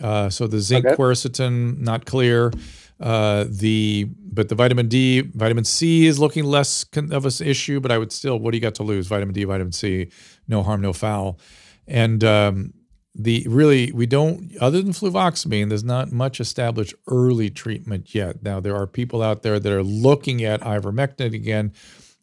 Uh, 0.01 0.29
so 0.29 0.47
the 0.47 0.61
zinc 0.61 0.85
okay. 0.85 0.97
quercetin 0.97 1.79
not 1.79 2.05
clear. 2.05 2.53
Uh, 3.01 3.45
the 3.49 4.09
but 4.33 4.49
the 4.49 4.55
vitamin 4.55 4.89
D, 4.89 5.21
vitamin 5.21 5.65
C 5.65 6.07
is 6.07 6.19
looking 6.19 6.45
less 6.45 6.85
of 6.97 7.27
an 7.27 7.47
issue. 7.47 7.81
But 7.81 7.93
I 7.93 7.99
would 7.99 8.13
still, 8.13 8.39
what 8.39 8.53
do 8.53 8.57
you 8.57 8.63
got 8.63 8.75
to 8.77 8.83
lose? 8.83 9.07
Vitamin 9.07 9.35
D, 9.35 9.45
vitamin 9.45 9.73
C, 9.73 10.09
no 10.49 10.63
harm, 10.63 10.81
no 10.81 10.93
foul. 10.93 11.39
And 11.87 12.23
um, 12.25 12.73
the 13.15 13.47
really 13.49 13.93
we 13.93 14.07
don't 14.07 14.57
other 14.61 14.83
than 14.83 14.93
fluvoxamine 14.93 15.69
there's 15.69 15.85
not 15.85 16.11
much 16.11 16.41
established 16.41 16.95
early 17.07 17.49
treatment 17.49 18.15
yet. 18.15 18.43
Now 18.43 18.61
there 18.61 18.75
are 18.75 18.87
people 18.87 19.23
out 19.23 19.43
there 19.43 19.61
that 19.61 19.73
are 19.73 19.85
looking 19.85 20.43
at 20.43 20.61
ivermectin 20.63 21.33
again 21.33 21.73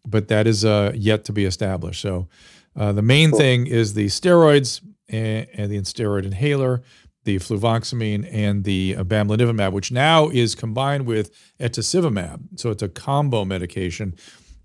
but 0.06 0.28
that 0.28 0.48
is 0.48 0.66
uh, 0.66 0.92
yet 0.96 1.24
to 1.26 1.32
be 1.32 1.46
established. 1.46 2.02
So 2.02 2.28
uh, 2.76 2.92
the 2.92 3.02
main 3.02 3.32
cool. 3.32 3.40
thing 3.40 3.68
is 3.68 3.94
the 3.94 4.08
steroids 4.08 4.82
and, 5.08 5.48
and, 5.54 5.72
the 5.72 5.78
steroid 5.82 6.26
inhaler 6.26 6.82
the 7.24 7.38
fluvoxamine 7.38 8.28
and 8.32 8.64
the 8.64 8.96
uh, 8.98 9.04
bamlanivimab 9.04 9.72
which 9.72 9.92
now 9.92 10.30
is 10.30 10.56
combined 10.56 11.06
with 11.06 11.32
etesevimab 11.60 12.60
so 12.60 12.72
it's 12.72 12.82
a 12.82 12.90
combo 12.90 13.46
medication 13.46 14.16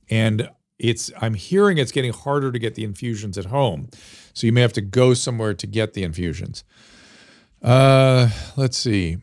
and 0.09 0.49
it's 0.79 1.11
I'm 1.21 1.35
hearing 1.35 1.79
it's 1.79 1.93
getting 1.93 2.13
harder 2.13 2.53
to 2.53 2.59
get 2.59 2.75
the 2.75 2.85
infusions 2.85 3.39
at 3.39 3.47
home. 3.47 3.89
So 4.35 4.47
you 4.47 4.53
may 4.53 4.61
have 4.61 4.73
to 4.75 4.81
go 4.83 5.15
somewhere 5.15 5.55
to 5.55 5.67
get 5.67 5.95
the 5.95 6.03
infusions. 6.03 6.65
Uh, 7.63 8.29
let's 8.57 8.77
see. 8.77 9.19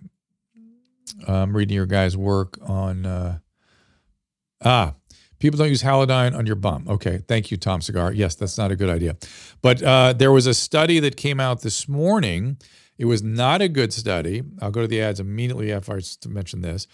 I'm 1.28 1.56
reading 1.56 1.76
your 1.76 1.86
guys' 1.86 2.18
work 2.18 2.58
on 2.64 3.06
uh, 3.06 3.38
ah, 4.64 4.96
people 5.40 5.58
don't 5.58 5.70
use 5.70 5.84
Halodine 5.84 6.36
on 6.36 6.46
your 6.46 6.56
bum. 6.56 6.86
Okay, 6.88 7.20
thank 7.28 7.52
you, 7.52 7.58
Tom 7.58 7.82
Cigar. 7.82 8.12
Yes, 8.12 8.36
that's 8.36 8.58
not 8.58 8.72
a 8.72 8.76
good 8.76 8.90
idea. 8.90 9.16
But 9.62 9.84
uh, 9.84 10.14
there 10.14 10.32
was 10.32 10.48
a 10.48 10.54
study 10.54 11.00
that 11.00 11.16
came 11.18 11.40
out 11.40 11.62
this 11.62 11.88
morning. 11.88 12.58
It 12.98 13.06
was 13.06 13.22
not 13.22 13.62
a 13.62 13.68
good 13.68 13.94
study. 13.94 14.44
I'll 14.62 14.72
go 14.72 14.82
to 14.82 14.88
the 14.88 15.02
ads 15.02 15.20
immediately 15.20 15.72
after 15.72 15.94
I 15.94 16.00
mention 16.28 16.62
this 16.62 16.88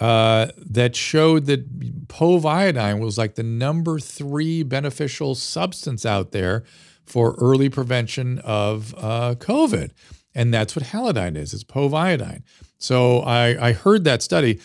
uh, 0.00 0.48
that 0.56 0.96
showed 0.96 1.46
that 1.46 2.06
povidone 2.08 2.98
was 2.98 3.16
like 3.16 3.36
the 3.36 3.42
number 3.42 3.98
three 3.98 4.62
beneficial 4.62 5.34
substance 5.34 6.04
out 6.04 6.32
there 6.32 6.64
for 7.06 7.34
early 7.38 7.68
prevention 7.68 8.38
of 8.40 8.94
uh, 8.98 9.34
COVID. 9.36 9.90
And 10.34 10.52
that's 10.52 10.74
what 10.74 10.86
Halodine 10.86 11.36
is, 11.36 11.54
it's 11.54 11.64
povidone. 11.64 12.42
So 12.78 13.20
I, 13.20 13.68
I 13.68 13.72
heard 13.72 14.04
that 14.04 14.22
study. 14.22 14.60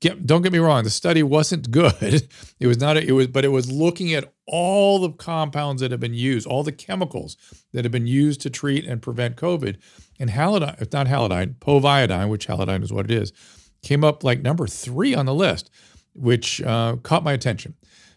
Get, 0.00 0.24
don't 0.24 0.42
get 0.42 0.52
me 0.52 0.58
wrong, 0.60 0.84
the 0.84 0.90
study 0.90 1.22
wasn't 1.22 1.70
good. 1.70 2.28
It 2.60 2.68
was 2.68 2.78
not, 2.78 2.96
a, 2.96 3.06
it 3.06 3.12
was, 3.12 3.26
but 3.26 3.44
it 3.44 3.48
was 3.48 3.70
looking 3.70 4.14
at 4.14 4.32
all 4.46 4.98
the 4.98 5.10
compounds 5.10 5.82
that 5.82 5.90
have 5.90 6.00
been 6.00 6.14
used, 6.14 6.46
all 6.46 6.62
the 6.62 6.72
chemicals 6.72 7.36
that 7.72 7.84
have 7.84 7.92
been 7.92 8.06
used 8.06 8.40
to 8.42 8.50
treat 8.50 8.86
and 8.86 9.02
prevent 9.02 9.36
COVID. 9.36 9.76
And 10.18 10.30
Halodine, 10.30 10.80
it's 10.80 10.92
not 10.92 11.08
Halodine, 11.08 11.56
povidone, 11.56 12.28
which 12.30 12.46
Halodine 12.46 12.82
is 12.82 12.92
what 12.92 13.04
it 13.06 13.10
is, 13.10 13.32
came 13.84 14.02
up 14.02 14.24
like 14.24 14.42
number 14.42 14.66
three 14.66 15.14
on 15.14 15.26
the 15.26 15.34
list, 15.34 15.70
which 16.14 16.60
uh, 16.62 16.96
caught 17.02 17.22
my 17.22 17.32
attention. 17.32 17.74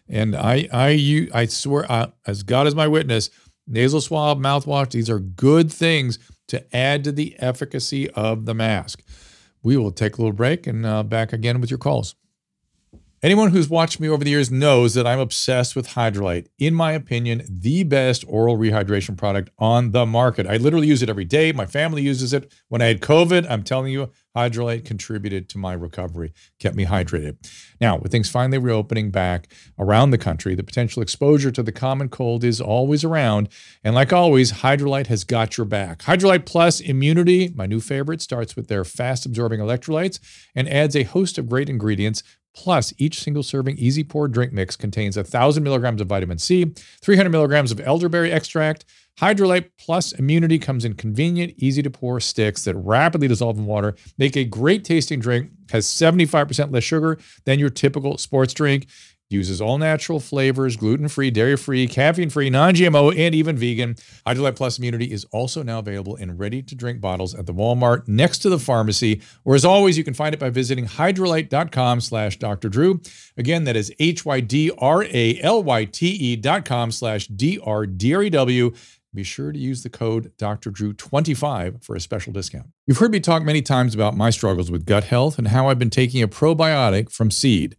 And 0.08 0.34
I, 0.34 0.68
I, 0.72 1.28
I 1.34 1.46
swear, 1.46 1.90
uh, 1.90 2.08
as 2.26 2.42
God 2.42 2.66
is 2.66 2.74
my 2.74 2.88
witness, 2.88 3.30
nasal 3.66 4.00
swab, 4.00 4.40
mouthwash, 4.40 4.90
these 4.90 5.10
are 5.10 5.18
good 5.18 5.70
things 5.70 6.18
to 6.48 6.64
add 6.74 7.04
to 7.04 7.12
the 7.12 7.36
efficacy 7.38 8.10
of 8.10 8.46
the 8.46 8.54
mask. 8.54 9.02
We 9.62 9.76
will 9.76 9.92
take 9.92 10.16
a 10.16 10.22
little 10.22 10.32
break 10.32 10.66
and 10.66 10.86
uh, 10.86 11.02
back 11.02 11.32
again 11.32 11.60
with 11.60 11.70
your 11.70 11.78
calls. 11.78 12.14
Anyone 13.20 13.50
who's 13.50 13.68
watched 13.68 13.98
me 13.98 14.08
over 14.08 14.22
the 14.22 14.30
years 14.30 14.48
knows 14.48 14.94
that 14.94 15.04
I'm 15.04 15.18
obsessed 15.18 15.74
with 15.74 15.88
Hydralyte. 15.88 16.46
In 16.56 16.72
my 16.72 16.92
opinion, 16.92 17.42
the 17.48 17.82
best 17.82 18.24
oral 18.28 18.56
rehydration 18.56 19.16
product 19.16 19.50
on 19.58 19.90
the 19.90 20.06
market. 20.06 20.46
I 20.46 20.56
literally 20.56 20.86
use 20.86 21.02
it 21.02 21.10
every 21.10 21.24
day. 21.24 21.50
My 21.50 21.66
family 21.66 22.02
uses 22.02 22.32
it. 22.32 22.52
When 22.68 22.80
I 22.80 22.86
had 22.86 23.00
COVID, 23.00 23.50
I'm 23.50 23.64
telling 23.64 23.92
you, 23.92 24.10
Hydralyte 24.36 24.84
contributed 24.84 25.48
to 25.48 25.58
my 25.58 25.72
recovery, 25.72 26.32
kept 26.60 26.76
me 26.76 26.84
hydrated. 26.84 27.38
Now, 27.80 27.96
with 27.96 28.12
things 28.12 28.30
finally 28.30 28.58
reopening 28.58 29.10
back 29.10 29.52
around 29.80 30.12
the 30.12 30.18
country, 30.18 30.54
the 30.54 30.62
potential 30.62 31.02
exposure 31.02 31.50
to 31.50 31.62
the 31.64 31.72
common 31.72 32.08
cold 32.08 32.44
is 32.44 32.60
always 32.60 33.02
around. 33.02 33.48
And 33.82 33.96
like 33.96 34.12
always, 34.12 34.52
Hydralyte 34.52 35.08
has 35.08 35.24
got 35.24 35.56
your 35.56 35.64
back. 35.64 36.02
Hydralyte 36.02 36.46
Plus 36.46 36.78
Immunity, 36.78 37.52
my 37.56 37.66
new 37.66 37.80
favorite, 37.80 38.22
starts 38.22 38.54
with 38.54 38.68
their 38.68 38.84
fast 38.84 39.26
absorbing 39.26 39.58
electrolytes 39.58 40.20
and 40.54 40.68
adds 40.68 40.94
a 40.94 41.02
host 41.02 41.36
of 41.36 41.48
great 41.48 41.68
ingredients 41.68 42.22
Plus, 42.58 42.92
each 42.98 43.20
single 43.20 43.44
serving 43.44 43.78
easy 43.78 44.02
pour 44.02 44.26
drink 44.26 44.52
mix 44.52 44.74
contains 44.74 45.16
1,000 45.16 45.62
milligrams 45.62 46.00
of 46.00 46.08
vitamin 46.08 46.38
C, 46.38 46.64
300 47.02 47.30
milligrams 47.30 47.70
of 47.70 47.78
elderberry 47.78 48.32
extract. 48.32 48.84
Hydralyte 49.20 49.70
Plus 49.78 50.10
Immunity 50.10 50.58
comes 50.58 50.84
in 50.84 50.94
convenient, 50.94 51.54
easy 51.58 51.82
to 51.82 51.90
pour 51.90 52.18
sticks 52.18 52.64
that 52.64 52.74
rapidly 52.74 53.28
dissolve 53.28 53.58
in 53.58 53.64
water, 53.64 53.94
make 54.18 54.36
a 54.36 54.42
great 54.42 54.84
tasting 54.84 55.20
drink, 55.20 55.52
has 55.70 55.86
75% 55.86 56.72
less 56.72 56.82
sugar 56.82 57.18
than 57.44 57.60
your 57.60 57.70
typical 57.70 58.18
sports 58.18 58.52
drink. 58.52 58.88
Uses 59.30 59.60
all 59.60 59.76
natural 59.76 60.20
flavors, 60.20 60.78
gluten 60.78 61.06
free, 61.06 61.30
dairy 61.30 61.58
free, 61.58 61.86
caffeine 61.86 62.30
free, 62.30 62.48
non 62.48 62.72
GMO, 62.72 63.14
and 63.14 63.34
even 63.34 63.58
vegan. 63.58 63.94
Hydralyte 64.26 64.56
Plus 64.56 64.78
Immunity 64.78 65.12
is 65.12 65.26
also 65.26 65.62
now 65.62 65.80
available 65.80 66.16
in 66.16 66.38
ready 66.38 66.62
to 66.62 66.74
drink 66.74 67.02
bottles 67.02 67.34
at 67.34 67.44
the 67.44 67.52
Walmart 67.52 68.08
next 68.08 68.38
to 68.38 68.48
the 68.48 68.58
pharmacy. 68.58 69.20
Or 69.44 69.54
as 69.54 69.66
always, 69.66 69.98
you 69.98 70.04
can 70.04 70.14
find 70.14 70.32
it 70.32 70.40
by 70.40 70.48
visiting 70.48 70.86
hydralyte.com 70.86 72.00
slash 72.00 72.38
Dr. 72.38 72.70
Drew. 72.70 73.02
Again, 73.36 73.64
that 73.64 73.76
is 73.76 73.92
H 73.98 74.24
Y 74.24 74.40
D 74.40 74.70
R 74.78 75.04
A 75.04 75.38
L 75.42 75.62
Y 75.62 75.84
T 75.84 76.06
E 76.06 76.36
dot 76.36 76.64
com 76.64 76.90
slash 76.90 77.26
D 77.26 77.60
R 77.62 77.84
D 77.84 78.14
R 78.14 78.22
E 78.22 78.30
W. 78.30 78.72
Be 79.12 79.24
sure 79.24 79.52
to 79.52 79.58
use 79.58 79.82
the 79.82 79.90
code 79.90 80.32
Dr. 80.38 80.70
Drew 80.70 80.94
25 80.94 81.82
for 81.82 81.94
a 81.94 82.00
special 82.00 82.32
discount. 82.32 82.68
You've 82.86 82.98
heard 82.98 83.10
me 83.10 83.20
talk 83.20 83.42
many 83.42 83.60
times 83.60 83.94
about 83.94 84.16
my 84.16 84.30
struggles 84.30 84.70
with 84.70 84.86
gut 84.86 85.04
health 85.04 85.38
and 85.38 85.48
how 85.48 85.68
I've 85.68 85.78
been 85.78 85.90
taking 85.90 86.22
a 86.22 86.28
probiotic 86.28 87.10
from 87.10 87.30
Seed. 87.30 87.76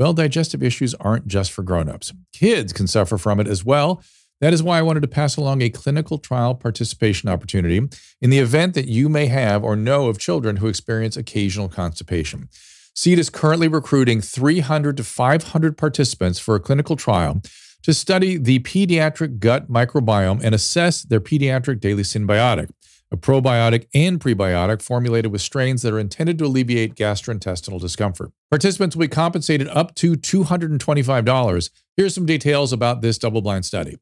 Well, 0.00 0.14
digestive 0.14 0.62
issues 0.62 0.94
aren't 0.94 1.26
just 1.26 1.52
for 1.52 1.62
grown-ups. 1.62 2.14
Kids 2.32 2.72
can 2.72 2.86
suffer 2.86 3.18
from 3.18 3.38
it 3.38 3.46
as 3.46 3.66
well. 3.66 4.02
That 4.40 4.54
is 4.54 4.62
why 4.62 4.78
I 4.78 4.82
wanted 4.82 5.02
to 5.02 5.08
pass 5.08 5.36
along 5.36 5.60
a 5.60 5.68
clinical 5.68 6.16
trial 6.16 6.54
participation 6.54 7.28
opportunity 7.28 7.86
in 8.22 8.30
the 8.30 8.38
event 8.38 8.72
that 8.72 8.88
you 8.88 9.10
may 9.10 9.26
have 9.26 9.62
or 9.62 9.76
know 9.76 10.06
of 10.06 10.18
children 10.18 10.56
who 10.56 10.68
experience 10.68 11.18
occasional 11.18 11.68
constipation. 11.68 12.48
SEED 12.94 13.18
is 13.18 13.28
currently 13.28 13.68
recruiting 13.68 14.22
300 14.22 14.96
to 14.96 15.04
500 15.04 15.76
participants 15.76 16.38
for 16.38 16.54
a 16.54 16.60
clinical 16.60 16.96
trial 16.96 17.42
to 17.82 17.92
study 17.92 18.38
the 18.38 18.60
pediatric 18.60 19.38
gut 19.38 19.70
microbiome 19.70 20.42
and 20.42 20.54
assess 20.54 21.02
their 21.02 21.20
pediatric 21.20 21.78
daily 21.78 22.04
synbiotic. 22.04 22.70
A 23.12 23.16
probiotic 23.16 23.86
and 23.94 24.20
prebiotic 24.20 24.82
formulated 24.82 25.32
with 25.32 25.40
strains 25.40 25.82
that 25.82 25.92
are 25.92 25.98
intended 25.98 26.38
to 26.38 26.44
alleviate 26.44 26.94
gastrointestinal 26.94 27.80
discomfort. 27.80 28.30
Participants 28.50 28.94
will 28.94 29.00
be 29.00 29.08
compensated 29.08 29.68
up 29.68 29.94
to 29.96 30.14
$225. 30.14 31.70
Here's 31.96 32.14
some 32.14 32.26
details 32.26 32.72
about 32.72 33.02
this 33.02 33.18
double 33.18 33.42
blind 33.42 33.64
study. 33.64 33.96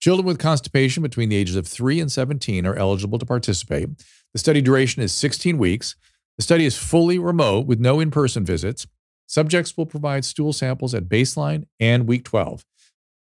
Children 0.00 0.26
with 0.26 0.38
constipation 0.38 1.02
between 1.02 1.28
the 1.28 1.36
ages 1.36 1.56
of 1.56 1.66
3 1.66 2.00
and 2.00 2.10
17 2.10 2.66
are 2.66 2.74
eligible 2.74 3.18
to 3.18 3.26
participate. 3.26 3.88
The 4.32 4.38
study 4.38 4.60
duration 4.60 5.02
is 5.02 5.12
16 5.12 5.58
weeks. 5.58 5.96
The 6.36 6.42
study 6.42 6.64
is 6.64 6.76
fully 6.76 7.18
remote 7.18 7.66
with 7.66 7.80
no 7.80 8.00
in 8.00 8.10
person 8.10 8.44
visits. 8.44 8.86
Subjects 9.26 9.76
will 9.76 9.86
provide 9.86 10.24
stool 10.24 10.52
samples 10.52 10.94
at 10.94 11.08
baseline 11.08 11.64
and 11.80 12.06
week 12.06 12.24
12. 12.24 12.64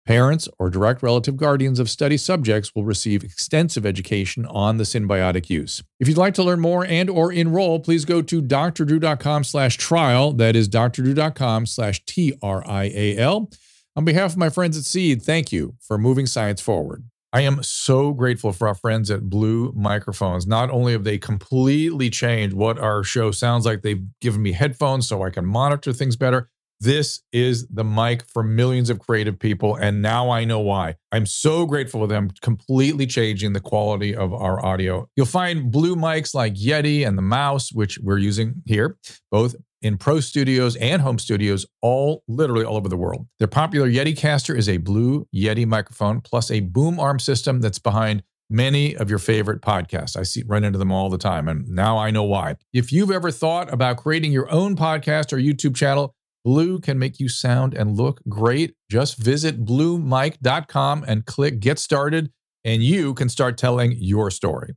Parents 0.07 0.49
or 0.59 0.69
direct 0.69 1.03
relative 1.03 1.37
guardians 1.37 1.79
of 1.79 1.89
study 1.89 2.19
subjects 2.19 2.75
will 2.75 2.85
receive 2.85 3.25
extensive 3.25 3.87
education 3.87 4.45
on 4.45 4.77
the 4.77 4.85
synbiotic 4.85 5.49
use. 5.49 5.83
If 5.99 6.09
you'd 6.09 6.19
like 6.19 6.35
to 6.35 6.43
learn 6.43 6.61
more 6.61 6.85
and 6.85 7.09
or 7.09 7.33
enroll, 7.33 7.81
please 7.81 8.05
go 8.05 8.21
to 8.21 8.43
drdrew.com 8.43 9.45
slash 9.45 9.79
trial. 9.79 10.33
That 10.33 10.57
is 10.57 10.69
drdrew.com 10.69 11.65
slash 11.65 12.05
T-R-I-A-L. 12.05 13.51
On 13.97 14.05
behalf 14.05 14.33
of 14.33 14.37
my 14.37 14.51
friends 14.51 14.77
at 14.77 14.85
Seed, 14.85 15.23
thank 15.23 15.53
you 15.53 15.77
for 15.81 15.97
moving 15.97 16.27
science 16.27 16.61
forward. 16.61 17.05
I 17.33 17.41
am 17.41 17.63
so 17.63 18.13
grateful 18.13 18.53
for 18.53 18.69
our 18.69 18.75
friends 18.75 19.11
at 19.11 19.29
Blue 19.29 19.73
Microphones. 19.75 20.47
Not 20.47 20.71
only 20.71 20.93
have 20.93 21.03
they 21.03 21.19
completely 21.19 22.11
changed 22.11 22.55
what 22.55 22.79
our 22.79 23.03
show 23.03 23.31
sounds 23.31 23.65
like, 23.67 23.83
they've 23.83 24.05
given 24.21 24.43
me 24.43 24.53
headphones 24.53 25.09
so 25.09 25.23
I 25.23 25.31
can 25.31 25.47
monitor 25.47 25.93
things 25.93 26.15
better. 26.15 26.49
This 26.81 27.22
is 27.33 27.66
the 27.68 27.85
mic 27.85 28.29
for 28.29 28.43
millions 28.43 28.91
of 28.91 28.99
creative 28.99 29.39
people. 29.39 29.77
And 29.77 30.03
now 30.03 30.31
I 30.31 30.45
know 30.45 30.61
why. 30.61 30.97
I'm 31.12 31.27
so 31.27 31.66
grateful 31.66 32.01
for 32.01 32.07
them 32.07 32.31
completely 32.43 33.07
changing 33.07 33.53
the 33.53 33.61
quality 33.61 34.14
of 34.14 34.35
our 34.35 34.64
audio. 34.64 35.09
You'll 35.16 35.27
find 35.27 35.70
blue 35.70 35.97
mics 35.97 36.35
like 36.35 36.55
Yeti 36.55 37.07
and 37.07 37.16
the 37.16 37.22
Mouse, 37.22 37.72
which 37.72 37.99
we're 38.03 38.18
using 38.18 38.62
here, 38.66 38.99
both 39.31 39.55
in 39.81 39.99
pro 39.99 40.18
studios 40.18 40.77
and 40.77 41.03
home 41.03 41.18
studios, 41.18 41.66
all 41.83 42.25
literally 42.27 42.64
all 42.64 42.77
over 42.77 42.89
the 42.89 42.97
world. 42.97 43.27
Their 43.39 43.49
popular 43.49 43.89
Yeti 43.89 44.16
caster 44.16 44.57
is 44.57 44.68
a 44.68 44.79
blue 44.79 45.29
Yeti 45.35 45.66
microphone 45.66 46.20
plus 46.22 46.51
a 46.51 46.61
boom 46.61 46.99
arm 46.99 47.18
system 47.18 47.61
that's 47.61 47.79
behind 47.79 48.22
many 48.51 48.97
of 48.97 49.11
your 49.11 49.18
favorite 49.18 49.61
podcasts. 49.62 50.16
I 50.16 50.22
see 50.22 50.43
run 50.47 50.64
into 50.64 50.79
them 50.79 50.93
all 50.93 51.11
the 51.11 51.18
time, 51.18 51.49
and 51.49 51.68
now 51.68 51.99
I 51.99 52.11
know 52.11 52.25
why. 52.25 52.57
If 52.72 52.93
you've 52.93 53.11
ever 53.11 53.31
thought 53.31 53.72
about 53.72 53.99
creating 53.99 54.33
your 54.33 54.51
own 54.51 54.77
podcast 54.77 55.33
or 55.33 55.37
YouTube 55.37 55.77
channel, 55.77 56.14
Blue 56.45 56.79
can 56.79 56.99
make 56.99 57.19
you 57.19 57.29
sound 57.29 57.73
and 57.73 57.97
look 57.97 58.21
great. 58.29 58.77
Just 58.91 59.17
visit 59.17 59.65
bluemic.com 59.65 61.05
and 61.09 61.25
click 61.25 61.59
get 61.59 61.79
started, 61.79 62.31
and 62.65 62.83
you 62.83 63.15
can 63.15 63.31
start 63.31 63.57
telling 63.57 63.93
your 63.97 64.31
story. 64.31 64.75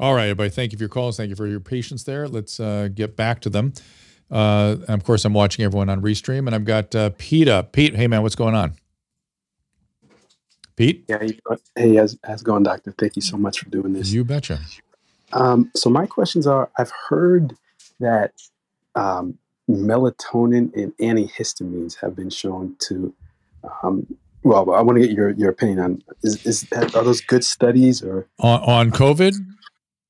All 0.00 0.14
right, 0.14 0.24
everybody. 0.24 0.50
Thank 0.50 0.72
you 0.72 0.78
for 0.78 0.82
your 0.82 0.88
calls. 0.88 1.16
Thank 1.16 1.30
you 1.30 1.36
for 1.36 1.46
your 1.46 1.60
patience 1.60 2.04
there. 2.04 2.28
Let's 2.28 2.58
uh, 2.58 2.88
get 2.92 3.16
back 3.16 3.40
to 3.42 3.50
them. 3.50 3.72
Uh, 4.30 4.76
of 4.88 5.04
course, 5.04 5.24
I'm 5.24 5.34
watching 5.34 5.64
everyone 5.64 5.88
on 5.88 6.02
Restream, 6.02 6.46
and 6.46 6.54
I've 6.54 6.64
got 6.64 6.94
uh, 6.94 7.10
Pete 7.16 7.48
up. 7.48 7.72
Pete, 7.72 7.94
hey 7.94 8.08
man, 8.08 8.22
what's 8.22 8.36
going 8.36 8.54
on? 8.54 8.74
Pete? 10.76 11.04
Yeah. 11.08 11.26
Hey, 11.74 11.96
how's, 11.96 12.16
how's 12.24 12.42
it 12.42 12.44
going, 12.44 12.62
Doctor? 12.62 12.92
Thank 12.96 13.16
you 13.16 13.22
so 13.22 13.36
much 13.36 13.60
for 13.60 13.70
doing 13.70 13.92
this. 13.92 14.12
You 14.12 14.24
betcha. 14.24 14.60
Um, 15.32 15.70
so 15.74 15.90
my 15.90 16.06
questions 16.06 16.46
are: 16.46 16.70
I've 16.76 16.92
heard 17.08 17.56
that 18.00 18.32
um, 18.94 19.38
melatonin 19.68 20.72
and 20.74 20.96
antihistamines 20.98 21.96
have 22.00 22.16
been 22.16 22.30
shown 22.30 22.74
to 22.78 23.12
um, 23.82 24.06
well 24.42 24.70
i 24.72 24.80
want 24.80 24.96
to 24.96 25.06
get 25.06 25.14
your, 25.14 25.30
your 25.30 25.50
opinion 25.50 25.78
on 25.78 26.02
is, 26.22 26.44
is 26.46 26.66
are 26.72 27.04
those 27.04 27.20
good 27.20 27.44
studies 27.44 28.02
or? 28.02 28.26
On, 28.38 28.60
on 28.60 28.90
covid? 28.90 29.34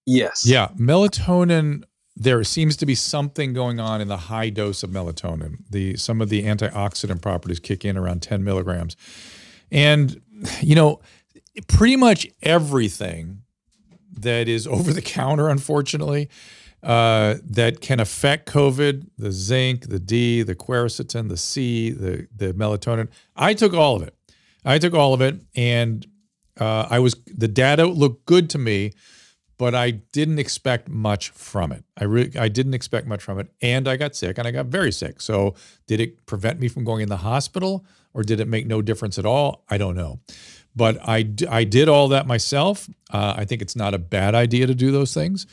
Yes. 0.06 0.46
Yeah 0.46 0.68
melatonin 0.78 1.84
there 2.18 2.42
seems 2.42 2.76
to 2.76 2.84
be 2.84 2.96
something 2.96 3.52
going 3.52 3.78
on 3.78 4.00
in 4.00 4.08
the 4.08 4.16
high 4.16 4.50
dose 4.50 4.82
of 4.82 4.90
melatonin. 4.90 5.58
The 5.70 5.96
some 5.96 6.20
of 6.20 6.28
the 6.28 6.42
antioxidant 6.42 7.22
properties 7.22 7.60
kick 7.60 7.84
in 7.84 7.96
around 7.96 8.22
10 8.22 8.42
milligrams. 8.42 8.96
And 9.70 10.20
you 10.60 10.74
know 10.74 11.00
pretty 11.66 11.96
much 11.96 12.26
everything 12.42 13.42
that 14.12 14.48
is 14.48 14.66
over 14.66 14.92
the 14.92 15.02
counter 15.02 15.48
unfortunately 15.48 16.28
uh, 16.82 17.36
that 17.44 17.80
can 17.80 18.00
affect 18.00 18.48
COVID, 18.48 19.08
the 19.18 19.32
zinc, 19.32 19.88
the 19.88 19.98
D, 19.98 20.42
the 20.42 20.54
quercetin, 20.54 21.28
the 21.28 21.36
C, 21.36 21.90
the, 21.90 22.28
the 22.34 22.52
melatonin. 22.54 23.08
I 23.34 23.54
took 23.54 23.74
all 23.74 23.96
of 23.96 24.02
it. 24.02 24.14
I 24.64 24.78
took 24.78 24.94
all 24.94 25.14
of 25.14 25.20
it, 25.20 25.40
and 25.54 26.06
uh, 26.58 26.86
I 26.90 26.98
was 26.98 27.14
the 27.26 27.48
data 27.48 27.86
looked 27.86 28.26
good 28.26 28.50
to 28.50 28.58
me, 28.58 28.92
but 29.56 29.74
I 29.74 29.90
didn't 29.90 30.38
expect 30.38 30.88
much 30.88 31.30
from 31.30 31.72
it. 31.72 31.84
I 31.96 32.04
I 32.38 32.48
didn't 32.48 32.74
expect 32.74 33.06
much 33.06 33.22
from 33.22 33.38
it, 33.38 33.48
and 33.62 33.88
I 33.88 33.96
got 33.96 34.14
sick, 34.14 34.38
and 34.38 34.46
I 34.46 34.50
got 34.50 34.66
very 34.66 34.92
sick. 34.92 35.20
So 35.20 35.54
did 35.86 36.00
it 36.00 36.26
prevent 36.26 36.60
me 36.60 36.68
from 36.68 36.84
going 36.84 37.02
in 37.02 37.08
the 37.08 37.18
hospital, 37.18 37.84
or 38.12 38.22
did 38.22 38.40
it 38.40 38.48
make 38.48 38.66
no 38.66 38.82
difference 38.82 39.18
at 39.18 39.26
all? 39.26 39.64
I 39.68 39.78
don't 39.78 39.96
know. 39.96 40.20
But 40.76 40.98
I, 41.02 41.28
I 41.50 41.64
did 41.64 41.88
all 41.88 42.08
that 42.08 42.26
myself. 42.26 42.88
Uh, 43.10 43.34
I 43.36 43.44
think 43.44 43.62
it's 43.62 43.74
not 43.74 43.94
a 43.94 43.98
bad 43.98 44.34
idea 44.36 44.66
to 44.66 44.74
do 44.74 44.92
those 44.92 45.12
things. 45.12 45.46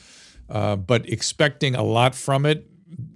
Uh, 0.48 0.76
but 0.76 1.08
expecting 1.08 1.74
a 1.74 1.82
lot 1.82 2.14
from 2.14 2.46
it, 2.46 2.68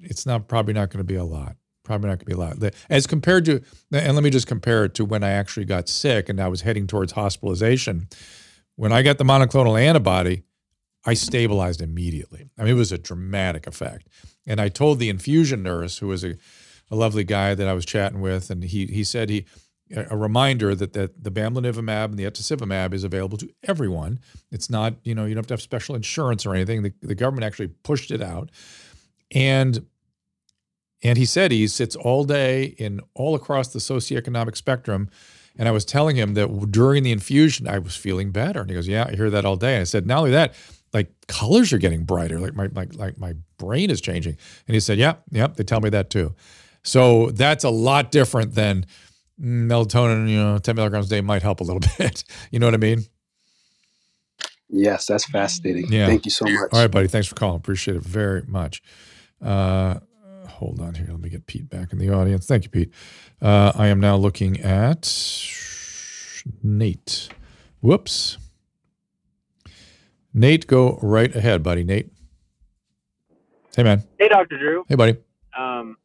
it's 0.02 0.26
not 0.26 0.48
probably 0.48 0.74
not 0.74 0.90
going 0.90 0.98
to 0.98 1.04
be 1.04 1.14
a 1.14 1.24
lot. 1.24 1.56
Probably 1.84 2.08
not 2.08 2.18
going 2.18 2.26
to 2.26 2.26
be 2.26 2.32
a 2.32 2.36
lot. 2.36 2.74
As 2.88 3.06
compared 3.06 3.44
to, 3.46 3.62
and 3.92 4.14
let 4.14 4.22
me 4.22 4.30
just 4.30 4.46
compare 4.46 4.84
it 4.84 4.94
to 4.94 5.04
when 5.04 5.24
I 5.24 5.30
actually 5.30 5.66
got 5.66 5.88
sick 5.88 6.28
and 6.28 6.40
I 6.40 6.48
was 6.48 6.60
heading 6.62 6.86
towards 6.86 7.12
hospitalization. 7.12 8.08
When 8.76 8.92
I 8.92 9.02
got 9.02 9.18
the 9.18 9.24
monoclonal 9.24 9.80
antibody, 9.80 10.44
I 11.04 11.14
stabilized 11.14 11.80
immediately. 11.80 12.50
I 12.58 12.62
mean, 12.62 12.72
it 12.72 12.78
was 12.78 12.92
a 12.92 12.98
dramatic 12.98 13.66
effect. 13.66 14.08
And 14.46 14.60
I 14.60 14.68
told 14.68 14.98
the 14.98 15.08
infusion 15.08 15.62
nurse, 15.62 15.98
who 15.98 16.08
was 16.08 16.24
a, 16.24 16.36
a 16.90 16.96
lovely 16.96 17.24
guy 17.24 17.54
that 17.54 17.68
I 17.68 17.72
was 17.72 17.86
chatting 17.86 18.20
with, 18.20 18.50
and 18.50 18.62
he 18.64 18.86
he 18.86 19.04
said 19.04 19.30
he 19.30 19.46
a 19.96 20.16
reminder 20.16 20.74
that, 20.74 20.92
that 20.92 21.24
the 21.24 21.30
bamlanivimab 21.30 22.06
and 22.06 22.18
the 22.18 22.24
etesevimab 22.24 22.94
is 22.94 23.04
available 23.04 23.38
to 23.38 23.48
everyone. 23.64 24.20
It's 24.50 24.70
not, 24.70 24.94
you 25.02 25.14
know, 25.14 25.24
you 25.24 25.34
don't 25.34 25.40
have 25.40 25.46
to 25.48 25.54
have 25.54 25.62
special 25.62 25.94
insurance 25.94 26.46
or 26.46 26.54
anything. 26.54 26.82
The, 26.82 26.92
the 27.02 27.14
government 27.14 27.44
actually 27.44 27.68
pushed 27.68 28.10
it 28.10 28.22
out. 28.22 28.50
And 29.32 29.86
and 31.02 31.16
he 31.16 31.24
said 31.24 31.50
he 31.50 31.66
sits 31.66 31.96
all 31.96 32.24
day 32.24 32.74
in 32.78 33.00
all 33.14 33.34
across 33.34 33.68
the 33.68 33.78
socioeconomic 33.78 34.56
spectrum. 34.56 35.08
And 35.56 35.66
I 35.66 35.72
was 35.72 35.84
telling 35.84 36.16
him 36.16 36.34
that 36.34 36.70
during 36.70 37.02
the 37.02 37.12
infusion, 37.12 37.66
I 37.66 37.78
was 37.78 37.96
feeling 37.96 38.30
better. 38.32 38.60
And 38.60 38.70
he 38.70 38.76
goes, 38.76 38.88
Yeah, 38.88 39.06
I 39.08 39.16
hear 39.16 39.30
that 39.30 39.44
all 39.44 39.56
day. 39.56 39.80
I 39.80 39.84
said, 39.84 40.06
Not 40.06 40.18
only 40.18 40.30
that, 40.32 40.54
like 40.92 41.10
colors 41.26 41.72
are 41.72 41.78
getting 41.78 42.04
brighter, 42.04 42.38
like 42.38 42.54
my 42.54 42.68
like 42.72 42.94
like 42.94 43.18
my 43.18 43.34
brain 43.58 43.90
is 43.90 44.00
changing. 44.00 44.36
And 44.66 44.74
he 44.74 44.80
said, 44.80 44.98
Yeah, 44.98 45.14
yeah, 45.30 45.48
they 45.48 45.64
tell 45.64 45.80
me 45.80 45.90
that 45.90 46.10
too. 46.10 46.34
So 46.82 47.30
that's 47.30 47.64
a 47.64 47.70
lot 47.70 48.10
different 48.10 48.54
than 48.54 48.86
melatonin, 49.40 50.28
you 50.28 50.36
know, 50.36 50.58
10 50.58 50.76
milligrams 50.76 51.06
a 51.06 51.10
day 51.10 51.20
might 51.20 51.42
help 51.42 51.60
a 51.60 51.64
little 51.64 51.80
bit. 51.98 52.24
you 52.50 52.58
know 52.58 52.66
what 52.66 52.74
I 52.74 52.78
mean? 52.78 53.04
Yes, 54.68 55.06
that's 55.06 55.24
fascinating. 55.24 55.92
Yeah. 55.92 56.06
Thank 56.06 56.24
you 56.24 56.30
so 56.30 56.44
much. 56.44 56.70
All 56.72 56.80
right, 56.80 56.90
buddy. 56.90 57.08
Thanks 57.08 57.26
for 57.26 57.34
calling. 57.34 57.56
Appreciate 57.56 57.96
it 57.96 58.04
very 58.04 58.42
much. 58.46 58.82
Uh, 59.42 59.98
hold 60.48 60.80
on 60.80 60.94
here. 60.94 61.06
Let 61.10 61.20
me 61.20 61.28
get 61.28 61.46
Pete 61.46 61.68
back 61.68 61.92
in 61.92 61.98
the 61.98 62.10
audience. 62.10 62.46
Thank 62.46 62.64
you, 62.64 62.70
Pete. 62.70 62.92
Uh, 63.42 63.72
I 63.74 63.88
am 63.88 63.98
now 63.98 64.16
looking 64.16 64.60
at 64.60 65.12
Nate. 66.62 67.28
Whoops. 67.80 68.38
Nate, 70.32 70.66
go 70.68 70.98
right 71.02 71.34
ahead, 71.34 71.62
buddy. 71.62 71.82
Nate. 71.82 72.12
Hey, 73.74 73.82
man. 73.82 74.04
Hey, 74.18 74.28
Dr. 74.28 74.58
Drew. 74.58 74.84
Hey, 74.88 74.94
buddy. 74.94 75.16
Um, 75.58 75.96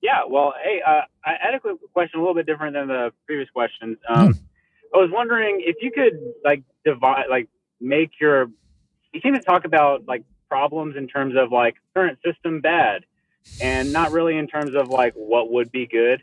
yeah, 0.00 0.20
well, 0.28 0.54
hey, 0.62 0.80
uh, 0.86 1.02
I 1.24 1.34
had 1.40 1.54
a 1.54 1.60
quick 1.60 1.76
question, 1.92 2.20
a 2.20 2.22
little 2.22 2.34
bit 2.34 2.46
different 2.46 2.74
than 2.74 2.88
the 2.88 3.12
previous 3.26 3.48
questions. 3.50 3.98
Um, 4.08 4.38
I 4.94 4.98
was 4.98 5.10
wondering 5.12 5.62
if 5.64 5.76
you 5.80 5.90
could 5.90 6.18
like 6.44 6.62
divide, 6.84 7.26
like 7.30 7.48
make 7.80 8.12
your. 8.20 8.50
You 9.12 9.20
seem 9.20 9.34
to 9.34 9.40
talk 9.40 9.64
about 9.64 10.06
like 10.08 10.24
problems 10.48 10.96
in 10.96 11.06
terms 11.06 11.34
of 11.36 11.52
like 11.52 11.76
current 11.94 12.18
system 12.24 12.60
bad, 12.60 13.04
and 13.60 13.92
not 13.92 14.12
really 14.12 14.36
in 14.36 14.46
terms 14.46 14.74
of 14.74 14.88
like 14.88 15.14
what 15.14 15.50
would 15.50 15.70
be 15.70 15.86
good. 15.86 16.22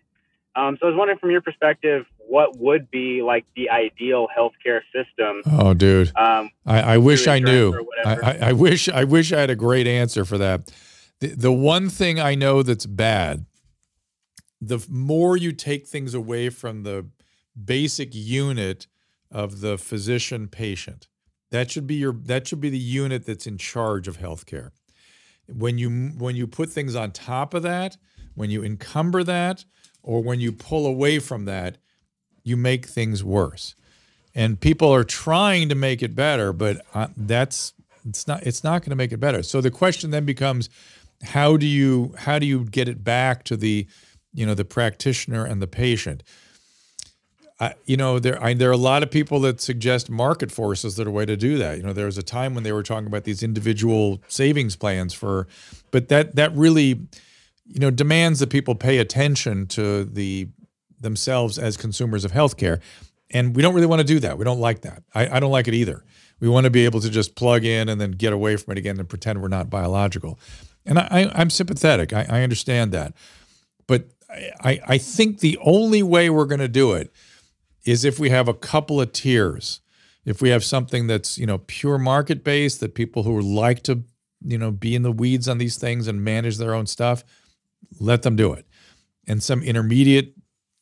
Um, 0.56 0.78
so 0.80 0.88
I 0.88 0.90
was 0.90 0.98
wondering 0.98 1.20
from 1.20 1.32
your 1.32 1.42
perspective, 1.42 2.06
what 2.18 2.58
would 2.58 2.92
be 2.92 3.22
like 3.22 3.46
the 3.56 3.70
ideal 3.70 4.28
healthcare 4.36 4.82
system? 4.94 5.42
Oh, 5.46 5.74
dude, 5.74 6.12
um, 6.18 6.50
I, 6.66 6.82
I 6.82 6.98
wish 6.98 7.28
I 7.28 7.40
knew. 7.40 7.74
I, 8.06 8.16
I, 8.16 8.38
I 8.42 8.54
wish 8.54 8.90
I 8.90 9.04
wish 9.04 9.32
I 9.32 9.40
had 9.40 9.50
a 9.50 9.56
great 9.56 9.88
answer 9.88 10.26
for 10.26 10.38
that. 10.38 10.72
The, 11.20 11.28
the 11.28 11.52
one 11.52 11.90
thing 11.90 12.20
I 12.20 12.36
know 12.36 12.64
that's 12.64 12.86
bad 12.86 13.46
the 14.62 14.86
more 14.90 15.38
you 15.38 15.52
take 15.52 15.88
things 15.88 16.14
away 16.14 16.50
from 16.50 16.84
the 16.84 17.06
basic 17.64 18.14
unit 18.14 18.88
of 19.32 19.62
the 19.62 19.78
physician 19.78 20.48
patient 20.48 21.08
that 21.52 21.70
should 21.72 21.88
be 21.88 21.96
your 21.96 22.14
that 22.14 22.48
should 22.48 22.62
be 22.62 22.70
the 22.70 22.78
unit 22.78 23.26
that's 23.26 23.48
in 23.48 23.58
charge 23.58 24.08
of 24.08 24.18
healthcare 24.18 24.72
when 25.48 25.78
you 25.78 25.90
when 26.18 26.36
you 26.36 26.48
put 26.48 26.70
things 26.70 26.96
on 26.96 27.12
top 27.12 27.54
of 27.54 27.64
that 27.64 27.98
when 28.36 28.50
you 28.50 28.64
encumber 28.64 29.24
that 29.24 29.66
or 30.02 30.22
when 30.22 30.40
you 30.40 30.52
pull 30.52 30.86
away 30.86 31.20
from 31.20 31.46
that 31.46 31.78
you 32.44 32.56
make 32.56 32.86
things 32.86 33.24
worse 33.24 33.76
and 34.34 34.60
people 34.62 34.94
are 34.94 35.04
trying 35.04 35.70
to 35.70 35.76
make 35.76 36.02
it 36.02 36.16
better 36.16 36.54
but 36.54 36.82
uh, 36.94 37.08
that's 37.18 37.74
it's 38.06 38.28
not 38.28 38.46
it's 38.46 38.64
not 38.64 38.82
going 38.82 38.92
to 38.92 38.96
make 38.96 39.12
it 39.12 39.20
better. 39.20 39.44
So 39.44 39.62
the 39.62 39.72
question 39.72 40.12
then 40.12 40.26
becomes, 40.26 40.70
how 41.24 41.58
do 41.58 41.66
you 41.66 42.14
how 42.18 42.40
do 42.40 42.46
you 42.46 42.66
get 42.66 42.88
it 42.88 43.04
back 43.04 43.44
to 43.46 43.58
the, 43.58 43.88
you 44.34 44.46
know, 44.46 44.54
the 44.54 44.66
practitioner 44.66 45.46
and 45.46 45.62
the 45.62 45.68
patient? 45.68 46.24
I, 47.60 47.74
you 47.86 47.98
know, 47.98 48.20
there 48.20 48.42
I, 48.42 48.54
there 48.54 48.70
are 48.70 48.74
a 48.74 48.78
lot 48.78 49.04
of 49.04 49.12
people 49.12 49.42
that 49.42 49.60
suggest 49.60 50.10
market 50.10 50.52
forces 50.52 50.96
that 50.96 51.08
are 51.08 51.10
a 51.10 51.14
way 51.14 51.26
to 51.26 51.36
do 51.36 51.58
that. 51.58 51.78
You 51.78 51.84
know, 51.84 51.94
there 51.94 52.06
was 52.06 52.18
a 52.18 52.24
time 52.24 52.56
when 52.56 52.64
they 52.64 52.72
were 52.72 52.84
talking 52.84 53.08
about 53.08 53.26
these 53.26 53.44
individual 53.44 54.22
savings 54.28 54.76
plans 54.76 55.14
for, 55.14 55.48
but 55.92 56.08
that 56.08 56.36
that 56.38 56.56
really, 56.56 57.02
you 57.66 57.80
know, 57.80 57.92
demands 57.92 58.40
that 58.40 58.50
people 58.50 58.76
pay 58.76 59.00
attention 59.00 59.68
to 59.68 60.06
the 60.06 60.48
themselves 61.02 61.60
as 61.60 61.76
consumers 61.76 62.24
of 62.24 62.32
healthcare, 62.32 62.80
and 63.32 63.56
we 63.56 63.62
don't 63.62 63.76
really 63.76 63.88
want 63.88 64.00
to 64.00 64.08
do 64.08 64.20
that. 64.20 64.38
We 64.38 64.46
don't 64.46 64.60
like 64.60 64.82
that. 64.82 65.04
I, 65.14 65.38
I 65.38 65.40
don't 65.42 65.52
like 65.52 65.68
it 65.68 65.74
either. 65.74 66.04
We 66.40 66.48
want 66.48 66.64
to 66.64 66.70
be 66.70 66.86
able 66.86 67.02
to 67.02 67.10
just 67.10 67.36
plug 67.36 67.66
in 67.66 67.90
and 67.90 68.00
then 68.00 68.12
get 68.12 68.32
away 68.32 68.56
from 68.56 68.72
it 68.72 68.78
again 68.78 68.98
and 69.00 69.10
pretend 69.10 69.42
we're 69.42 69.50
not 69.50 69.70
biological. 69.70 70.40
And 70.86 70.98
I, 70.98 71.30
I, 71.34 71.42
am 71.42 71.50
sympathetic. 71.50 72.14
I, 72.14 72.26
I 72.30 72.42
understand 72.44 72.94
that, 72.94 73.14
but 73.86 74.08
I, 74.30 74.80
I 74.88 74.98
think 74.98 75.40
the 75.40 75.58
only 75.62 76.04
way 76.04 76.30
we're 76.30 76.46
going 76.46 76.60
to 76.60 76.68
do 76.68 76.94
it 76.94 77.12
is 77.86 78.06
if 78.06 78.20
we 78.20 78.30
have 78.30 78.48
a 78.48 78.54
couple 78.54 79.02
of 79.02 79.12
tiers. 79.12 79.82
If 80.26 80.42
we 80.42 80.50
have 80.50 80.64
something 80.64 81.08
that's, 81.08 81.38
you 81.40 81.48
know, 81.48 81.60
pure 81.60 81.98
market 81.98 82.44
based, 82.44 82.82
that 82.82 82.94
people 82.94 83.24
who 83.24 83.40
like 83.42 83.82
to, 83.84 84.04
you 84.46 84.58
know, 84.58 84.70
be 84.70 84.94
in 84.94 85.02
the 85.02 85.12
weeds 85.12 85.48
on 85.48 85.58
these 85.58 85.78
things 85.78 86.08
and 86.08 86.24
manage 86.24 86.58
their 86.58 86.76
own 86.76 86.86
stuff, 86.86 87.24
let 88.00 88.22
them 88.22 88.36
do 88.36 88.54
it. 88.54 88.68
And 89.26 89.42
some 89.42 89.64
intermediate 89.64 90.36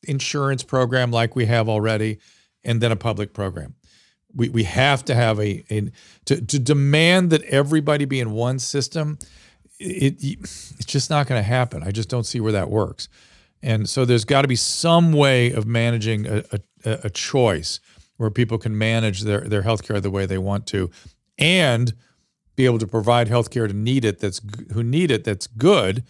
insurance 0.04 0.64
program 0.64 1.12
like 1.12 1.36
we 1.36 1.46
have 1.46 1.70
already, 1.70 2.20
and 2.64 2.82
then 2.82 2.92
a 2.92 2.98
public 2.98 3.34
program. 3.34 3.76
We, 4.36 4.50
we 4.50 4.64
have 4.64 5.06
to 5.06 5.16
have 5.16 5.40
a, 5.40 5.64
a 5.70 5.92
to, 6.26 6.42
to 6.42 6.60
demand 6.60 7.30
that 7.30 7.44
everybody 7.44 8.06
be 8.06 8.20
in 8.20 8.32
one 8.32 8.60
system. 8.60 9.18
It, 9.80 10.22
it 10.22 10.40
it's 10.42 10.86
just 10.86 11.10
not 11.10 11.28
going 11.28 11.40
to 11.40 11.48
happen. 11.48 11.84
I 11.84 11.92
just 11.92 12.10
don't 12.10 12.26
see 12.26 12.42
where 12.42 12.52
that 12.54 12.70
works. 12.70 13.08
And 13.68 13.90
so 13.90 14.06
there's 14.06 14.24
got 14.24 14.44
to 14.44 14.48
be 14.48 14.56
some 14.56 15.12
way 15.12 15.52
of 15.52 15.66
managing 15.66 16.26
a, 16.26 16.42
a, 16.86 17.00
a 17.04 17.10
choice 17.10 17.82
where 18.16 18.30
people 18.32 18.58
can 18.58 18.78
manage 18.78 19.24
their 19.24 19.42
their 19.42 19.64
healthcare 19.64 20.02
the 20.02 20.10
way 20.10 20.26
they 20.26 20.38
want 20.38 20.66
to, 20.68 20.90
and 21.38 21.94
be 22.56 22.64
able 22.64 22.80
to 22.80 22.88
provide 22.88 23.28
healthcare 23.28 23.68
to 23.68 23.74
need 23.74 24.06
it 24.06 24.20
that's 24.20 24.40
who 24.72 24.84
need 24.84 25.12
it 25.12 25.26
that's 25.26 25.48
good. 25.48 26.06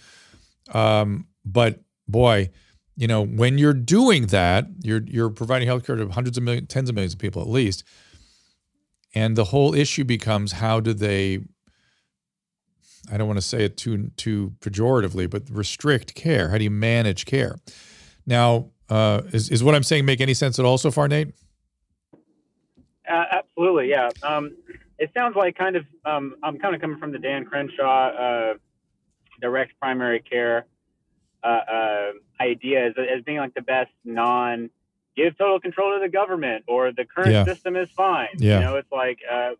Um, 0.72 1.26
but 1.44 1.82
boy, 2.08 2.52
you 2.96 3.08
know 3.08 3.26
when 3.26 3.58
you're 3.58 3.74
doing 3.74 4.28
that, 4.28 4.68
you're 4.84 5.02
you're 5.08 5.32
providing 5.32 5.68
healthcare 5.68 5.98
to 5.98 6.08
hundreds 6.10 6.38
of 6.38 6.44
millions, 6.44 6.68
tens 6.68 6.90
of 6.90 6.96
millions 6.96 7.14
of 7.14 7.20
people 7.20 7.42
at 7.42 7.50
least, 7.50 7.84
and 9.16 9.36
the 9.36 9.46
whole 9.46 9.74
issue 9.74 10.04
becomes 10.04 10.52
how 10.52 10.80
do 10.80 10.94
they 10.94 11.40
I 13.12 13.18
don't 13.18 13.28
want 13.28 13.38
to 13.38 13.46
say 13.46 13.64
it 13.64 13.78
too 13.78 14.12
too 14.18 14.54
pejoratively, 14.60 15.30
but 15.30 15.44
restrict 15.50 16.16
care. 16.16 16.50
How 16.50 16.58
do 16.58 16.64
you 16.64 16.72
manage 16.72 17.26
care? 17.26 17.58
Now, 18.26 18.70
uh, 18.90 19.22
is 19.32 19.50
is 19.50 19.64
what 19.64 19.76
I'm 19.76 19.84
saying 19.84 20.06
make 20.06 20.22
any 20.22 20.34
sense 20.34 20.60
at 20.60 20.66
all 20.66 20.78
so 20.78 20.92
far, 20.92 21.08
Nate? 21.08 21.34
Uh, 23.10 23.24
absolutely, 23.32 23.90
yeah. 23.90 24.10
Um, 24.24 24.56
it 25.00 25.12
sounds 25.14 25.36
like 25.36 25.58
kind 25.58 25.76
of 25.76 25.86
um, 26.06 26.36
I'm 26.44 26.58
kind 26.58 26.76
of 26.76 26.82
coming 26.82 26.98
from 26.98 27.12
the 27.12 27.20
Dan 27.20 27.46
Crenshaw 27.46 28.10
uh, 28.10 28.54
direct 29.42 29.80
primary 29.80 30.20
care 30.20 30.66
uh, 31.44 31.48
uh, 31.48 32.12
idea 32.42 32.88
as, 32.88 32.94
as 32.98 33.24
being 33.24 33.38
like 33.38 33.54
the 33.54 33.62
best 33.62 33.92
non 34.04 34.70
give 35.16 35.38
total 35.38 35.60
control 35.60 35.94
to 35.96 36.00
the 36.00 36.10
government 36.10 36.64
or 36.68 36.92
the 36.92 37.06
current 37.06 37.32
yeah. 37.32 37.44
system 37.44 37.76
is 37.76 37.90
fine. 37.90 38.28
Yeah. 38.38 38.60
You 38.60 38.66
know, 38.66 38.76
it's 38.76 38.92
like 38.92 39.20
uh, 39.30 39.52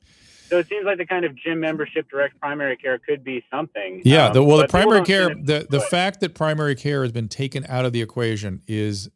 so 0.50 0.60
it 0.60 0.68
seems 0.68 0.86
like 0.86 0.98
the 0.98 1.06
kind 1.06 1.26
of 1.26 1.36
gym 1.36 1.60
membership 1.60 2.10
direct 2.10 2.40
primary 2.40 2.78
care 2.78 2.98
could 3.00 3.24
be 3.24 3.44
something. 3.52 4.02
Yeah, 4.06 4.30
the, 4.30 4.44
well, 4.44 4.58
the 4.58 4.68
primary 4.68 5.04
care, 5.04 5.30
the, 5.30 5.68
the 5.70 5.82
fact 5.82 6.22
that 6.22 6.34
primary 6.34 6.76
care 6.76 7.02
has 7.04 7.12
been 7.12 7.28
taken 7.28 7.66
out 7.68 7.86
of 7.86 7.94
the 7.94 8.02
equation 8.02 8.62
is, 8.68 9.10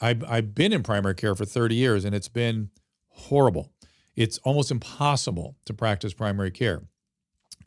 I've, 0.00 0.24
I've 0.24 0.54
been 0.54 0.72
in 0.72 0.82
primary 0.82 1.14
care 1.14 1.34
for 1.34 1.44
30 1.44 1.74
years 1.74 2.04
and 2.04 2.14
it's 2.14 2.28
been 2.28 2.70
horrible. 3.08 3.72
It's 4.16 4.38
almost 4.38 4.70
impossible 4.70 5.56
to 5.64 5.74
practice 5.74 6.14
primary 6.14 6.50
care. 6.50 6.82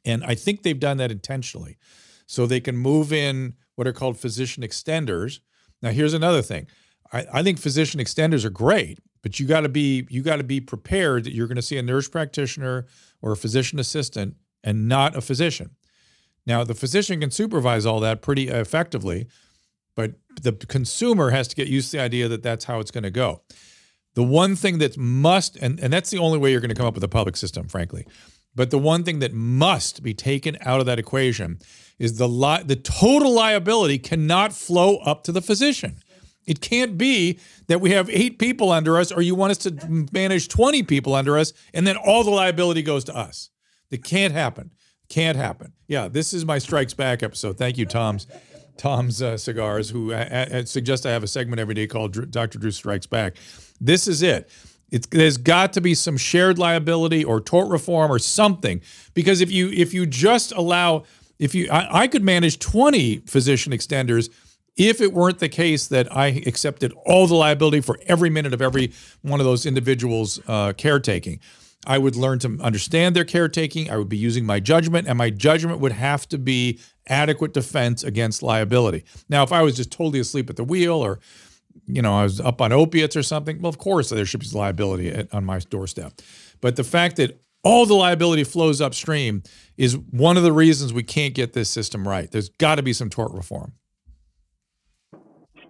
And 0.05 0.23
I 0.23 0.35
think 0.35 0.63
they've 0.63 0.79
done 0.79 0.97
that 0.97 1.11
intentionally. 1.11 1.77
So 2.25 2.45
they 2.45 2.59
can 2.59 2.77
move 2.77 3.11
in 3.11 3.55
what 3.75 3.87
are 3.87 3.93
called 3.93 4.17
physician 4.17 4.63
extenders. 4.63 5.39
Now, 5.81 5.91
here's 5.91 6.13
another 6.13 6.41
thing. 6.41 6.67
I, 7.11 7.25
I 7.33 7.43
think 7.43 7.59
physician 7.59 7.99
extenders 7.99 8.43
are 8.45 8.49
great 8.49 8.99
but 9.27 9.41
you 9.41 9.45
got 9.45 9.59
to 9.59 9.67
be 9.67 10.07
you 10.09 10.21
got 10.21 10.37
to 10.37 10.43
be 10.45 10.61
prepared 10.61 11.25
that 11.25 11.33
you're 11.33 11.47
going 11.47 11.57
to 11.57 11.61
see 11.61 11.77
a 11.77 11.83
nurse 11.83 12.07
practitioner 12.07 12.85
or 13.21 13.33
a 13.33 13.35
physician 13.35 13.77
assistant 13.77 14.37
and 14.63 14.87
not 14.87 15.17
a 15.17 15.21
physician. 15.21 15.71
Now, 16.45 16.63
the 16.63 16.73
physician 16.73 17.19
can 17.19 17.29
supervise 17.29 17.85
all 17.85 17.99
that 17.99 18.21
pretty 18.21 18.47
effectively, 18.47 19.27
but 19.97 20.13
the 20.41 20.53
consumer 20.53 21.31
has 21.31 21.49
to 21.49 21.57
get 21.57 21.67
used 21.67 21.91
to 21.91 21.97
the 21.97 22.03
idea 22.03 22.29
that 22.29 22.41
that's 22.41 22.63
how 22.63 22.79
it's 22.79 22.89
going 22.89 23.03
to 23.03 23.11
go. 23.11 23.41
The 24.13 24.23
one 24.23 24.55
thing 24.55 24.77
that 24.77 24.97
must, 24.97 25.57
and, 25.57 25.77
and 25.81 25.91
that's 25.91 26.09
the 26.09 26.19
only 26.19 26.37
way 26.37 26.51
you're 26.51 26.61
going 26.61 26.69
to 26.69 26.75
come 26.75 26.87
up 26.87 26.95
with 26.95 27.03
a 27.03 27.09
public 27.09 27.35
system, 27.35 27.67
frankly. 27.67 28.07
But 28.55 28.71
the 28.71 28.79
one 28.79 29.03
thing 29.03 29.19
that 29.19 29.33
must 29.33 30.03
be 30.03 30.13
taken 30.13 30.57
out 30.61 30.79
of 30.79 30.85
that 30.85 30.99
equation 30.99 31.59
is 31.99 32.17
the 32.17 32.29
li- 32.29 32.63
the 32.63 32.77
total 32.77 33.33
liability 33.33 33.99
cannot 33.99 34.53
flow 34.53 34.99
up 34.99 35.25
to 35.25 35.33
the 35.33 35.41
physician. 35.41 35.97
It 36.47 36.61
can't 36.61 36.97
be 36.97 37.39
that 37.67 37.81
we 37.81 37.91
have 37.91 38.09
eight 38.09 38.39
people 38.39 38.71
under 38.71 38.97
us, 38.97 39.11
or 39.11 39.21
you 39.21 39.35
want 39.35 39.51
us 39.51 39.57
to 39.59 40.07
manage 40.11 40.47
20 40.47 40.81
people 40.83 41.13
under 41.13 41.37
us, 41.37 41.53
and 41.73 41.85
then 41.85 41.97
all 41.97 42.23
the 42.23 42.31
liability 42.31 42.81
goes 42.81 43.03
to 43.05 43.15
us. 43.15 43.49
That 43.91 44.03
can't 44.03 44.33
happen. 44.33 44.71
Can't 45.09 45.37
happen. 45.37 45.73
Yeah, 45.87 46.07
this 46.07 46.33
is 46.33 46.45
my 46.45 46.57
Strikes 46.57 46.93
Back 46.93 47.21
episode. 47.21 47.57
Thank 47.57 47.77
you, 47.77 47.85
Tom's. 47.85 48.27
Tom's 48.77 49.21
uh, 49.21 49.37
Cigars, 49.37 49.89
who 49.89 50.13
uh, 50.13 50.47
uh, 50.51 50.65
suggests 50.65 51.05
I 51.05 51.09
have 51.09 51.23
a 51.23 51.27
segment 51.27 51.59
every 51.59 51.73
day 51.73 51.87
called 51.87 52.31
Dr. 52.31 52.59
Drew 52.59 52.71
Strikes 52.71 53.07
Back. 53.07 53.35
This 53.81 54.07
is 54.07 54.21
it. 54.21 54.49
It's, 54.91 55.07
there's 55.07 55.37
got 55.37 55.73
to 55.73 55.81
be 55.81 55.93
some 55.95 56.15
shared 56.15 56.57
liability 56.57 57.23
or 57.23 57.41
tort 57.41 57.69
reform 57.69 58.11
or 58.11 58.19
something 58.19 58.81
because 59.13 59.41
if 59.41 59.51
you 59.51 59.69
if 59.69 59.93
you 59.93 60.05
just 60.05 60.53
allow 60.53 61.03
if 61.39 61.53
you 61.53 61.69
I, 61.69 62.03
I 62.03 62.07
could 62.07 62.23
manage 62.23 62.59
20 62.59 63.17
physician 63.25 63.73
extenders 63.73 64.29
if 64.77 65.01
it 65.01 65.11
weren't 65.13 65.39
the 65.39 65.49
case 65.49 65.87
that 65.87 66.15
I 66.15 66.27
accepted 66.45 66.93
all 67.05 67.27
the 67.27 67.35
liability 67.35 67.81
for 67.81 67.99
every 68.05 68.29
minute 68.29 68.53
of 68.53 68.61
every 68.61 68.93
one 69.21 69.39
of 69.39 69.45
those 69.45 69.65
individuals' 69.65 70.39
uh, 70.47 70.73
caretaking, 70.73 71.39
I 71.85 71.97
would 71.97 72.15
learn 72.15 72.39
to 72.39 72.57
understand 72.61 73.15
their 73.15 73.25
caretaking. 73.25 73.89
I 73.89 73.97
would 73.97 74.09
be 74.09 74.17
using 74.17 74.45
my 74.45 74.59
judgment, 74.59 75.07
and 75.07 75.17
my 75.17 75.29
judgment 75.29 75.79
would 75.79 75.93
have 75.93 76.27
to 76.29 76.37
be 76.37 76.79
adequate 77.07 77.53
defense 77.53 78.03
against 78.03 78.43
liability. 78.43 79.03
Now, 79.29 79.43
if 79.43 79.51
I 79.51 79.61
was 79.61 79.75
just 79.75 79.91
totally 79.91 80.19
asleep 80.19 80.49
at 80.49 80.55
the 80.55 80.63
wheel 80.63 80.95
or 80.95 81.19
you 81.85 82.01
know, 82.01 82.17
I 82.17 82.23
was 82.23 82.39
up 82.39 82.61
on 82.61 82.71
opiates 82.71 83.15
or 83.15 83.23
something, 83.23 83.61
well, 83.61 83.69
of 83.69 83.77
course 83.77 84.09
there 84.09 84.25
should 84.25 84.39
be 84.39 84.47
liability 84.51 85.09
at, 85.09 85.33
on 85.33 85.45
my 85.45 85.59
doorstep. 85.59 86.13
But 86.59 86.75
the 86.75 86.83
fact 86.83 87.17
that 87.17 87.39
all 87.63 87.85
the 87.85 87.93
liability 87.93 88.43
flows 88.43 88.81
upstream 88.81 89.43
is 89.77 89.97
one 89.97 90.37
of 90.37 90.43
the 90.43 90.51
reasons 90.51 90.93
we 90.93 91.03
can't 91.03 91.33
get 91.33 91.53
this 91.53 91.69
system 91.69 92.07
right. 92.07 92.29
There's 92.31 92.49
got 92.49 92.75
to 92.75 92.83
be 92.83 92.93
some 92.93 93.09
tort 93.09 93.31
reform. 93.33 93.73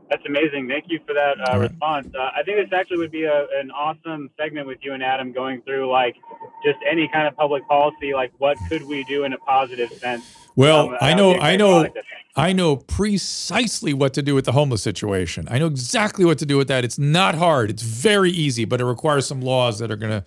That's 0.09 0.25
amazing. 0.25 0.67
Thank 0.67 0.85
you 0.87 0.99
for 1.05 1.13
that 1.13 1.39
uh, 1.39 1.59
right. 1.59 1.69
response. 1.69 2.07
Uh, 2.15 2.29
I 2.35 2.43
think 2.43 2.57
this 2.57 2.77
actually 2.77 2.97
would 2.97 3.11
be 3.11 3.25
a, 3.25 3.47
an 3.59 3.71
awesome 3.71 4.29
segment 4.39 4.67
with 4.67 4.79
you 4.81 4.93
and 4.93 5.03
Adam 5.03 5.33
going 5.33 5.61
through 5.63 5.91
like 5.91 6.15
just 6.63 6.79
any 6.89 7.09
kind 7.11 7.27
of 7.27 7.35
public 7.35 7.67
policy, 7.67 8.13
like 8.13 8.31
what 8.37 8.57
could 8.69 8.83
we 8.83 9.03
do 9.03 9.25
in 9.25 9.33
a 9.33 9.37
positive 9.39 9.91
sense. 9.93 10.23
Well, 10.55 10.89
um, 10.89 10.97
I 11.01 11.13
know, 11.13 11.35
I 11.35 11.55
know, 11.55 11.87
I 12.35 12.53
know 12.53 12.77
precisely 12.77 13.93
what 13.93 14.13
to 14.13 14.21
do 14.21 14.33
with 14.33 14.45
the 14.45 14.53
homeless 14.53 14.81
situation. 14.81 15.47
I 15.51 15.59
know 15.59 15.67
exactly 15.67 16.25
what 16.25 16.37
to 16.39 16.45
do 16.45 16.57
with 16.57 16.67
that. 16.69 16.83
It's 16.83 16.97
not 16.97 17.35
hard. 17.35 17.69
It's 17.69 17.83
very 17.83 18.31
easy, 18.31 18.65
but 18.65 18.81
it 18.81 18.85
requires 18.85 19.27
some 19.27 19.41
laws 19.41 19.79
that 19.79 19.91
are 19.91 19.97
going 19.97 20.11
to 20.11 20.23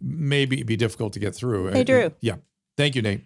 maybe 0.00 0.62
be 0.62 0.76
difficult 0.76 1.12
to 1.14 1.18
get 1.18 1.34
through. 1.34 1.68
Hey, 1.68 1.84
Drew. 1.84 2.12
Yeah. 2.20 2.36
Thank 2.76 2.94
you, 2.94 3.02
Nate. 3.02 3.24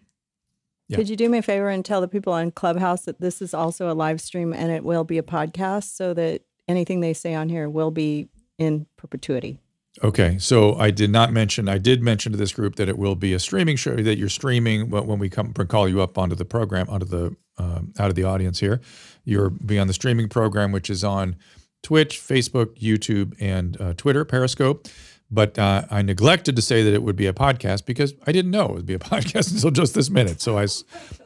Yeah. 0.88 0.96
Could 0.96 1.08
you 1.10 1.16
do 1.16 1.28
me 1.28 1.38
a 1.38 1.42
favor 1.42 1.68
and 1.68 1.84
tell 1.84 2.00
the 2.00 2.08
people 2.08 2.32
on 2.32 2.50
Clubhouse 2.50 3.04
that 3.04 3.20
this 3.20 3.42
is 3.42 3.52
also 3.52 3.90
a 3.90 3.94
live 3.94 4.20
stream 4.20 4.54
and 4.54 4.72
it 4.72 4.84
will 4.84 5.04
be 5.04 5.18
a 5.18 5.22
podcast 5.22 5.94
so 5.94 6.14
that 6.14 6.42
anything 6.66 7.00
they 7.00 7.12
say 7.12 7.34
on 7.34 7.48
here 7.48 7.68
will 7.68 7.90
be 7.90 8.28
in 8.56 8.86
perpetuity? 8.96 9.58
Okay, 10.02 10.38
so 10.38 10.74
I 10.76 10.90
did 10.90 11.10
not 11.10 11.32
mention. 11.32 11.68
I 11.68 11.78
did 11.78 12.02
mention 12.02 12.32
to 12.32 12.38
this 12.38 12.52
group 12.52 12.76
that 12.76 12.88
it 12.88 12.96
will 12.96 13.16
be 13.16 13.34
a 13.34 13.38
streaming 13.38 13.76
show 13.76 13.96
that 13.96 14.16
you're 14.16 14.28
streaming 14.28 14.90
when 14.90 15.18
we 15.18 15.28
come 15.28 15.52
call 15.52 15.88
you 15.88 16.00
up 16.00 16.16
onto 16.16 16.36
the 16.36 16.44
program, 16.44 16.88
onto 16.88 17.06
the 17.06 17.36
um, 17.58 17.92
out 17.98 18.08
of 18.08 18.14
the 18.14 18.24
audience 18.24 18.60
here. 18.60 18.80
You'll 19.24 19.50
be 19.50 19.78
on 19.78 19.88
the 19.88 19.92
streaming 19.92 20.28
program, 20.28 20.70
which 20.70 20.88
is 20.88 21.02
on 21.02 21.36
Twitch, 21.82 22.20
Facebook, 22.20 22.78
YouTube, 22.78 23.34
and 23.40 23.80
uh, 23.80 23.94
Twitter, 23.94 24.24
Periscope. 24.24 24.86
But 25.30 25.58
uh, 25.58 25.84
I 25.90 26.00
neglected 26.02 26.56
to 26.56 26.62
say 26.62 26.82
that 26.82 26.94
it 26.94 27.02
would 27.02 27.16
be 27.16 27.26
a 27.26 27.32
podcast 27.34 27.84
because 27.84 28.14
I 28.26 28.32
didn't 28.32 28.50
know 28.50 28.64
it 28.66 28.72
would 28.72 28.86
be 28.86 28.94
a 28.94 28.98
podcast 29.12 29.52
until 29.52 29.70
just 29.70 29.94
this 29.94 30.08
minute. 30.10 30.40
So 30.40 30.58
I, 30.58 30.66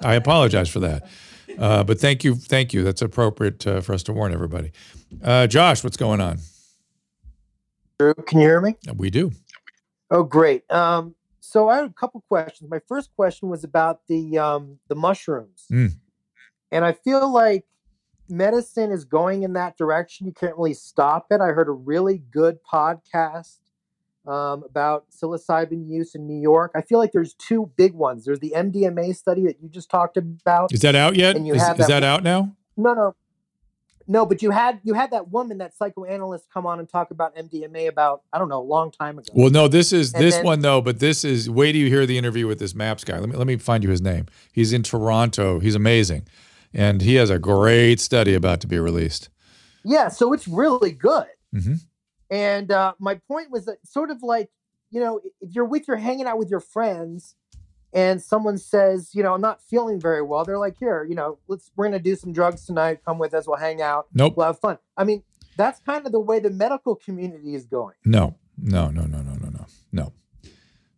I 0.01 0.15
apologize 0.15 0.69
for 0.69 0.81
that. 0.81 1.07
Uh, 1.59 1.85
but 1.85 2.01
thank 2.01 2.25
you, 2.25 2.35
thank 2.35 2.73
you. 2.73 2.83
That's 2.83 3.03
appropriate 3.03 3.67
uh, 3.67 3.81
for 3.81 3.93
us 3.93 4.03
to 4.05 4.13
warn 4.13 4.33
everybody. 4.33 4.73
Uh, 5.23 5.47
Josh, 5.47 5.85
what's 5.85 5.97
going 5.99 6.21
on? 6.21 6.39
Drew, 7.99 8.15
can 8.15 8.41
you 8.41 8.47
hear 8.49 8.61
me? 8.61 8.75
We 8.97 9.11
do. 9.11 9.33
Oh, 10.11 10.23
great. 10.25 10.69
Um, 10.71 11.15
so 11.41 11.69
I 11.69 11.77
have 11.77 11.87
a 11.91 11.93
couple 11.93 12.23
questions. 12.29 12.71
My 12.71 12.81
first 12.89 13.11
question 13.17 13.49
was 13.49 13.65
about 13.65 14.01
the 14.09 14.39
um, 14.39 14.79
the 14.89 14.95
mushrooms, 14.95 15.67
Mm. 15.71 15.93
and 16.71 16.85
I 16.85 16.93
feel 16.93 17.31
like 17.31 17.65
medicine 18.29 18.91
is 18.91 19.05
going 19.05 19.43
in 19.43 19.53
that 19.55 19.77
direction. 19.77 20.27
You 20.27 20.33
can't 20.33 20.57
really 20.57 20.75
stop 20.75 21.27
it. 21.31 21.41
I 21.41 21.49
heard 21.49 21.69
a 21.69 21.73
really 21.73 22.19
good 22.31 22.59
podcast 22.65 23.59
um, 24.27 24.62
about 24.64 25.07
psilocybin 25.11 25.89
use 25.89 26.14
in 26.14 26.27
New 26.27 26.41
York. 26.41 26.73
I 26.75 26.83
feel 26.83 26.99
like 26.99 27.12
there's 27.12 27.35
two 27.35 27.70
big 27.77 27.95
ones. 27.95 28.25
There's 28.25 28.41
the 28.41 28.53
MDMA 28.57 29.14
study 29.16 29.45
that 29.45 29.57
you 29.62 29.68
just 29.68 29.91
talked 29.91 30.16
about. 30.16 30.73
Is 30.73 30.81
that 30.83 30.95
out 30.95 31.16
yet? 31.16 31.37
And 31.37 31.47
you 31.47 31.55
Is, 31.55 31.62
have 31.62 31.81
is 31.81 31.87
that 31.89 32.03
out 32.05 32.23
now? 32.23 32.55
No, 32.77 32.95
no, 32.95 33.14
no. 34.07 34.25
But 34.27 34.41
you 34.43 34.51
had 34.51 34.81
you 34.85 34.95
had 34.95 35.11
that 35.11 35.31
woman, 35.31 35.59
that 35.59 35.75
psychoanalyst, 35.75 36.49
come 36.53 36.66
on 36.66 36.79
and 36.79 36.89
talk 36.89 37.11
about 37.11 37.35
MDMA 37.37 37.89
about 37.89 38.23
I 38.33 38.39
don't 38.39 38.49
know 38.49 38.61
a 38.61 38.62
long 38.62 38.91
time 38.93 39.18
ago. 39.18 39.33
Well, 39.35 39.51
no, 39.51 39.66
this 39.68 39.93
is 39.93 40.14
And 40.14 40.23
this 40.23 40.37
then- 40.37 40.45
one 40.45 40.61
though, 40.61 40.81
but 40.81 41.01
this 41.01 41.25
is 41.25 41.51
wait 41.51 41.73
till 41.73 41.81
you 41.83 41.89
hear 41.89 42.07
the 42.07 42.16
interview 42.18 42.47
with 42.47 42.59
this 42.59 42.75
Maps 42.75 43.05
guy. 43.05 43.18
Let 43.18 43.29
me 43.29 43.37
let 43.37 43.47
me 43.47 43.57
find 43.57 43.83
you 43.83 43.91
his 43.91 44.01
name. 44.03 44.27
He's 44.53 44.73
in 44.73 44.83
Toronto. 44.83 45.59
He's 45.59 45.75
amazing. 45.75 46.27
And 46.75 47.03
he 47.03 47.16
has 47.16 47.29
a 47.29 47.39
great 47.39 48.01
study 48.01 48.35
about 48.35 48.61
to 48.62 48.66
be 48.66 48.79
released. 48.79 49.29
Yeah, 49.85 50.09
so 50.09 50.33
it's 50.33 50.47
really 50.49 50.93
good. 50.93 51.27
Mhm. 51.55 51.81
And 52.33 52.72
uh, 52.72 52.95
my 52.99 53.16
point 53.28 53.51
was 53.51 53.66
that 53.66 53.87
sort 53.87 54.11
of 54.11 54.22
like, 54.22 54.49
you 54.91 55.01
know, 55.01 55.20
if 55.43 55.55
you're 55.55 55.66
with, 55.66 55.87
you're 55.87 55.99
hanging 55.99 56.26
out 56.26 56.39
with 56.39 56.51
your 56.51 56.61
friends, 56.61 57.37
and 57.93 58.22
someone 58.22 58.57
says, 58.57 59.11
you 59.14 59.22
know, 59.22 59.35
I'm 59.35 59.43
not 59.43 59.61
feeling 59.61 60.01
very 60.01 60.22
well, 60.22 60.43
they're 60.43 60.59
like, 60.59 60.78
here, 60.78 61.05
you 61.05 61.14
know, 61.14 61.39
let's 61.47 61.70
we're 61.76 61.85
gonna 61.85 61.99
do 61.99 62.16
some 62.16 62.33
drugs 62.33 62.64
tonight. 62.64 63.05
Come 63.05 63.18
with 63.18 63.35
us. 63.35 63.47
We'll 63.47 63.59
hang 63.59 63.83
out. 63.83 64.07
Nope. 64.14 64.39
We'll 64.39 64.47
have 64.47 64.59
fun. 64.59 64.78
I 64.97 65.05
mean, 65.05 65.22
that's 65.59 65.80
kind 65.80 66.07
of 66.07 66.12
the 66.12 66.20
way 66.20 66.41
the 66.41 66.49
medical 66.49 66.97
community 66.97 67.55
is 67.55 67.66
going. 67.66 67.97
No, 68.07 68.37
no, 68.57 68.89
no, 68.89 69.03
no, 69.03 69.18
no, 69.18 69.35
no, 69.35 69.51
no, 69.51 69.66
no, 69.93 70.12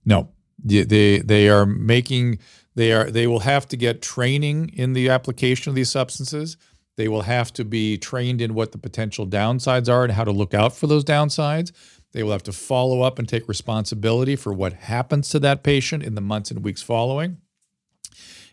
no. 0.04 0.28
They 0.64 0.84
they, 0.84 1.18
they 1.18 1.48
are 1.48 1.66
making 1.66 2.38
they 2.76 2.92
are 2.92 3.10
they 3.10 3.26
will 3.26 3.40
have 3.40 3.66
to 3.68 3.76
get 3.76 4.02
training 4.02 4.70
in 4.72 4.92
the 4.92 5.08
application 5.08 5.70
of 5.70 5.74
these 5.74 5.90
substances. 5.90 6.56
They 6.96 7.08
will 7.08 7.22
have 7.22 7.52
to 7.54 7.64
be 7.64 7.98
trained 7.98 8.40
in 8.40 8.54
what 8.54 8.72
the 8.72 8.78
potential 8.78 9.26
downsides 9.26 9.88
are 9.88 10.04
and 10.04 10.12
how 10.12 10.24
to 10.24 10.32
look 10.32 10.54
out 10.54 10.74
for 10.74 10.86
those 10.86 11.04
downsides. 11.04 11.72
They 12.12 12.22
will 12.22 12.32
have 12.32 12.44
to 12.44 12.52
follow 12.52 13.02
up 13.02 13.18
and 13.18 13.28
take 13.28 13.48
responsibility 13.48 14.36
for 14.36 14.52
what 14.52 14.72
happens 14.72 15.28
to 15.30 15.40
that 15.40 15.64
patient 15.64 16.04
in 16.04 16.14
the 16.14 16.20
months 16.20 16.50
and 16.50 16.62
weeks 16.62 16.82
following. 16.82 17.38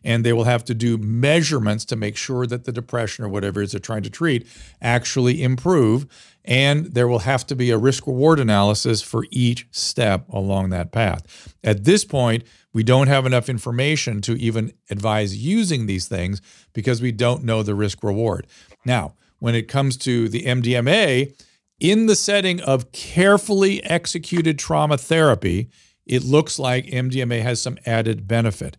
And 0.03 0.25
they 0.25 0.33
will 0.33 0.45
have 0.45 0.65
to 0.65 0.73
do 0.73 0.97
measurements 0.97 1.85
to 1.85 1.95
make 1.95 2.17
sure 2.17 2.47
that 2.47 2.63
the 2.63 2.71
depression 2.71 3.23
or 3.23 3.29
whatever 3.29 3.61
it 3.61 3.65
is 3.65 3.71
they're 3.73 3.79
trying 3.79 4.01
to 4.01 4.09
treat 4.09 4.47
actually 4.81 5.43
improve. 5.43 6.07
And 6.43 6.87
there 6.87 7.07
will 7.07 7.19
have 7.19 7.45
to 7.47 7.55
be 7.55 7.69
a 7.69 7.77
risk 7.77 8.07
reward 8.07 8.39
analysis 8.39 9.03
for 9.03 9.27
each 9.29 9.67
step 9.69 10.27
along 10.29 10.71
that 10.71 10.91
path. 10.91 11.53
At 11.63 11.83
this 11.83 12.03
point, 12.03 12.43
we 12.73 12.83
don't 12.83 13.07
have 13.07 13.25
enough 13.25 13.49
information 13.49 14.21
to 14.21 14.39
even 14.39 14.73
advise 14.89 15.35
using 15.35 15.85
these 15.85 16.07
things 16.07 16.41
because 16.73 17.01
we 17.01 17.11
don't 17.11 17.43
know 17.43 17.63
the 17.63 17.75
risk 17.75 18.03
reward. 18.03 18.47
Now, 18.85 19.15
when 19.39 19.55
it 19.55 19.67
comes 19.67 19.97
to 19.97 20.29
the 20.29 20.43
MDMA, 20.43 21.33
in 21.79 22.05
the 22.05 22.15
setting 22.15 22.61
of 22.61 22.91
carefully 22.91 23.83
executed 23.83 24.59
trauma 24.59 24.97
therapy, 24.97 25.69
it 26.05 26.23
looks 26.23 26.59
like 26.59 26.85
MDMA 26.85 27.41
has 27.41 27.61
some 27.61 27.77
added 27.85 28.27
benefit. 28.27 28.77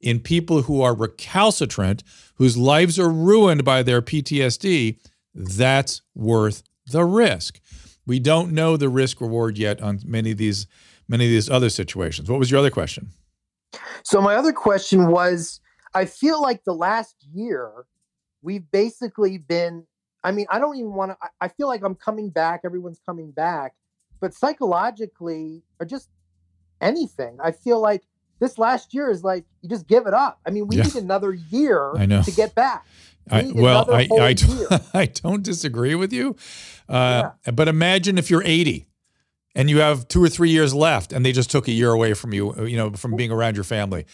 In 0.00 0.18
people 0.18 0.62
who 0.62 0.82
are 0.82 0.94
recalcitrant, 0.94 2.02
whose 2.36 2.56
lives 2.56 2.98
are 2.98 3.10
ruined 3.10 3.64
by 3.64 3.82
their 3.82 4.02
PTSD, 4.02 4.98
that's 5.34 6.02
worth 6.14 6.62
the 6.86 7.04
risk. 7.04 7.60
We 8.06 8.18
don't 8.18 8.52
know 8.52 8.76
the 8.76 8.88
risk 8.88 9.20
reward 9.20 9.56
yet 9.58 9.80
on 9.80 10.00
many 10.04 10.32
of 10.32 10.38
these 10.38 10.66
many 11.08 11.24
of 11.24 11.30
these 11.30 11.50
other 11.50 11.68
situations. 11.68 12.30
What 12.30 12.38
was 12.38 12.50
your 12.50 12.60
other 12.60 12.70
question? 12.70 13.10
So 14.02 14.20
my 14.20 14.34
other 14.34 14.52
question 14.52 15.08
was, 15.08 15.60
I 15.94 16.04
feel 16.04 16.40
like 16.40 16.64
the 16.64 16.74
last 16.74 17.16
year 17.32 17.70
we've 18.42 18.70
basically 18.70 19.38
been. 19.38 19.86
I 20.22 20.32
mean, 20.32 20.46
I 20.50 20.58
don't 20.58 20.76
even 20.76 20.92
want 20.92 21.12
to. 21.12 21.16
I 21.40 21.48
feel 21.48 21.66
like 21.68 21.82
I'm 21.82 21.94
coming 21.94 22.30
back. 22.30 22.60
Everyone's 22.64 23.00
coming 23.06 23.30
back, 23.30 23.74
but 24.20 24.34
psychologically, 24.34 25.62
or 25.78 25.86
just 25.86 26.08
anything, 26.80 27.38
I 27.42 27.52
feel 27.52 27.80
like 27.80 28.02
this 28.38 28.58
last 28.58 28.92
year 28.94 29.10
is 29.10 29.22
like 29.24 29.44
you 29.62 29.68
just 29.68 29.86
give 29.86 30.06
it 30.06 30.14
up. 30.14 30.40
I 30.46 30.50
mean, 30.50 30.66
we 30.66 30.76
Yeah. 30.76 30.84
need 30.84 30.96
another 30.96 31.32
year 31.32 31.92
I 31.96 32.06
know. 32.06 32.22
to 32.22 32.30
get 32.30 32.54
back. 32.54 32.86
We 33.30 33.38
I, 33.38 33.50
well, 33.54 33.82
another 33.82 33.92
I, 33.94 34.06
whole 34.08 34.20
I. 34.22 34.80
I 35.02 35.06
don't 35.06 35.42
disagree 35.42 35.94
with 35.94 36.12
you. 36.12 36.36
Uh, 36.88 37.30
But 37.52 37.68
imagine 37.68 38.18
if 38.18 38.30
you're 38.30 38.42
80 38.42 38.86
and 39.54 39.68
you 39.68 39.80
have 39.80 40.06
two 40.06 40.22
or 40.22 40.28
three 40.28 40.50
years 40.50 40.72
left 40.72 41.12
and 41.12 41.26
they 41.26 41.32
just 41.32 41.50
took 41.50 41.66
a 41.66 41.72
year 41.72 41.90
away 41.90 42.14
from 42.14 42.32
you, 42.32 42.52
uh, 42.52 42.62
you 42.62 42.76
know, 42.76 42.92
from 42.92 43.16
being 43.16 43.32
around 43.32 43.56
your 43.56 43.64
family. 43.64 44.06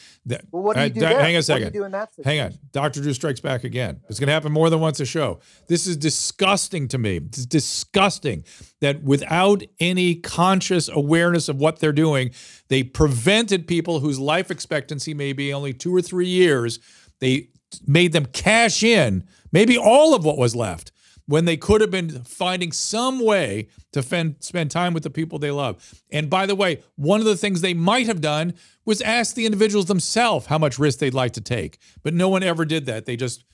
Well, 0.51 0.62
what 0.62 0.76
do 0.76 0.80
you 0.80 0.87
uh, 0.87 0.89
do 0.89 1.01
da- 1.01 1.09
there? 1.11 1.20
Hang 1.20 1.20
on 1.20 1.28
a 1.28 1.30
do 1.32 1.37
you 1.37 1.43
second. 1.43 1.72
do 1.72 1.84
Hang 2.24 2.41
on. 2.41 2.55
Dr. 2.72 3.03
Drew 3.03 3.12
strikes 3.12 3.41
back 3.41 3.64
again. 3.64 4.01
It's 4.09 4.18
going 4.18 4.28
to 4.28 4.32
happen 4.32 4.51
more 4.53 4.70
than 4.70 4.80
once 4.80 4.99
a 5.01 5.05
show. 5.05 5.41
This 5.68 5.87
is 5.87 5.97
disgusting 5.97 6.89
to 6.89 6.99
me. 6.99 7.16
It's 7.16 7.45
disgusting 7.45 8.45
that 8.80 9.03
without 9.03 9.62
any 9.78 10.14
conscious 10.14 10.89
awareness 10.89 11.49
of 11.49 11.57
what 11.57 11.80
they're 11.80 11.93
doing, 11.93 12.30
they 12.68 12.82
prevented 12.82 13.66
people 13.66 14.01
whose 14.01 14.18
life 14.18 14.51
expectancy 14.51 15.12
may 15.12 15.34
be 15.34 15.53
only 15.53 15.74
two 15.74 15.95
or 15.95 16.01
three 16.01 16.28
years. 16.28 16.78
They 17.20 17.51
made 17.87 18.12
them 18.12 18.26
cash 18.26 18.82
in 18.82 19.24
maybe 19.53 19.76
all 19.76 20.14
of 20.14 20.24
what 20.24 20.39
was 20.39 20.57
left 20.57 20.93
when 21.27 21.45
they 21.45 21.57
could 21.57 21.81
have 21.81 21.91
been 21.91 22.22
finding 22.24 22.72
some 22.72 23.24
way 23.24 23.68
to 23.93 24.03
fen- 24.03 24.37
spend 24.41 24.70
time 24.70 24.95
with 24.95 25.03
the 25.03 25.11
people 25.11 25.39
they 25.39 25.51
love. 25.51 25.95
And 26.11 26.31
by 26.31 26.47
the 26.47 26.55
way, 26.55 26.83
one 26.95 27.20
of 27.20 27.27
the 27.27 27.37
things 27.37 27.61
they 27.61 27.74
might 27.74 28.07
have 28.07 28.20
done 28.20 28.55
was 28.85 29.03
ask 29.03 29.35
the 29.35 29.47
individuals 29.47 29.87
themselves 29.87 30.47
how 30.47 30.59
much 30.59 30.79
risk 30.79 31.01
they'd 31.01 31.14
like 31.14 31.33
to 31.33 31.41
take. 31.41 31.79
But 32.03 32.14
no 32.14 32.29
one 32.29 32.43
ever 32.43 32.64
did 32.64 32.87
that. 32.87 33.07
They 33.07 33.16
just 33.16 33.45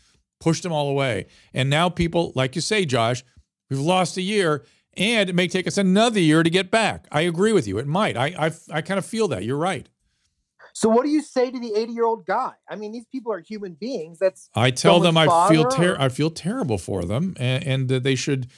pushed 0.40 0.62
them 0.62 0.72
all 0.72 0.88
away. 0.88 1.26
And 1.54 1.70
now 1.70 1.88
people, 1.88 2.32
like 2.34 2.54
you 2.54 2.60
say, 2.60 2.84
Josh, 2.84 3.24
we've 3.70 3.80
lost 3.80 4.16
a 4.16 4.22
year 4.22 4.64
and 4.96 5.30
it 5.30 5.34
may 5.34 5.48
take 5.48 5.66
us 5.66 5.78
another 5.78 6.20
year 6.20 6.42
to 6.42 6.50
get 6.50 6.70
back. 6.70 7.06
I 7.10 7.22
agree 7.22 7.52
with 7.52 7.66
you. 7.66 7.78
It 7.78 7.86
might. 7.86 8.16
I 8.16 8.26
I, 8.38 8.52
I 8.70 8.82
kind 8.82 8.98
of 8.98 9.06
feel 9.06 9.28
that. 9.28 9.44
You're 9.44 9.56
right. 9.56 9.88
So 10.82 10.88
what 10.88 11.04
do 11.04 11.10
you 11.10 11.22
say 11.22 11.48
to 11.48 11.60
the 11.60 11.74
80 11.76 11.92
year 11.92 12.04
old 12.04 12.26
guy? 12.26 12.50
I 12.68 12.74
mean, 12.74 12.90
these 12.90 13.06
people 13.06 13.32
are 13.32 13.38
human 13.38 13.74
beings. 13.74 14.18
That's 14.18 14.50
I 14.52 14.72
tell 14.72 14.98
them 14.98 15.16
I 15.16 15.48
feel 15.48 15.66
ter- 15.66 15.96
I 15.96 16.08
feel 16.08 16.28
terrible 16.28 16.76
for 16.76 17.04
them, 17.04 17.36
and, 17.38 17.64
and 17.64 17.88
that 17.88 18.02
they 18.02 18.16
should 18.16 18.48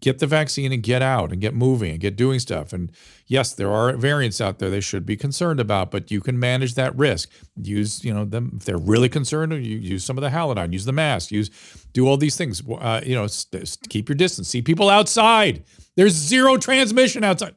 get 0.00 0.18
the 0.18 0.26
vaccine 0.26 0.72
and 0.72 0.82
get 0.82 1.02
out 1.02 1.30
and 1.30 1.40
get 1.40 1.54
moving 1.54 1.92
and 1.92 2.00
get 2.00 2.16
doing 2.16 2.40
stuff. 2.40 2.72
And 2.72 2.90
yes, 3.28 3.54
there 3.54 3.70
are 3.70 3.92
variants 3.92 4.40
out 4.40 4.58
there 4.58 4.70
they 4.70 4.80
should 4.80 5.06
be 5.06 5.16
concerned 5.16 5.60
about, 5.60 5.92
but 5.92 6.10
you 6.10 6.20
can 6.20 6.36
manage 6.36 6.74
that 6.74 6.96
risk. 6.96 7.30
Use 7.54 8.04
you 8.04 8.12
know 8.12 8.24
them 8.24 8.54
if 8.56 8.64
they're 8.64 8.76
really 8.76 9.08
concerned. 9.08 9.52
You 9.52 9.78
use 9.78 10.02
some 10.02 10.18
of 10.18 10.22
the 10.22 10.30
Halodine, 10.30 10.72
use 10.72 10.84
the 10.84 10.90
mask, 10.90 11.30
use 11.30 11.48
do 11.92 12.08
all 12.08 12.16
these 12.16 12.36
things. 12.36 12.60
Uh, 12.68 13.02
you 13.06 13.14
know, 13.14 13.28
st- 13.28 13.78
keep 13.88 14.08
your 14.08 14.16
distance. 14.16 14.48
See 14.48 14.62
people 14.62 14.90
outside. 14.90 15.62
There's 15.94 16.14
zero 16.14 16.56
transmission 16.56 17.22
outside. 17.22 17.54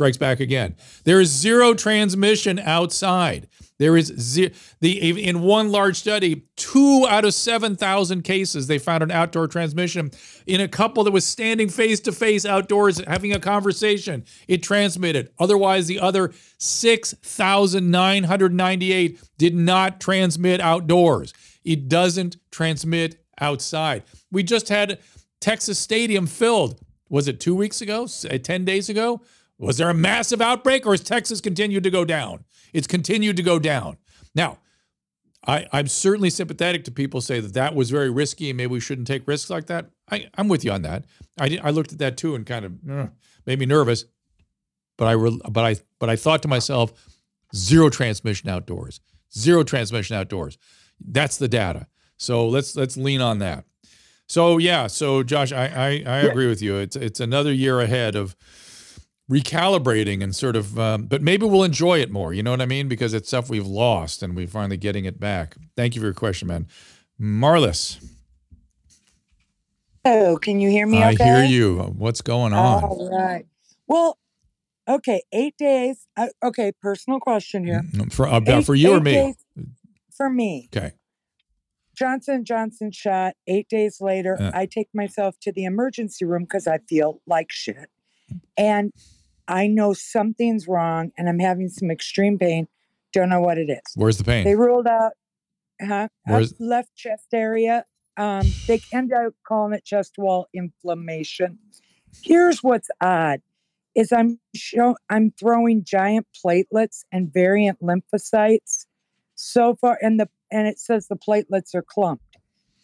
Strikes 0.00 0.16
back 0.16 0.40
again. 0.40 0.76
There 1.04 1.20
is 1.20 1.28
zero 1.28 1.74
transmission 1.74 2.58
outside. 2.58 3.48
There 3.78 3.98
is 3.98 4.06
zero. 4.06 4.50
The 4.80 5.28
in 5.28 5.42
one 5.42 5.70
large 5.70 5.98
study, 5.98 6.46
two 6.56 7.04
out 7.06 7.26
of 7.26 7.34
seven 7.34 7.76
thousand 7.76 8.22
cases 8.22 8.66
they 8.66 8.78
found 8.78 9.02
an 9.02 9.10
outdoor 9.10 9.46
transmission. 9.46 10.10
In 10.46 10.62
a 10.62 10.68
couple 10.68 11.04
that 11.04 11.10
was 11.10 11.26
standing 11.26 11.68
face 11.68 12.00
to 12.00 12.12
face 12.12 12.46
outdoors 12.46 13.02
having 13.06 13.34
a 13.34 13.38
conversation, 13.38 14.24
it 14.48 14.62
transmitted. 14.62 15.28
Otherwise, 15.38 15.86
the 15.86 16.00
other 16.00 16.32
six 16.56 17.12
thousand 17.22 17.90
nine 17.90 18.24
hundred 18.24 18.54
ninety-eight 18.54 19.20
did 19.36 19.54
not 19.54 20.00
transmit 20.00 20.62
outdoors. 20.62 21.34
It 21.62 21.90
doesn't 21.90 22.38
transmit 22.50 23.22
outside. 23.38 24.04
We 24.32 24.44
just 24.44 24.70
had 24.70 24.98
Texas 25.42 25.78
Stadium 25.78 26.26
filled. 26.26 26.80
Was 27.10 27.28
it 27.28 27.38
two 27.38 27.54
weeks 27.54 27.82
ago? 27.82 28.04
Uh, 28.04 28.38
Ten 28.38 28.64
days 28.64 28.88
ago? 28.88 29.20
Was 29.60 29.76
there 29.76 29.90
a 29.90 29.94
massive 29.94 30.40
outbreak, 30.40 30.86
or 30.86 30.92
has 30.92 31.00
Texas 31.02 31.40
continued 31.40 31.84
to 31.84 31.90
go 31.90 32.04
down? 32.04 32.44
It's 32.72 32.86
continued 32.86 33.36
to 33.36 33.42
go 33.42 33.58
down. 33.58 33.98
Now, 34.34 34.58
I, 35.46 35.66
I'm 35.72 35.86
certainly 35.86 36.30
sympathetic 36.30 36.84
to 36.84 36.90
people 36.90 37.20
say 37.20 37.40
that 37.40 37.54
that 37.54 37.74
was 37.74 37.90
very 37.90 38.10
risky 38.10 38.50
and 38.50 38.56
maybe 38.56 38.72
we 38.72 38.80
shouldn't 38.80 39.06
take 39.06 39.26
risks 39.26 39.50
like 39.50 39.66
that. 39.66 39.86
I, 40.10 40.28
I'm 40.36 40.48
with 40.48 40.64
you 40.64 40.72
on 40.72 40.82
that. 40.82 41.04
I, 41.38 41.48
did- 41.48 41.60
I 41.62 41.70
looked 41.70 41.92
at 41.92 41.98
that 41.98 42.16
too 42.16 42.34
and 42.34 42.44
kind 42.46 42.64
of 42.64 42.72
uh, 42.90 43.06
made 43.46 43.58
me 43.58 43.66
nervous. 43.66 44.04
But 44.98 45.06
I 45.08 45.12
re- 45.12 45.40
but 45.50 45.64
I 45.64 45.76
but 45.98 46.10
I 46.10 46.16
thought 46.16 46.42
to 46.42 46.48
myself, 46.48 46.92
zero 47.54 47.88
transmission 47.88 48.50
outdoors, 48.50 49.00
zero 49.34 49.62
transmission 49.62 50.14
outdoors. 50.14 50.58
That's 51.00 51.38
the 51.38 51.48
data. 51.48 51.86
So 52.18 52.46
let's 52.46 52.76
let's 52.76 52.98
lean 52.98 53.22
on 53.22 53.38
that. 53.38 53.64
So 54.26 54.58
yeah, 54.58 54.88
so 54.88 55.22
Josh, 55.22 55.52
I 55.52 55.64
I, 55.66 55.88
I 56.06 56.18
agree 56.20 56.48
with 56.48 56.60
you. 56.60 56.76
It's 56.76 56.96
it's 56.96 57.18
another 57.18 57.50
year 57.50 57.80
ahead 57.80 58.14
of 58.14 58.36
recalibrating 59.30 60.22
and 60.22 60.34
sort 60.34 60.56
of, 60.56 60.78
um, 60.78 61.04
but 61.06 61.22
maybe 61.22 61.46
we'll 61.46 61.62
enjoy 61.64 62.00
it 62.00 62.10
more. 62.10 62.32
You 62.34 62.42
know 62.42 62.50
what 62.50 62.60
I 62.60 62.66
mean? 62.66 62.88
Because 62.88 63.14
it's 63.14 63.28
stuff 63.28 63.48
we've 63.48 63.66
lost 63.66 64.22
and 64.22 64.34
we're 64.34 64.48
finally 64.48 64.76
getting 64.76 65.04
it 65.04 65.20
back. 65.20 65.56
Thank 65.76 65.94
you 65.94 66.00
for 66.00 66.06
your 66.08 66.14
question, 66.14 66.48
man. 66.48 66.66
Marlis, 67.20 68.04
Oh, 70.04 70.38
can 70.40 70.60
you 70.60 70.70
hear 70.70 70.86
me? 70.86 71.02
I 71.02 71.12
okay? 71.12 71.24
hear 71.24 71.44
you. 71.44 71.78
What's 71.96 72.22
going 72.22 72.52
on? 72.54 72.82
All 72.84 73.08
right. 73.10 73.46
Well, 73.86 74.16
Okay, 74.88 75.22
eight 75.32 75.56
days. 75.56 76.08
Uh, 76.16 76.28
okay, 76.42 76.72
personal 76.82 77.20
question 77.20 77.64
here. 77.64 77.82
Mm, 77.92 78.12
For 78.12 78.26
uh, 78.26 78.62
for 78.62 78.74
you 78.74 78.92
or 78.94 79.00
me? 79.00 79.34
for 80.10 80.28
me. 80.28 80.68
Okay. 80.74 80.94
Johnson 81.94 82.44
Johnson 82.44 82.90
shot. 82.90 83.34
Eight 83.46 83.68
days 83.68 83.98
later, 84.00 84.36
Uh. 84.40 84.50
I 84.52 84.66
take 84.66 84.88
myself 84.92 85.36
to 85.42 85.52
the 85.52 85.64
emergency 85.64 86.24
room 86.24 86.42
because 86.42 86.66
I 86.66 86.78
feel 86.78 87.20
like 87.26 87.52
shit, 87.52 87.88
and 88.56 88.90
I 89.50 89.66
know 89.66 89.92
something's 89.92 90.68
wrong, 90.68 91.10
and 91.18 91.28
I'm 91.28 91.40
having 91.40 91.68
some 91.68 91.90
extreme 91.90 92.38
pain. 92.38 92.68
Don't 93.12 93.28
know 93.28 93.40
what 93.40 93.58
it 93.58 93.68
is. 93.68 93.82
Where's 93.96 94.16
the 94.16 94.24
pain? 94.24 94.44
They 94.44 94.54
ruled 94.54 94.86
out, 94.86 95.12
huh? 95.82 96.08
left 96.60 96.94
chest 96.94 97.26
area. 97.34 97.84
Um, 98.16 98.46
they 98.68 98.80
end 98.92 99.12
up 99.12 99.34
calling 99.46 99.72
it 99.74 99.84
chest 99.84 100.14
wall 100.16 100.46
inflammation. 100.54 101.58
Here's 102.22 102.62
what's 102.62 102.88
odd: 103.00 103.40
is 103.96 104.12
I'm 104.12 104.38
show 104.54 104.96
I'm 105.08 105.32
throwing 105.32 105.82
giant 105.82 106.28
platelets 106.44 107.04
and 107.10 107.32
variant 107.32 107.82
lymphocytes 107.82 108.86
so 109.34 109.74
far, 109.80 109.98
and 110.00 110.20
the 110.20 110.28
and 110.52 110.68
it 110.68 110.78
says 110.78 111.08
the 111.08 111.16
platelets 111.16 111.74
are 111.74 111.82
clumped. 111.82 112.36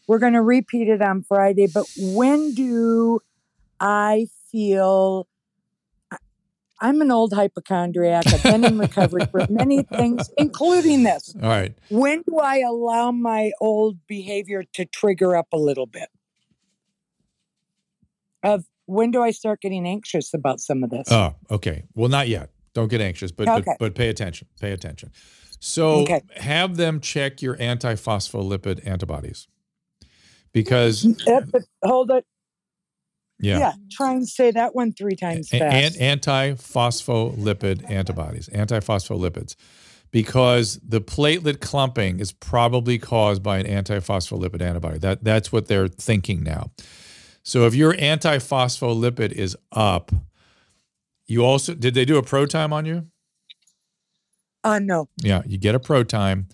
We're 0.09 0.19
going 0.19 0.33
to 0.33 0.43
repeat 0.43 0.89
it 0.89 1.01
on 1.01 1.23
Friday, 1.23 1.69
but 1.73 1.87
when 1.97 2.55
do 2.55 3.21
I 3.79 4.27
feel? 4.51 5.29
I'm 6.81 7.01
an 7.01 7.11
old 7.11 7.33
hypochondriac. 7.33 8.27
I've 8.33 8.43
been 8.43 8.65
in 8.65 8.79
recovery 8.79 9.25
for 9.31 9.45
many 9.49 9.89
things, 9.97 10.31
including 10.37 11.05
this. 11.05 11.35
All 11.43 11.49
right. 11.49 11.75
When 11.89 12.23
do 12.23 12.39
I 12.39 12.59
allow 12.59 13.13
my 13.13 13.53
old 13.61 13.99
behavior 14.07 14.65
to 14.75 14.85
trigger 14.85 15.37
up 15.37 15.49
a 15.53 15.57
little 15.59 15.87
bit? 15.87 16.09
Of 18.43 18.65
when 18.87 19.11
do 19.11 19.23
I 19.23 19.31
start 19.31 19.61
getting 19.61 19.87
anxious 19.87 20.35
about 20.35 20.61
some 20.61 20.85
of 20.85 20.91
this? 20.91 21.09
Oh, 21.11 21.35
okay. 21.51 21.85
Well, 21.95 22.09
not 22.09 22.29
yet. 22.29 22.51
Don't 22.75 22.89
get 22.89 23.01
anxious, 23.01 23.33
but 23.33 23.49
Okay. 23.49 23.63
but, 23.65 23.79
but 23.79 23.95
pay 23.95 24.09
attention. 24.09 24.49
Pay 24.61 24.73
attention. 24.73 25.11
So 25.61 26.03
Okay. 26.03 26.21
have 26.37 26.77
them 26.77 27.01
check 27.01 27.41
your 27.41 27.57
antiphospholipid 27.57 28.87
antibodies 28.87 29.49
because 30.53 31.07
hold 31.83 32.11
it. 32.11 32.25
Yeah, 33.39 33.59
Yeah. 33.59 33.73
try 33.91 34.13
and 34.13 34.29
say 34.29 34.51
that 34.51 34.75
one 34.75 34.93
three 34.93 35.17
times 35.17 35.49
fast. 35.51 35.97
and 35.99 36.21
antiphospholipid 36.21 37.89
antibodies, 37.91 38.49
antiphospholipids, 38.49 39.57
because 40.11 40.79
the 40.87 41.01
platelet 41.01 41.61
clumping 41.61 42.21
is 42.21 42.33
probably 42.33 42.99
caused 42.99 43.43
by 43.43 43.59
an 43.59 43.67
antiphospholipid 43.67 44.63
antibody. 44.63 44.99
That 44.99 45.23
that's 45.25 45.53
what 45.53 45.67
they're 45.69 45.89
thinking 45.89 46.43
now. 46.43 46.71
So 47.43 47.67
if 47.67 47.75
your 47.75 47.95
antiphospholipid 47.95 49.33
is 49.33 49.57
up, 49.73 50.11
you 51.27 51.45
also 51.45 51.75
did 51.75 51.95
they 51.95 52.05
do 52.05 52.17
a 52.17 52.23
pro 52.23 52.47
time 52.47 52.73
on 52.73 52.87
you? 52.87 53.07
uh, 54.65 54.79
no. 54.81 55.09
Yeah, 55.23 55.43
you 55.47 55.59
get 55.59 55.75
a 55.77 55.79
pro 55.79 56.03
time, 56.03 56.49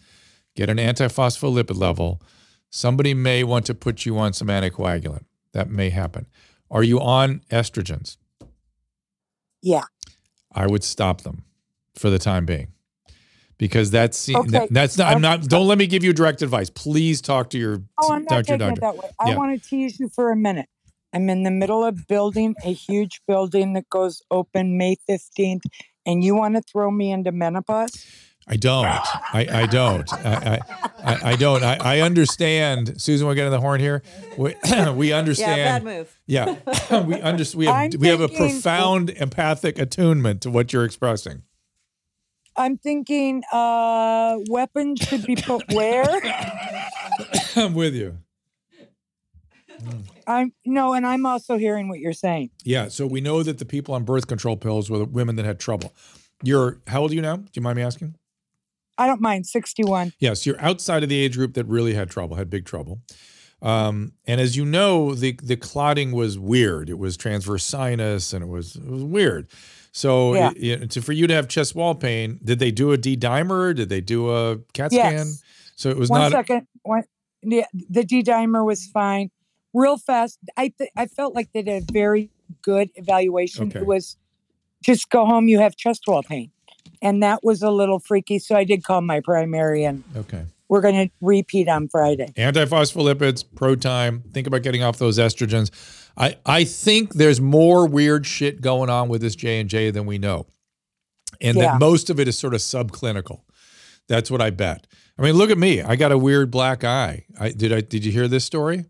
get 0.54 0.68
an 0.68 0.76
antiphospholipid 0.76 1.76
level. 1.78 2.20
Somebody 2.68 3.14
may 3.14 3.42
want 3.44 3.64
to 3.66 3.74
put 3.74 4.04
you 4.04 4.18
on 4.18 4.32
some 4.34 4.48
anticoagulant. 4.48 5.24
That 5.52 5.70
may 5.70 5.90
happen. 5.90 6.26
Are 6.72 6.82
you 6.82 6.98
on 7.00 7.42
estrogens? 7.50 8.16
Yeah. 9.62 9.84
I 10.52 10.66
would 10.66 10.82
stop 10.82 11.20
them 11.20 11.44
for 11.94 12.10
the 12.10 12.18
time 12.18 12.46
being. 12.46 12.72
Because 13.58 13.90
that's 13.92 14.28
Okay, 14.28 14.66
that's 14.70 14.98
not 14.98 15.14
I'm 15.14 15.20
not 15.20 15.42
don't 15.42 15.68
let 15.68 15.78
me 15.78 15.86
give 15.86 16.02
you 16.02 16.12
direct 16.12 16.42
advice. 16.42 16.68
Please 16.70 17.20
talk 17.20 17.50
to 17.50 17.58
your 17.58 17.82
Oh, 18.00 18.12
I'm 18.12 18.24
not 18.24 18.48
your 18.48 18.58
taking 18.58 18.72
it 18.72 18.80
doctor. 18.80 18.80
that 18.80 18.96
way. 18.96 19.10
I 19.20 19.30
Yeah. 19.30 19.36
want 19.36 19.62
to 19.62 19.68
tease 19.68 20.00
you 20.00 20.08
for 20.08 20.32
a 20.32 20.36
minute. 20.36 20.68
I'm 21.12 21.28
in 21.30 21.42
the 21.44 21.50
middle 21.50 21.84
of 21.84 22.08
building 22.08 22.56
a 22.64 22.72
huge 22.72 23.20
building 23.28 23.74
that 23.74 23.88
goes 23.90 24.22
open 24.30 24.78
May 24.78 24.96
15th, 25.08 25.60
and 26.06 26.24
you 26.24 26.34
want 26.34 26.56
to 26.56 26.62
throw 26.62 26.90
me 26.90 27.12
into 27.12 27.30
menopause? 27.30 28.04
I 28.48 28.56
don't. 28.56 28.84
I, 28.86 29.46
I 29.50 29.66
don't. 29.66 30.12
I, 30.12 30.60
I, 31.04 31.30
I- 31.32 31.36
don't. 31.36 31.62
I, 31.62 31.76
I 31.80 32.00
understand. 32.00 33.00
Susan, 33.00 33.26
we're 33.26 33.34
getting 33.34 33.52
the 33.52 33.60
horn 33.60 33.80
here. 33.80 34.02
We, 34.36 34.54
we 34.94 35.12
understand. 35.12 35.56
Yeah, 35.56 35.78
bad 35.78 35.84
move. 35.84 36.20
Yeah, 36.26 37.00
we 37.06 37.20
understand. 37.20 37.58
We 37.58 37.66
have 37.66 37.74
I'm 37.76 37.90
we 38.00 38.08
have 38.08 38.20
a 38.20 38.28
profound 38.28 39.10
empathic 39.10 39.78
attunement 39.78 40.42
to 40.42 40.50
what 40.50 40.72
you're 40.72 40.84
expressing. 40.84 41.42
I'm 42.56 42.76
thinking 42.76 43.42
uh, 43.52 44.38
weapons 44.50 45.00
should 45.00 45.24
be 45.24 45.36
put 45.36 45.72
where? 45.72 46.04
I'm 47.56 47.74
with 47.74 47.94
you. 47.94 48.18
I'm 50.26 50.52
no, 50.64 50.92
and 50.94 51.06
I'm 51.06 51.26
also 51.26 51.56
hearing 51.56 51.88
what 51.88 51.98
you're 51.98 52.12
saying. 52.12 52.50
Yeah. 52.64 52.88
So 52.88 53.06
we 53.06 53.20
know 53.20 53.42
that 53.42 53.58
the 53.58 53.64
people 53.64 53.94
on 53.94 54.04
birth 54.04 54.26
control 54.26 54.56
pills 54.56 54.90
were 54.90 54.98
the 54.98 55.04
women 55.04 55.36
that 55.36 55.44
had 55.44 55.58
trouble. 55.58 55.94
You're 56.42 56.80
how 56.86 57.02
old 57.02 57.12
are 57.12 57.14
you 57.14 57.22
now? 57.22 57.36
Do 57.36 57.48
you 57.54 57.62
mind 57.62 57.76
me 57.76 57.82
asking? 57.82 58.16
I 58.98 59.06
don't 59.06 59.20
mind 59.20 59.46
61. 59.46 60.12
Yes, 60.18 60.44
you're 60.46 60.60
outside 60.60 61.02
of 61.02 61.08
the 61.08 61.18
age 61.18 61.36
group 61.36 61.54
that 61.54 61.64
really 61.66 61.94
had 61.94 62.10
trouble, 62.10 62.36
had 62.36 62.50
big 62.50 62.64
trouble. 62.66 63.00
Um, 63.60 64.12
and 64.26 64.40
as 64.40 64.56
you 64.56 64.64
know, 64.64 65.14
the 65.14 65.38
the 65.42 65.56
clotting 65.56 66.12
was 66.12 66.38
weird. 66.38 66.90
It 66.90 66.98
was 66.98 67.16
transverse 67.16 67.64
sinus, 67.64 68.32
and 68.32 68.42
it 68.42 68.48
was 68.48 68.76
it 68.76 68.84
was 68.86 69.02
weird. 69.04 69.48
So 69.92 70.34
Yeah. 70.34 70.50
it- 70.56 70.82
it- 70.82 70.90
to, 70.92 71.02
for 71.02 71.12
you 71.12 71.26
to 71.26 71.34
have 71.34 71.48
chest 71.48 71.74
wall 71.74 71.94
pain, 71.94 72.40
did 72.42 72.58
they 72.58 72.70
do 72.70 72.92
a 72.92 72.96
D 72.96 73.16
dimer? 73.16 73.74
Did 73.74 73.88
they 73.88 74.00
do 74.00 74.30
a 74.30 74.58
CAT 74.72 74.90
scan? 74.92 75.12
Yes. 75.12 75.42
So 75.76 75.90
it 75.90 75.96
was 75.96 76.10
One 76.10 76.20
not. 76.22 76.32
second. 76.32 76.66
One, 76.82 77.04
yeah, 77.42 77.66
the 77.90 78.02
D 78.04 78.22
dimer 78.22 78.64
was 78.64 78.86
fine. 78.86 79.30
Real 79.74 79.96
fast. 79.96 80.38
I 80.56 80.68
th- 80.76 80.90
I 80.96 81.06
felt 81.06 81.34
like 81.34 81.52
they 81.52 81.62
did 81.62 81.82
a 81.88 81.92
very 81.92 82.30
good 82.62 82.90
evaluation. 82.96 83.68
Okay. 83.68 83.78
It 83.80 83.86
was 83.86 84.16
just 84.82 85.08
go 85.10 85.24
home. 85.26 85.48
You 85.48 85.58
have 85.60 85.76
chest 85.76 86.02
wall 86.06 86.22
pain, 86.22 86.50
and 87.00 87.22
that 87.22 87.42
was 87.42 87.62
a 87.62 87.70
little 87.70 87.98
freaky. 87.98 88.38
So 88.38 88.54
I 88.56 88.64
did 88.64 88.84
call 88.84 89.00
my 89.00 89.20
primary, 89.20 89.84
and 89.84 90.02
Okay. 90.16 90.44
we're 90.68 90.80
going 90.80 91.08
to 91.08 91.12
repeat 91.20 91.68
on 91.68 91.88
Friday. 91.88 92.32
Antiphospholipids, 92.36 93.44
pro 93.54 93.74
time. 93.76 94.22
Think 94.32 94.46
about 94.46 94.62
getting 94.62 94.82
off 94.82 94.98
those 94.98 95.18
estrogens. 95.18 95.70
I, 96.16 96.36
I 96.44 96.64
think 96.64 97.14
there's 97.14 97.40
more 97.40 97.86
weird 97.86 98.26
shit 98.26 98.60
going 98.60 98.90
on 98.90 99.08
with 99.08 99.22
this 99.22 99.34
J 99.34 99.60
and 99.60 99.68
J 99.70 99.90
than 99.90 100.04
we 100.06 100.18
know, 100.18 100.46
and 101.40 101.56
Yeah. 101.56 101.72
that 101.72 101.80
most 101.80 102.10
of 102.10 102.20
it 102.20 102.28
is 102.28 102.38
sort 102.38 102.54
of 102.54 102.60
subclinical. 102.60 103.40
That's 104.08 104.30
what 104.30 104.42
I 104.42 104.50
bet. 104.50 104.86
I 105.18 105.22
mean, 105.22 105.34
look 105.34 105.50
at 105.50 105.58
me. 105.58 105.80
I 105.82 105.96
got 105.96 106.10
a 106.12 106.18
weird 106.18 106.50
black 106.50 106.84
eye. 106.84 107.24
I 107.38 107.50
did. 107.50 107.72
I 107.72 107.80
did 107.80 108.04
you 108.04 108.12
hear 108.12 108.28
this 108.28 108.44
story? 108.44 108.86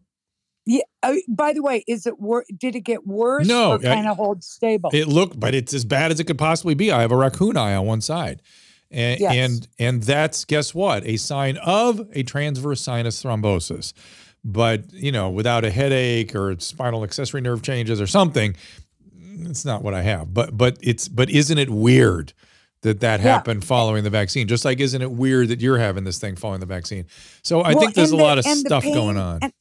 Yeah. 0.66 0.82
Uh, 1.02 1.14
by 1.28 1.52
the 1.52 1.62
way, 1.62 1.82
is 1.88 2.06
it 2.06 2.20
wor- 2.20 2.44
Did 2.56 2.76
it 2.76 2.80
get 2.82 3.06
worse? 3.06 3.46
No, 3.48 3.72
or 3.72 3.78
kind 3.80 4.06
of 4.06 4.16
hold 4.16 4.44
stable. 4.44 4.90
It 4.92 5.08
looked, 5.08 5.38
but 5.40 5.54
it's 5.54 5.74
as 5.74 5.84
bad 5.84 6.12
as 6.12 6.20
it 6.20 6.24
could 6.24 6.38
possibly 6.38 6.74
be. 6.74 6.92
I 6.92 7.00
have 7.00 7.10
a 7.12 7.16
raccoon 7.16 7.56
eye 7.56 7.74
on 7.74 7.86
one 7.86 8.00
side. 8.00 8.42
And, 8.90 9.18
Yes. 9.20 9.34
and 9.34 9.68
and 9.78 10.02
that's 10.02 10.44
guess 10.44 10.74
what? 10.74 11.04
A 11.06 11.16
sign 11.16 11.56
of 11.56 12.06
a 12.12 12.22
transverse 12.22 12.80
sinus 12.80 13.22
thrombosis. 13.22 13.92
But 14.44 14.92
you 14.92 15.10
know, 15.10 15.30
without 15.30 15.64
a 15.64 15.70
headache 15.70 16.34
or 16.36 16.58
spinal 16.60 17.02
accessory 17.02 17.40
nerve 17.40 17.62
changes 17.62 18.00
or 18.00 18.06
something, 18.06 18.54
it's 19.40 19.64
not 19.64 19.82
what 19.82 19.94
I 19.94 20.02
have. 20.02 20.32
But 20.34 20.56
but 20.56 20.76
it's 20.82 21.08
but 21.08 21.30
isn't 21.30 21.58
it 21.58 21.70
weird 21.70 22.32
that 22.82 23.00
that 23.00 23.20
Yeah. 23.20 23.32
happened 23.32 23.64
following 23.64 24.04
the 24.04 24.10
vaccine? 24.10 24.46
Just 24.46 24.64
like 24.64 24.78
isn't 24.78 25.00
it 25.00 25.10
weird 25.10 25.48
that 25.48 25.60
you're 25.60 25.78
having 25.78 26.04
this 26.04 26.18
thing 26.18 26.36
following 26.36 26.60
the 26.60 26.66
vaccine? 26.66 27.06
So 27.42 27.60
I 27.62 27.72
Well, 27.72 27.80
think 27.80 27.94
there's 27.94 28.12
a 28.12 28.16
the- 28.16 28.22
lot 28.22 28.38
of 28.38 28.44
stuff 28.44 28.84
going 28.84 29.16
on. 29.16 29.38
and 29.42 29.52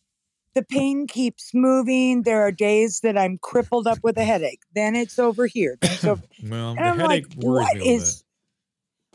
the 0.53 0.63
pain 0.63 1.07
keeps 1.07 1.51
moving. 1.53 2.23
There 2.23 2.41
are 2.41 2.51
days 2.51 2.99
that 3.01 3.17
I'm 3.17 3.37
crippled 3.37 3.87
up 3.87 3.99
with 4.03 4.17
a 4.17 4.23
headache. 4.23 4.61
Then 4.75 4.95
it's 4.95 5.17
over 5.19 5.47
here. 5.47 5.77
Then 5.81 5.91
it's 5.91 6.03
over. 6.05 6.21
well, 6.43 6.69
and 6.71 6.77
the 6.79 6.83
I'm 6.83 6.99
headache 6.99 7.27
like, 7.35 7.43
worries 7.43 7.65
what 7.65 7.75
me 7.75 7.81
a 7.81 7.83
little 7.85 8.01
is? 8.01 8.23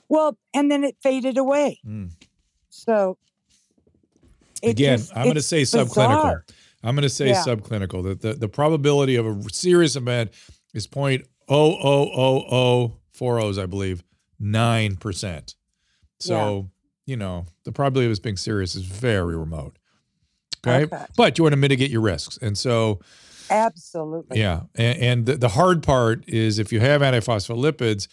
Well, 0.08 0.38
and 0.54 0.70
then 0.70 0.84
it 0.84 0.96
faded 1.02 1.36
away. 1.36 1.80
Mm. 1.86 2.10
So 2.70 3.18
Again, 4.62 4.98
just- 4.98 5.16
I'm 5.16 5.24
going 5.24 5.34
to 5.36 5.42
say 5.42 5.62
subclinical. 5.62 5.88
bizarre. 5.88 6.44
I'm 6.82 6.94
going 6.94 7.02
to 7.02 7.08
say 7.08 7.28
Yeah. 7.28 7.42
subclinical. 7.44 8.04
That 8.04 8.20
the, 8.20 8.34
the 8.34 8.48
probability 8.48 9.16
of 9.16 9.26
a 9.26 9.42
serious 9.52 9.96
event 9.96 10.30
is 10.72 10.86
point 10.86 11.26
oh 11.48 11.72
oh 11.82 12.10
oh 12.14 12.44
oh 12.50 12.96
four 13.12 13.40
O's, 13.40 13.58
I 13.58 13.66
believe, 13.66 14.02
nine 14.38 14.96
percent. 14.96 15.54
So 16.20 16.70
you 17.06 17.16
know 17.16 17.46
the 17.64 17.72
probability 17.72 18.06
of 18.06 18.10
this 18.12 18.18
being 18.20 18.36
serious 18.36 18.74
is 18.74 18.84
very 18.84 19.36
remote. 19.36 19.76
Okay? 20.66 20.84
Okay. 20.84 21.04
but 21.16 21.38
you 21.38 21.44
want 21.44 21.52
to 21.52 21.56
mitigate 21.58 21.90
your 21.90 22.00
risks, 22.02 22.38
and 22.42 22.56
so 22.58 23.00
Absolutely. 23.50 24.38
yeah, 24.40 24.62
and, 24.74 24.98
and 24.98 25.26
the, 25.26 25.36
the 25.36 25.48
hard 25.50 25.82
part 25.82 26.28
is 26.28 26.58
if 26.58 26.72
you 26.72 26.80
have 26.80 27.00
antiphospholipids, 27.00 28.08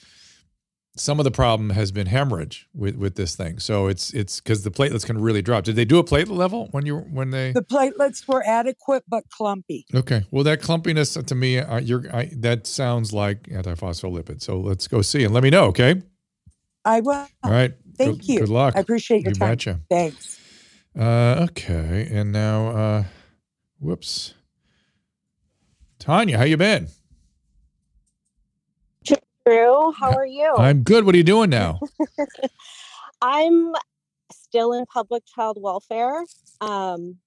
some 0.95 1.19
of 1.19 1.23
the 1.23 1.31
problem 1.31 1.71
has 1.71 1.91
been 1.91 2.05
hemorrhage 2.05 2.67
with, 2.75 2.95
with 2.97 3.15
this 3.15 3.35
thing. 3.35 3.57
So 3.57 3.87
it's 3.87 4.13
it's 4.13 4.39
because 4.39 4.61
the 4.63 4.69
platelets 4.69 5.03
can 5.05 5.19
really 5.19 5.41
drop. 5.41 5.63
Did 5.63 5.75
they 5.75 5.85
do 5.85 5.97
a 5.97 6.03
platelet 6.03 6.37
level 6.37 6.67
when 6.69 6.85
you 6.85 6.97
when 6.97 7.31
they? 7.31 7.51
The 7.51 7.63
platelets 7.63 8.27
were 8.27 8.43
adequate 8.45 9.03
but 9.07 9.23
clumpy. 9.29 9.85
Okay. 9.95 10.23
Well, 10.29 10.43
that 10.43 10.61
clumpiness 10.61 11.25
to 11.25 11.35
me, 11.35 11.57
uh, 11.57 11.79
you're 11.79 12.03
I, 12.15 12.29
that 12.37 12.67
sounds 12.67 13.11
like 13.11 13.43
antiphospholipid. 13.43 14.43
So 14.43 14.59
let's 14.59 14.87
go 14.87 15.01
see 15.01 15.23
and 15.23 15.33
let 15.33 15.41
me 15.41 15.49
know. 15.49 15.65
Okay. 15.65 16.01
I 16.85 16.99
will. 16.99 17.27
All 17.43 17.51
right. 17.51 17.73
Thank 17.97 18.19
Good- 18.19 18.29
you. 18.29 18.39
Good 18.41 18.49
luck. 18.49 18.75
I 18.75 18.79
appreciate 18.81 19.21
your 19.23 19.31
You 19.31 19.35
time. 19.39 19.49
betcha. 19.49 19.79
Thanks. 19.89 20.39
Uh, 20.97 21.47
okay. 21.49 22.07
And 22.11 22.31
now, 22.31 22.67
uh, 22.67 23.03
whoops. 23.79 24.35
Tanya, 25.99 26.37
how 26.37 26.43
you 26.43 26.57
been? 26.57 26.87
Drew. 29.45 29.91
How 29.91 30.11
are 30.11 30.25
you? 30.25 30.53
I'm 30.57 30.83
good. 30.83 31.05
What 31.05 31.15
are 31.15 31.17
you 31.17 31.23
doing 31.23 31.49
now? 31.49 31.79
I'm 33.21 33.73
still 34.31 34.73
in 34.73 34.85
public 34.85 35.23
child 35.25 35.57
welfare. 35.59 36.23
Um, 36.61 37.17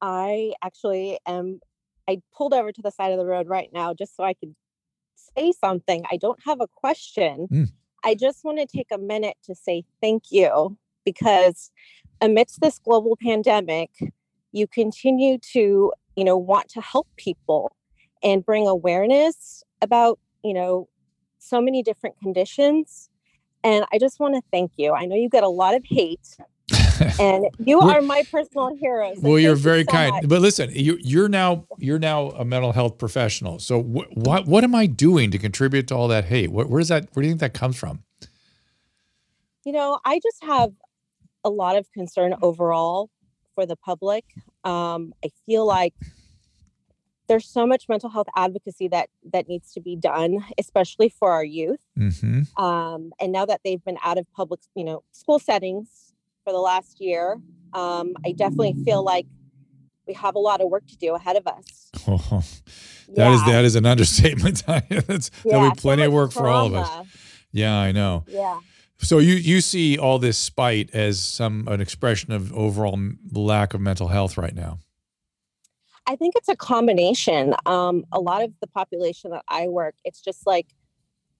I 0.00 0.52
actually 0.62 1.18
am. 1.26 1.60
I 2.08 2.20
pulled 2.36 2.52
over 2.52 2.70
to 2.70 2.82
the 2.82 2.90
side 2.90 3.12
of 3.12 3.18
the 3.18 3.24
road 3.24 3.48
right 3.48 3.70
now 3.72 3.94
just 3.94 4.14
so 4.16 4.22
I 4.22 4.34
could 4.34 4.54
say 5.36 5.52
something. 5.52 6.04
I 6.10 6.18
don't 6.18 6.38
have 6.44 6.60
a 6.60 6.68
question. 6.68 7.48
Mm. 7.50 7.72
I 8.04 8.14
just 8.14 8.44
want 8.44 8.58
to 8.58 8.66
take 8.66 8.88
a 8.92 8.98
minute 8.98 9.36
to 9.44 9.54
say 9.54 9.84
thank 10.02 10.24
you 10.30 10.76
because 11.04 11.70
amidst 12.20 12.60
this 12.60 12.78
global 12.78 13.16
pandemic, 13.22 13.90
you 14.52 14.66
continue 14.66 15.38
to, 15.52 15.92
you 16.16 16.24
know, 16.24 16.36
want 16.36 16.68
to 16.70 16.80
help 16.80 17.08
people 17.16 17.76
and 18.22 18.44
bring 18.44 18.66
awareness 18.66 19.62
about, 19.82 20.18
you 20.42 20.54
know, 20.54 20.88
so 21.38 21.60
many 21.60 21.82
different 21.82 22.18
conditions. 22.20 23.10
And 23.62 23.84
I 23.92 23.98
just 23.98 24.20
want 24.20 24.34
to 24.34 24.42
thank 24.52 24.72
you. 24.76 24.92
I 24.92 25.06
know 25.06 25.16
you 25.16 25.28
get 25.28 25.42
a 25.42 25.48
lot 25.48 25.74
of 25.74 25.82
hate, 25.84 26.36
and 27.18 27.46
you 27.58 27.80
are 27.80 28.00
my 28.02 28.22
personal 28.30 28.76
heroes. 28.76 29.16
Well, 29.20 29.38
you're 29.38 29.54
thank 29.54 29.58
you 29.58 29.62
very 29.62 29.84
so 29.84 29.92
kind. 29.92 30.12
much. 30.12 30.28
But 30.28 30.42
listen, 30.42 30.70
you, 30.72 30.98
you're 31.00 31.28
now 31.28 31.66
you're 31.78 31.98
now 31.98 32.30
a 32.30 32.44
mental 32.44 32.72
health 32.72 32.98
professional. 32.98 33.58
So 33.58 33.82
wh- 33.82 34.16
what 34.16 34.46
what 34.46 34.64
am 34.64 34.74
I 34.74 34.86
doing 34.86 35.30
to 35.30 35.38
contribute 35.38 35.88
to 35.88 35.94
all 35.94 36.08
that 36.08 36.26
hate? 36.26 36.52
Where, 36.52 36.66
where 36.66 36.80
does 36.80 36.88
that? 36.88 37.08
Where 37.14 37.22
do 37.22 37.26
you 37.26 37.32
think 37.32 37.40
that 37.40 37.54
comes 37.54 37.76
from? 37.76 38.02
You 39.64 39.72
know, 39.72 39.98
I 40.04 40.20
just 40.22 40.44
have 40.44 40.72
a 41.44 41.50
lot 41.50 41.76
of 41.76 41.90
concern 41.92 42.34
overall 42.42 43.10
for 43.54 43.66
the 43.66 43.76
public. 43.76 44.24
Um, 44.64 45.12
I 45.24 45.28
feel 45.46 45.66
like 45.66 45.94
there's 47.26 47.48
so 47.48 47.66
much 47.66 47.88
mental 47.88 48.10
health 48.10 48.26
advocacy 48.36 48.88
that 48.88 49.08
that 49.32 49.48
needs 49.48 49.72
to 49.72 49.80
be 49.80 49.96
done, 49.96 50.44
especially 50.58 51.08
for 51.08 51.32
our 51.32 51.44
youth. 51.44 51.80
Mm-hmm. 51.98 52.62
Um, 52.62 53.12
and 53.20 53.32
now 53.32 53.46
that 53.46 53.60
they've 53.64 53.82
been 53.84 53.96
out 54.04 54.18
of 54.18 54.26
public, 54.34 54.60
you 54.74 54.84
know, 54.84 55.02
school 55.12 55.38
settings 55.38 56.12
for 56.44 56.52
the 56.52 56.58
last 56.58 57.00
year, 57.00 57.40
um, 57.72 58.14
I 58.26 58.32
definitely 58.32 58.74
feel 58.84 59.02
like 59.02 59.26
we 60.06 60.12
have 60.14 60.34
a 60.34 60.38
lot 60.38 60.60
of 60.60 60.68
work 60.68 60.86
to 60.88 60.96
do 60.98 61.14
ahead 61.14 61.36
of 61.36 61.46
us. 61.46 61.90
That 63.16 63.32
is 63.32 63.40
Yeah. 63.46 63.52
that 63.52 63.64
is 63.64 63.76
an 63.76 63.86
understatement. 63.94 64.64
That's 64.66 65.30
there'll 65.44 65.64
Yeah, 65.64 65.70
be 65.70 65.76
so 65.78 65.80
plenty 65.82 66.02
of 66.02 66.12
much 66.12 66.16
work 66.16 66.32
for 66.32 66.48
all 66.48 66.66
of 66.66 66.74
us. 66.74 67.06
Yeah, 67.52 67.76
I 67.78 67.92
know. 67.92 68.24
Yeah. 68.26 68.58
So 68.98 69.18
you 69.18 69.34
you 69.34 69.60
see 69.60 69.98
all 69.98 70.18
this 70.18 70.38
spite 70.38 70.94
as 70.94 71.20
some 71.20 71.68
an 71.68 71.80
expression 71.80 72.32
of 72.32 72.52
overall 72.52 72.98
lack 73.32 73.74
of 73.74 73.80
mental 73.80 74.08
health 74.08 74.38
right 74.38 74.54
now. 74.54 74.78
I 76.06 76.16
think 76.16 76.34
it's 76.36 76.48
a 76.48 76.56
combination. 76.56 77.54
Um, 77.66 78.04
a 78.12 78.20
lot 78.20 78.42
of 78.42 78.52
the 78.60 78.66
population 78.66 79.30
that 79.30 79.44
I 79.48 79.68
work, 79.68 79.94
it's 80.04 80.20
just 80.20 80.46
like 80.46 80.66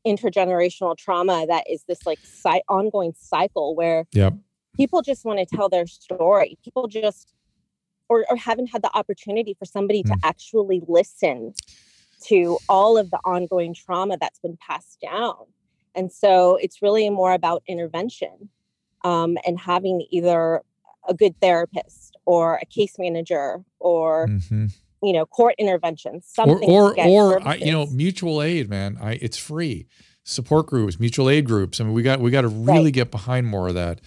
intergenerational 0.07 0.97
trauma 0.97 1.47
that 1.47 1.65
is 1.69 1.85
this 1.89 2.05
like 2.07 2.19
cy- 2.23 2.63
ongoing 2.69 3.15
cycle 3.19 3.75
where 3.75 4.07
Yep. 4.13 4.35
people 4.77 5.03
just 5.03 5.25
want 5.25 5.39
to 5.39 5.47
tell 5.47 5.69
their 5.69 5.87
story. 5.87 6.59
People 6.65 6.89
just 6.89 7.35
or, 8.09 8.27
or 8.29 8.37
haven't 8.37 8.67
had 8.67 8.83
the 8.83 8.95
opportunity 8.97 9.55
for 9.59 9.65
somebody 9.65 10.03
to 10.03 10.15
actually 10.23 10.83
listen 10.87 11.55
to 12.27 12.59
all 12.69 12.99
of 12.99 13.11
the 13.11 13.19
ongoing 13.25 13.75
trauma 13.75 14.17
that's 14.19 14.39
been 14.39 14.57
passed 14.57 15.01
down. 15.01 15.37
And 15.95 16.11
so 16.13 16.57
it's 16.57 16.83
really 16.83 17.09
more 17.11 17.33
about 17.33 17.63
intervention 17.67 18.49
um, 19.05 19.37
and 19.47 19.59
having 19.59 20.07
either 20.11 20.63
a 21.09 21.15
good 21.15 21.39
therapist 21.41 22.17
or 22.25 22.57
a 22.57 22.67
case 22.67 22.97
manager 22.99 23.63
or 23.79 24.27
Mhm. 24.29 24.73
you 25.03 25.13
know 25.13 25.27
court 25.27 25.55
intervention 25.59 26.17
Or 26.17 26.21
something 26.25 26.61
to 26.69 26.75
or 26.75 26.95
get 26.95 27.09
or 27.09 27.47
I, 27.47 27.57
you 27.57 27.73
know 27.73 27.87
mutual 27.87 28.43
aid, 28.43 28.69
man. 28.71 28.97
I 29.01 29.19
it's 29.21 29.37
free. 29.37 29.87
Support 30.25 30.67
groups, 30.67 30.99
mutual 30.99 31.29
aid 31.29 31.45
groups. 31.45 31.81
I 31.81 31.85
mean, 31.85 31.93
we 31.93 32.03
got 32.03 32.21
we 32.21 32.31
got 32.31 32.41
to 32.43 32.49
really 32.49 32.91
get 32.91 33.11
behind 33.11 33.47
more 33.47 33.69
of 33.69 33.75
that. 33.75 34.01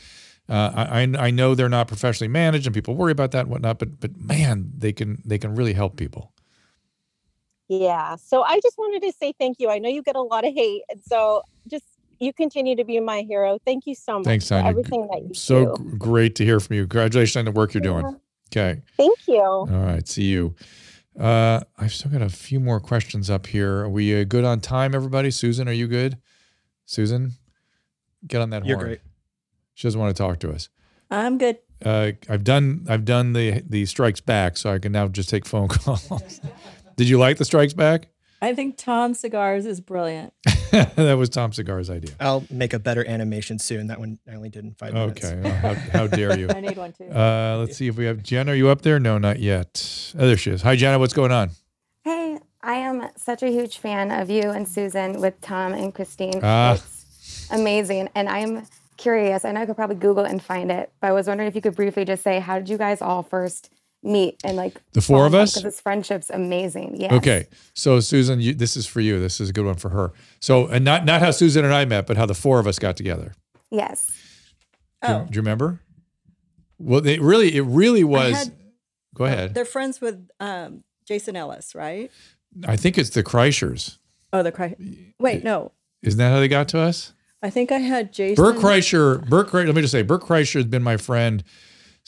Uh, 0.49 0.71
I 0.75 1.01
I 1.01 1.29
know 1.29 1.53
they're 1.53 1.69
not 1.69 1.88
professionally 1.88 2.29
managed, 2.29 2.65
and 2.65 2.73
people 2.73 2.95
worry 2.95 3.11
about 3.11 3.31
that 3.31 3.41
and 3.41 3.49
whatnot. 3.51 3.77
But 3.77 3.99
but 3.99 4.17
man, 4.17 4.71
they 4.75 4.91
can 4.93 5.21
they 5.23 5.38
can 5.38 5.53
really 5.53 5.73
help 5.73 5.95
people. 5.95 6.33
Yeah. 7.67 8.15
So 8.15 8.43
I 8.43 8.59
just 8.61 8.77
wanted 8.77 9.01
to 9.05 9.11
say 9.11 9.33
thank 9.38 9.57
you. 9.59 9.69
I 9.69 9.77
know 9.77 9.89
you 9.89 10.01
get 10.01 10.15
a 10.15 10.21
lot 10.21 10.45
of 10.45 10.53
hate. 10.53 10.83
And 10.89 11.01
so 11.05 11.43
you 12.20 12.34
continue 12.34 12.76
to 12.76 12.84
be 12.84 12.99
my 12.99 13.22
hero. 13.22 13.57
Thank 13.65 13.86
you 13.86 13.95
so 13.95 14.18
much 14.20 14.26
Thanks, 14.26 14.47
for 14.49 14.55
everything 14.55 15.07
that 15.11 15.22
you 15.28 15.34
So 15.34 15.76
do. 15.76 15.84
g- 15.91 15.97
great 15.97 16.36
to 16.36 16.45
hear 16.45 16.59
from 16.59 16.76
you. 16.76 16.84
Congratulations 16.84 17.36
on 17.38 17.45
the 17.45 17.51
work 17.51 17.74
you're 17.74 17.82
doing. 17.82 18.20
Okay. 18.51 18.82
Thank 18.95 19.20
you. 19.28 19.41
All 19.41 19.65
right. 19.68 20.07
See 20.07 20.24
you. 20.26 20.55
Uh, 21.20 21.61
I've 21.78 21.91
still 21.93 22.11
got 22.11 22.22
a 22.22 22.30
few 22.30 22.59
more 22.59 22.80
questions 22.80 23.30
up 23.30 23.47
here. 23.47 23.80
Are 23.84 23.89
we 23.89 24.20
uh, 24.20 24.24
good 24.24 24.43
on 24.45 24.59
time, 24.61 24.93
everybody? 24.93 25.32
Susan, 25.32 25.68
are 25.68 25.72
you 25.74 25.88
good? 25.88 26.18
Susan, 26.86 27.34
get 28.26 28.41
on 28.41 28.51
that 28.51 28.65
You're 28.65 28.78
horn. 28.78 28.88
great. 28.88 28.99
She 29.74 29.88
doesn't 29.88 29.99
want 29.99 30.15
to 30.15 30.22
talk 30.24 30.39
to 30.39 30.51
us. 30.51 30.70
I'm 31.09 31.38
good. 31.38 31.57
Uh, 31.84 32.11
I've 32.30 32.43
done 32.43 32.86
I've 32.89 33.05
done 33.05 33.34
the 33.34 33.61
the 33.68 33.86
strikes 33.86 34.20
back, 34.22 34.57
so 34.57 34.72
I 34.72 34.80
can 34.80 34.91
now 34.91 35.07
just 35.07 35.30
take 35.30 35.45
phone 35.45 35.68
calls. 35.70 36.41
Did 36.95 37.07
you 37.09 37.18
like 37.20 37.38
the 37.38 37.45
strikes 37.45 37.74
back? 37.74 38.07
I 38.41 38.53
think 38.53 38.77
Tom 38.77 39.13
Cigars 39.13 39.65
is 39.65 39.81
brilliant. 39.81 40.33
that 40.71 41.17
was 41.17 41.29
Tom 41.29 41.53
Cigar's 41.53 41.89
idea. 41.89 42.11
I'll 42.19 42.45
make 42.49 42.73
a 42.73 42.79
better 42.79 43.07
animation 43.07 43.57
soon. 43.57 43.88
That 43.88 43.99
one 43.99 44.19
I 44.29 44.35
only 44.35 44.49
did 44.49 44.63
in 44.63 44.73
five 44.73 44.93
minutes. 44.93 45.25
Okay. 45.25 45.41
Well, 45.41 45.53
how, 45.55 45.73
how 45.73 46.07
dare 46.07 46.38
you? 46.38 46.47
I 46.55 46.59
need 46.59 46.77
one 46.77 46.93
too. 46.93 47.05
Uh, 47.05 47.57
let's 47.59 47.77
see 47.77 47.88
if 47.88 47.97
we 47.97 48.05
have 48.05 48.21
Jenna. 48.21 48.51
Are 48.51 48.55
you 48.55 48.69
up 48.69 48.83
there? 48.83 48.99
No, 48.99 49.17
not 49.17 49.39
yet. 49.39 50.13
Oh, 50.17 50.27
there 50.27 50.38
she 50.38 50.51
is. 50.51 50.61
Hi, 50.61 50.75
Jenna. 50.75 50.99
What's 50.99 51.13
going 51.13 51.31
on? 51.31 51.51
Hey, 52.03 52.38
I 52.61 52.73
am 52.73 53.09
such 53.15 53.41
a 53.41 53.49
huge 53.49 53.79
fan 53.79 54.11
of 54.11 54.29
you 54.29 54.43
and 54.51 54.67
Susan 54.67 55.19
with 55.19 55.39
Tom 55.41 55.73
and 55.73 55.93
Christine. 55.93 56.39
Ah. 56.43 56.73
It's 56.73 57.47
amazing. 57.51 58.09
And 58.13 58.29
I'm 58.29 58.67
curious, 58.97 59.45
I 59.45 59.51
know 59.51 59.61
I 59.61 59.65
could 59.65 59.75
probably 59.75 59.95
Google 59.95 60.25
and 60.25 60.41
find 60.43 60.71
it, 60.71 60.91
but 60.99 61.07
I 61.07 61.11
was 61.11 61.27
wondering 61.27 61.47
if 61.47 61.55
you 61.55 61.61
could 61.61 61.75
briefly 61.75 62.03
just 62.05 62.23
say, 62.23 62.39
how 62.39 62.57
did 62.57 62.69
you 62.69 62.77
guys 62.77 63.01
all 63.01 63.23
first 63.23 63.71
meet 64.04 64.39
and 64.43 64.56
like 64.58 64.82
The 64.93 65.02
four 65.02 65.26
of 65.26 65.34
us? 65.36 65.52
Because 65.54 65.64
this 65.64 65.82
friendship's 65.82 66.30
amazing. 66.30 66.95
Yeah. 67.00 67.14
Okay. 67.16 67.48
So 67.74 68.00
Susan, 68.00 68.39
you, 68.39 68.54
this 68.54 68.78
is 68.78 68.86
for 68.88 69.02
you. 69.02 69.20
This 69.20 69.39
is 69.41 69.50
a 69.50 69.54
good 69.54 69.66
one 69.66 69.76
for 69.76 69.89
her. 69.89 70.14
So, 70.39 70.68
and 70.68 70.84
not 70.86 71.06
not 71.06 71.22
how 71.22 71.32
Susan 71.32 71.66
and 71.66 71.74
I 71.74 71.86
met, 71.86 72.08
but 72.08 72.16
how 72.18 72.26
the 72.26 72.36
four 72.36 72.60
of 72.60 72.68
us 72.68 72.80
got 72.80 72.95
together. 72.98 73.34
Yes. 73.72 74.10
Do, 75.06 75.12
you- 75.12 75.18
do 75.20 75.36
you 75.36 75.41
remember? 75.41 75.82
Well, 76.80 77.06
it 77.06 77.22
really, 77.22 77.56
it 77.56 77.62
really 77.64 78.04
was. 78.04 78.36
had- 78.36 78.54
go 79.16 79.26
ahead. 79.26 79.54
They're 79.56 79.66
friends 79.66 80.00
with 80.00 80.28
um, 80.39 80.84
Jason 81.08 81.36
Ellis, 81.36 81.74
right? 81.74 82.12
I 82.68 82.76
think 82.76 82.98
it's 82.98 83.10
the 83.10 83.24
Kreischers. 83.24 83.98
Oh, 84.32 84.43
the 84.43 84.52
Cry. 84.52 84.76
Wait, 85.20 85.43
no. 85.43 85.72
Isn't 86.04 86.18
that 86.20 86.30
how 86.32 86.39
they 86.39 86.48
got 86.48 86.68
to 86.70 86.80
us? 86.80 87.14
I 87.41 87.50
think 87.50 87.72
I 87.72 87.80
had 87.80 88.14
Jason. 88.14 88.43
Burt 88.43 88.58
Kreischer, 88.58 89.28
Burt 89.28 89.48
Kreischer, 89.50 89.68
let 89.68 89.76
me 89.76 89.82
just 89.82 89.91
say, 89.91 90.02
Burt 90.02 90.22
Kreischer 90.22 90.56
has 90.56 90.66
been 90.66 90.84
my 90.84 90.98
friend 90.98 91.43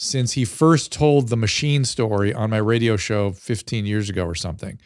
since 0.02 0.32
he 0.32 0.46
first 0.46 0.90
told 0.90 1.28
the 1.28 1.36
machine 1.36 1.84
story 1.84 2.32
on 2.32 2.48
my 2.48 2.56
radio 2.56 2.96
show 2.96 3.32
15 3.32 3.84
years 3.84 4.08
ago 4.08 4.24
or 4.24 4.34
something. 4.34 4.80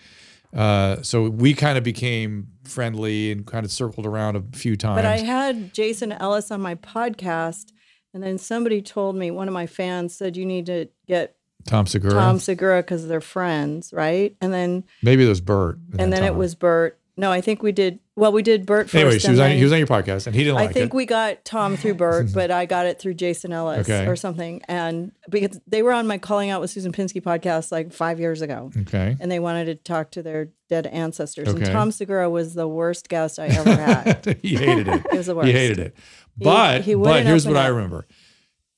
Uh, 0.53 1.01
so 1.03 1.31
we 1.31 1.55
kind 1.55 1.79
of 1.79 1.85
became 1.85 2.49
friendly 2.65 3.31
and 3.31 3.47
kind 3.47 3.65
of 3.65 3.71
circled 3.71 4.07
around 4.07 4.35
a 4.35 4.43
few 4.57 4.77
times. 4.77 4.97
But 4.97 5.07
I 5.07 5.19
had 5.19 5.73
Jason 5.73 6.11
Ellis 6.11 6.51
on 6.51 6.61
my 6.61 6.75
podcast, 6.75 7.71
and 8.12 8.25
then 8.25 8.39
somebody 8.39 8.83
told 8.83 9.15
me 9.15 9.31
one 9.31 9.47
of 9.47 9.55
my 9.55 9.69
fans 9.69 10.17
said 10.17 10.37
you 10.37 10.45
need 10.45 10.67
to 10.67 10.89
get 11.07 11.37
Tom 11.65 11.87
Segura. 11.87 12.15
Tom 12.15 12.41
Segura 12.41 12.83
because 12.83 13.07
they're 13.07 13.21
friends, 13.21 13.93
right? 13.93 14.37
And 14.41 14.53
then 14.53 14.83
Maybe 15.01 15.25
it 15.25 15.29
was 15.29 15.41
Burt. 15.41 15.79
and 15.97 16.12
then 16.12 16.25
it 16.25 16.35
was 16.35 16.57
Burt. 16.57 16.99
No, 17.17 17.31
I 17.31 17.41
think 17.41 17.62
we 17.62 17.71
did. 17.71 18.01
Well, 18.17 18.33
we 18.33 18.43
did 18.43 18.67
Burt 18.67 18.87
first. 18.87 18.95
Anyway, 18.97 19.19
she 19.19 19.31
was 19.31 19.39
on, 19.41 19.51
he 19.53 19.62
was 19.62 19.73
on 19.73 19.79
your 19.79 19.87
podcast 19.87 20.27
and 20.27 20.35
he 20.35 20.43
didn't 20.45 20.57
I 20.59 20.65
like 20.67 20.73
think 20.73 20.93
it. 20.93 20.97
we 20.97 21.07
got 21.07 21.45
Tom 21.45 21.77
through 21.77 21.95
Burt, 21.95 22.27
but 22.35 22.51
I 22.51 22.67
got 22.67 22.87
it 22.87 22.99
through 22.99 23.15
Jason 23.15 23.53
Ellis 23.53 23.89
Okay. 23.89 24.07
or 24.07 24.17
something. 24.17 24.62
And 24.69 25.12
because 25.31 25.61
they 25.67 25.83
were 25.83 25.93
on 25.93 26.07
my 26.09 26.19
Calling 26.19 26.51
Out 26.51 26.61
with 26.61 26.71
Susan 26.71 26.93
Pinsky 26.93 27.21
podcast 27.23 27.71
like 27.71 27.93
five 27.93 28.19
years 28.19 28.41
ago. 28.43 28.71
Okay. 28.83 29.17
And 29.21 29.31
they 29.31 29.39
wanted 29.39 29.67
to 29.67 29.75
talk 29.77 30.11
to 30.12 30.23
their 30.23 30.51
dead 30.69 30.87
ancestors. 30.89 31.49
And 31.49 31.65
Tom 31.67 31.93
Segura 31.93 32.29
was 32.29 32.55
the 32.55 32.67
worst 32.69 33.09
guest 33.09 33.39
I 33.39 33.47
ever 33.47 33.75
had. 33.77 34.39
he 34.43 34.57
hated 34.57 34.89
it. 34.89 35.07
It 35.12 35.17
was 35.17 35.27
the 35.27 35.35
worst. 35.37 35.47
He 35.47 35.53
hated 35.53 35.79
it. 35.79 35.97
But 36.37 36.83
he 36.83 36.95
but 36.95 37.25
here's 37.25 37.47
what 37.47 37.57
I 37.57 37.69
remember. 37.69 38.07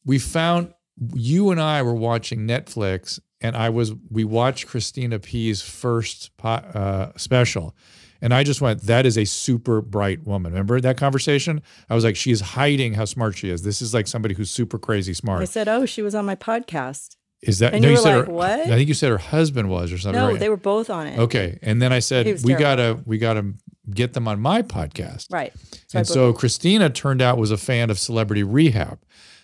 We 0.05 0.19
found 0.19 0.75
you 1.15 1.51
and 1.51 1.61
I 1.61 1.83
were 1.83 1.95
watching 1.95 2.47
Netflix, 2.47 3.19
and 3.41 3.57
I 3.57 3.71
was 3.71 3.93
we 4.11 4.25
watched 4.25 4.67
Christina 4.67 5.19
P's 5.19 5.63
first 5.63 6.37
po- 6.37 6.49
uh, 6.49 7.13
special, 7.17 7.75
and 8.21 8.33
I 8.35 8.43
just 8.45 8.61
went, 8.61 8.83
"That 8.83 9.07
is 9.07 9.17
a 9.19 9.25
super 9.25 9.81
bright 9.81 10.25
woman." 10.27 10.53
Remember 10.53 10.81
that 10.81 10.97
conversation? 10.97 11.63
I 11.89 11.95
was 11.95 12.05
like, 12.05 12.17
"She 12.17 12.31
is 12.31 12.41
hiding 12.41 12.95
how 12.95 13.05
smart 13.05 13.37
she 13.37 13.51
is. 13.51 13.63
This 13.63 13.81
is 13.83 13.93
like 13.95 14.07
somebody 14.07 14.35
who's 14.35 14.51
super 14.51 14.79
crazy 14.79 15.15
smart." 15.15 15.43
I 15.43 15.47
said, 15.47 15.69
"Oh, 15.69 15.87
she 15.87 16.03
was 16.03 16.15
on 16.15 16.25
my 16.25 16.37
podcast." 16.37 17.17
Is 17.43 17.59
that 17.59 17.75
And 17.75 17.83
no? 17.83 17.89
you 17.89 17.95
were 17.95 18.01
said 18.01 18.17
like, 18.17 18.27
her, 18.27 18.33
"What?" 18.33 18.61
I 18.61 18.67
think 18.77 18.89
you 18.89 18.95
said 18.95 19.11
her 19.11 19.19
husband 19.19 19.69
was 19.69 19.93
or 19.93 19.99
something. 19.99 20.21
No, 20.21 20.29
right? 20.31 20.41
they 20.41 20.49
were 20.49 20.57
both 20.57 20.89
on 20.89 21.07
it. 21.07 21.19
Okay, 21.19 21.59
and 21.63 21.81
then 21.83 21.93
I 21.93 21.99
said 21.99 22.27
we 22.27 22.33
terrible. 22.55 22.59
gotta 22.59 23.03
we 23.05 23.19
gotta 23.19 23.53
get 23.91 24.15
them 24.15 24.27
on 24.27 24.41
my 24.41 24.63
podcast. 24.63 25.27
Right. 25.31 25.53
So 25.87 25.99
and 25.99 26.07
so 26.07 26.33
Christina 26.33 26.91
turned 26.91 27.23
out 27.23 27.39
was 27.39 27.51
a 27.51 27.57
fan 27.57 27.91
of 27.91 27.99
Celebrity 27.99 28.43
Rehab. 28.43 28.99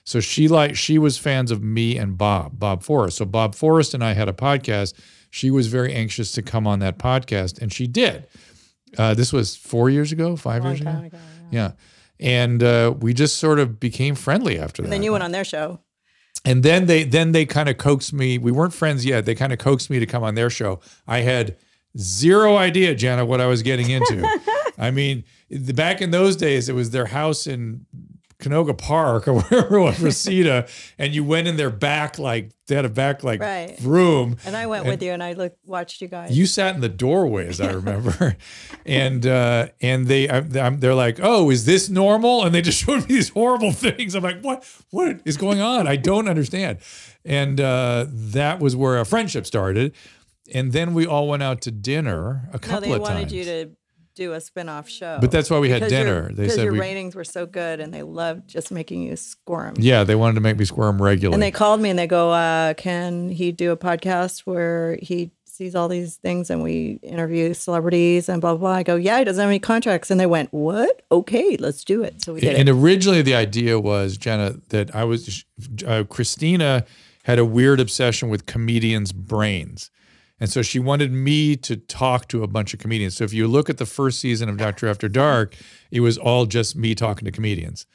So 0.04 0.20
she 0.20 0.48
like 0.48 0.74
she 0.74 0.98
was 0.98 1.18
fans 1.18 1.50
of 1.50 1.62
me 1.62 1.96
and 1.96 2.18
Bob, 2.18 2.58
Bob 2.58 2.82
Forrest. 2.82 3.18
So 3.18 3.24
Bob 3.24 3.54
Forrest 3.54 3.94
and 3.94 4.02
I 4.02 4.14
had 4.14 4.28
a 4.28 4.32
podcast. 4.32 4.94
She 5.30 5.50
was 5.50 5.68
very 5.68 5.94
anxious 5.94 6.32
to 6.32 6.42
come 6.42 6.66
on 6.66 6.80
that 6.80 6.98
podcast, 6.98 7.60
and 7.60 7.72
she 7.72 7.86
did. 7.86 8.26
Uh, 8.98 9.14
this 9.14 9.32
was 9.32 9.56
four 9.56 9.90
years 9.90 10.12
ago, 10.12 10.36
five 10.36 10.64
years 10.64 10.80
ago. 10.80 11.10
yeah. 11.50 11.72
And 12.20 12.62
uh, 12.62 12.94
we 13.00 13.14
just 13.14 13.36
sort 13.36 13.58
of 13.58 13.80
became 13.80 14.14
friendly 14.14 14.58
after 14.58 14.82
that. 14.82 14.86
And 14.86 14.92
then 14.92 15.02
you 15.02 15.12
went 15.12 15.24
on 15.24 15.32
their 15.32 15.44
show. 15.44 15.80
And 16.44 16.62
then 16.62 16.86
they 16.86 17.04
then 17.04 17.32
they 17.32 17.46
kind 17.46 17.68
of 17.68 17.78
coaxed 17.78 18.12
me. 18.12 18.38
We 18.38 18.52
weren't 18.52 18.74
friends 18.74 19.04
yet. 19.04 19.24
They 19.26 19.34
kind 19.34 19.52
of 19.52 19.58
coaxed 19.58 19.90
me 19.90 19.98
to 20.00 20.06
come 20.06 20.22
on 20.22 20.34
their 20.34 20.50
show. 20.50 20.80
I 21.06 21.20
had 21.20 21.56
zero 21.96 22.56
idea, 22.56 22.94
Jenna, 22.94 23.24
what 23.24 23.40
I 23.40 23.46
was 23.46 23.62
getting 23.62 23.90
into. 23.90 24.26
I 24.78 24.90
mean, 24.90 25.24
the, 25.50 25.72
back 25.72 26.00
in 26.00 26.10
those 26.10 26.34
days, 26.36 26.68
it 26.68 26.74
was 26.74 26.90
their 26.90 27.06
house 27.06 27.46
in 27.46 27.86
Canoga 28.42 28.76
Park 28.76 29.28
or 29.28 29.34
wherever 29.40 29.76
it 29.78 29.80
was, 29.82 30.00
Reseda, 30.00 30.66
and 30.98 31.14
you 31.14 31.24
went 31.24 31.48
in 31.48 31.56
their 31.56 31.70
back 31.70 32.18
like 32.18 32.50
they 32.66 32.74
had 32.74 32.84
a 32.84 32.88
back 32.90 33.22
like 33.24 33.40
Right. 33.40 33.76
room. 33.82 34.36
And 34.44 34.56
I 34.56 34.66
went 34.66 34.84
with 34.86 35.02
you 35.02 35.12
and 35.12 35.22
I 35.22 35.32
looked, 35.34 35.58
watched 35.64 36.00
you 36.02 36.08
guys. 36.08 36.36
You 36.36 36.46
sat 36.46 36.74
in 36.74 36.80
the 36.80 36.88
doorway, 36.88 37.46
as 37.48 37.60
I 37.60 37.70
remember, 37.72 38.36
and 38.86 39.26
uh, 39.26 39.68
and 39.80 40.06
they 40.06 40.28
I, 40.28 40.38
I'm- 40.38 40.80
they're 40.80 40.94
like, 40.94 41.18
"Oh, 41.22 41.50
is 41.50 41.64
this 41.64 41.88
normal?" 41.88 42.44
And 42.44 42.54
they 42.54 42.62
just 42.62 42.78
showed 42.84 43.00
me 43.08 43.14
these 43.14 43.28
horrible 43.30 43.72
things. 43.72 44.14
I'm 44.14 44.22
like, 44.22 44.40
"What? 44.42 44.64
What 44.90 45.20
is 45.24 45.36
going 45.36 45.60
on? 45.60 45.86
I 45.86 45.96
don't 45.96 46.28
understand." 46.28 46.78
And 47.24 47.60
uh, 47.60 48.06
that 48.10 48.58
was 48.60 48.74
where 48.74 48.98
our 48.98 49.04
friendship 49.04 49.46
started. 49.46 49.94
And 50.52 50.72
then 50.72 50.92
we 50.92 51.06
all 51.06 51.28
went 51.28 51.42
out 51.42 51.60
to 51.62 51.70
dinner 51.70 52.48
a 52.50 52.54
no, 52.54 52.58
couple 52.58 52.80
they 52.80 52.92
of 52.96 53.00
wanted 53.00 53.20
times. 53.20 53.32
you 53.32 53.44
to 53.44 53.70
do 54.14 54.32
a 54.32 54.40
spin-off 54.40 54.88
show. 54.88 55.18
But 55.20 55.30
that's 55.30 55.50
why 55.50 55.58
we 55.58 55.70
had 55.70 55.80
your- 55.82 55.88
dinner. 55.90 56.28
They 56.28 56.42
because 56.44 56.54
said 56.56 56.64
your 56.64 56.72
we- 56.74 56.80
ratings 56.80 57.14
were 57.14 57.24
so 57.24 57.46
good 57.46 57.80
and 57.80 57.92
they 57.92 58.02
loved 58.02 58.48
just 58.48 58.70
making 58.70 59.02
you 59.02 59.16
squirm. 59.16 59.74
Yeah, 59.78 60.04
they 60.04 60.14
wanted 60.14 60.34
to 60.34 60.40
make 60.40 60.58
me 60.58 60.64
squirm 60.64 61.00
regularly. 61.00 61.34
And 61.34 61.42
they 61.42 61.50
called 61.50 61.80
me 61.80 61.90
and 61.90 61.98
they 61.98 62.06
go, 62.06 62.30
uh, 62.32 62.74
"Can 62.74 63.28
he 63.30 63.52
do 63.52 63.70
a 63.72 63.76
podcast 63.76 64.40
where 64.40 64.98
he 65.02 65.30
sees 65.46 65.74
all 65.74 65.86
these 65.86 66.16
things 66.16 66.48
and 66.48 66.62
we 66.62 66.98
interview 67.02 67.52
celebrities 67.54 68.28
and 68.28 68.40
blah 68.40 68.52
blah?" 68.54 68.58
blah. 68.60 68.70
I 68.78 68.82
go, 68.82 68.96
"Yeah, 68.96 69.18
he 69.18 69.24
doesn't 69.24 69.40
have 69.40 69.48
any 69.50 69.58
contracts." 69.58 70.10
And 70.10 70.18
they 70.18 70.26
went, 70.26 70.52
"What? 70.52 71.02
Okay, 71.12 71.56
let's 71.58 71.84
do 71.84 72.02
it." 72.02 72.22
So 72.22 72.34
we 72.34 72.40
did 72.40 72.56
and 72.56 72.68
it. 72.68 72.72
originally 72.72 73.22
the 73.22 73.34
idea 73.34 73.78
was 73.78 74.16
Jenna 74.16 74.56
that 74.70 74.94
I 74.94 75.04
was 75.04 75.44
uh, 75.86 76.04
Christina 76.08 76.84
had 77.24 77.38
a 77.38 77.44
weird 77.44 77.78
obsession 77.78 78.28
with 78.30 78.46
comedians' 78.46 79.12
brains. 79.12 79.90
And 80.42 80.50
so 80.50 80.60
she 80.60 80.80
wanted 80.80 81.12
me 81.12 81.54
to 81.58 81.76
talk 81.76 82.26
to 82.26 82.42
a 82.42 82.48
bunch 82.48 82.74
of 82.74 82.80
comedians. 82.80 83.16
So 83.16 83.22
if 83.22 83.32
you 83.32 83.46
look 83.46 83.70
at 83.70 83.78
the 83.78 83.86
first 83.86 84.18
season 84.18 84.48
of 84.48 84.56
Doctor 84.56 84.88
After 84.88 85.08
Dark, 85.08 85.54
it 85.92 86.00
was 86.00 86.18
all 86.18 86.46
just 86.46 86.74
me 86.74 86.96
talking 86.96 87.26
to 87.26 87.30
comedians. 87.30 87.86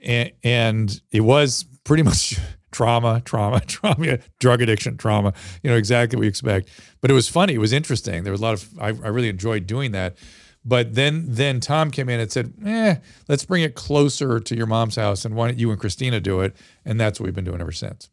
And, 0.00 0.32
and 0.42 0.98
it 1.12 1.20
was 1.20 1.66
pretty 1.84 2.02
much 2.10 2.38
trauma, 2.72 3.20
trauma, 3.26 3.60
trauma, 3.66 4.18
drug 4.38 4.62
addiction, 4.62 4.96
trauma, 4.96 5.34
you 5.62 5.68
know, 5.68 5.76
exactly 5.76 6.16
what 6.16 6.22
we 6.22 6.26
expect. 6.26 6.70
But 7.02 7.10
it 7.10 7.14
was 7.14 7.28
funny. 7.28 7.52
It 7.52 7.58
was 7.58 7.74
interesting. 7.74 8.24
There 8.24 8.32
was 8.32 8.40
a 8.40 8.44
lot 8.44 8.54
of, 8.54 8.78
I, 8.80 8.86
I 8.86 9.08
really 9.08 9.28
enjoyed 9.28 9.66
doing 9.66 9.92
that. 9.92 10.16
But 10.64 10.94
then, 10.94 11.26
then 11.28 11.60
Tom 11.60 11.90
came 11.90 12.08
in 12.08 12.18
and 12.18 12.32
said, 12.32 12.54
"Eh, 12.64 12.94
let's 13.28 13.44
bring 13.44 13.62
it 13.62 13.74
closer 13.74 14.40
to 14.40 14.56
your 14.56 14.66
mom's 14.66 14.96
house, 14.96 15.26
and 15.26 15.34
why 15.34 15.48
don't 15.48 15.58
you 15.58 15.70
and 15.70 15.80
Christina 15.80 16.20
do 16.20 16.40
it?" 16.40 16.54
And 16.84 17.00
that's 17.00 17.18
what 17.18 17.24
we've 17.24 17.34
been 17.34 17.46
doing 17.46 17.62
ever 17.62 17.72
since. 17.72 18.10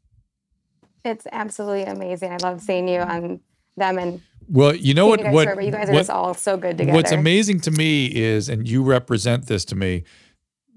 It's 1.03 1.27
absolutely 1.31 1.83
amazing. 1.83 2.31
I 2.31 2.37
love 2.37 2.61
seeing 2.61 2.87
you 2.87 3.01
on 3.01 3.41
them 3.77 3.97
and 3.97 4.21
Well, 4.49 4.75
you 4.75 4.93
know 4.93 5.07
what? 5.07 5.21
What, 5.31 5.63
you 5.63 5.71
guys 5.71 5.89
are 5.89 5.93
what- 5.93 5.99
just 5.99 6.09
all 6.09 6.33
so 6.33 6.57
good 6.57 6.77
together. 6.77 6.95
What's 6.95 7.11
amazing 7.11 7.61
to 7.61 7.71
me 7.71 8.07
is, 8.07 8.49
and 8.49 8.67
you 8.67 8.83
represent 8.83 9.47
this 9.47 9.65
to 9.65 9.75
me, 9.75 10.03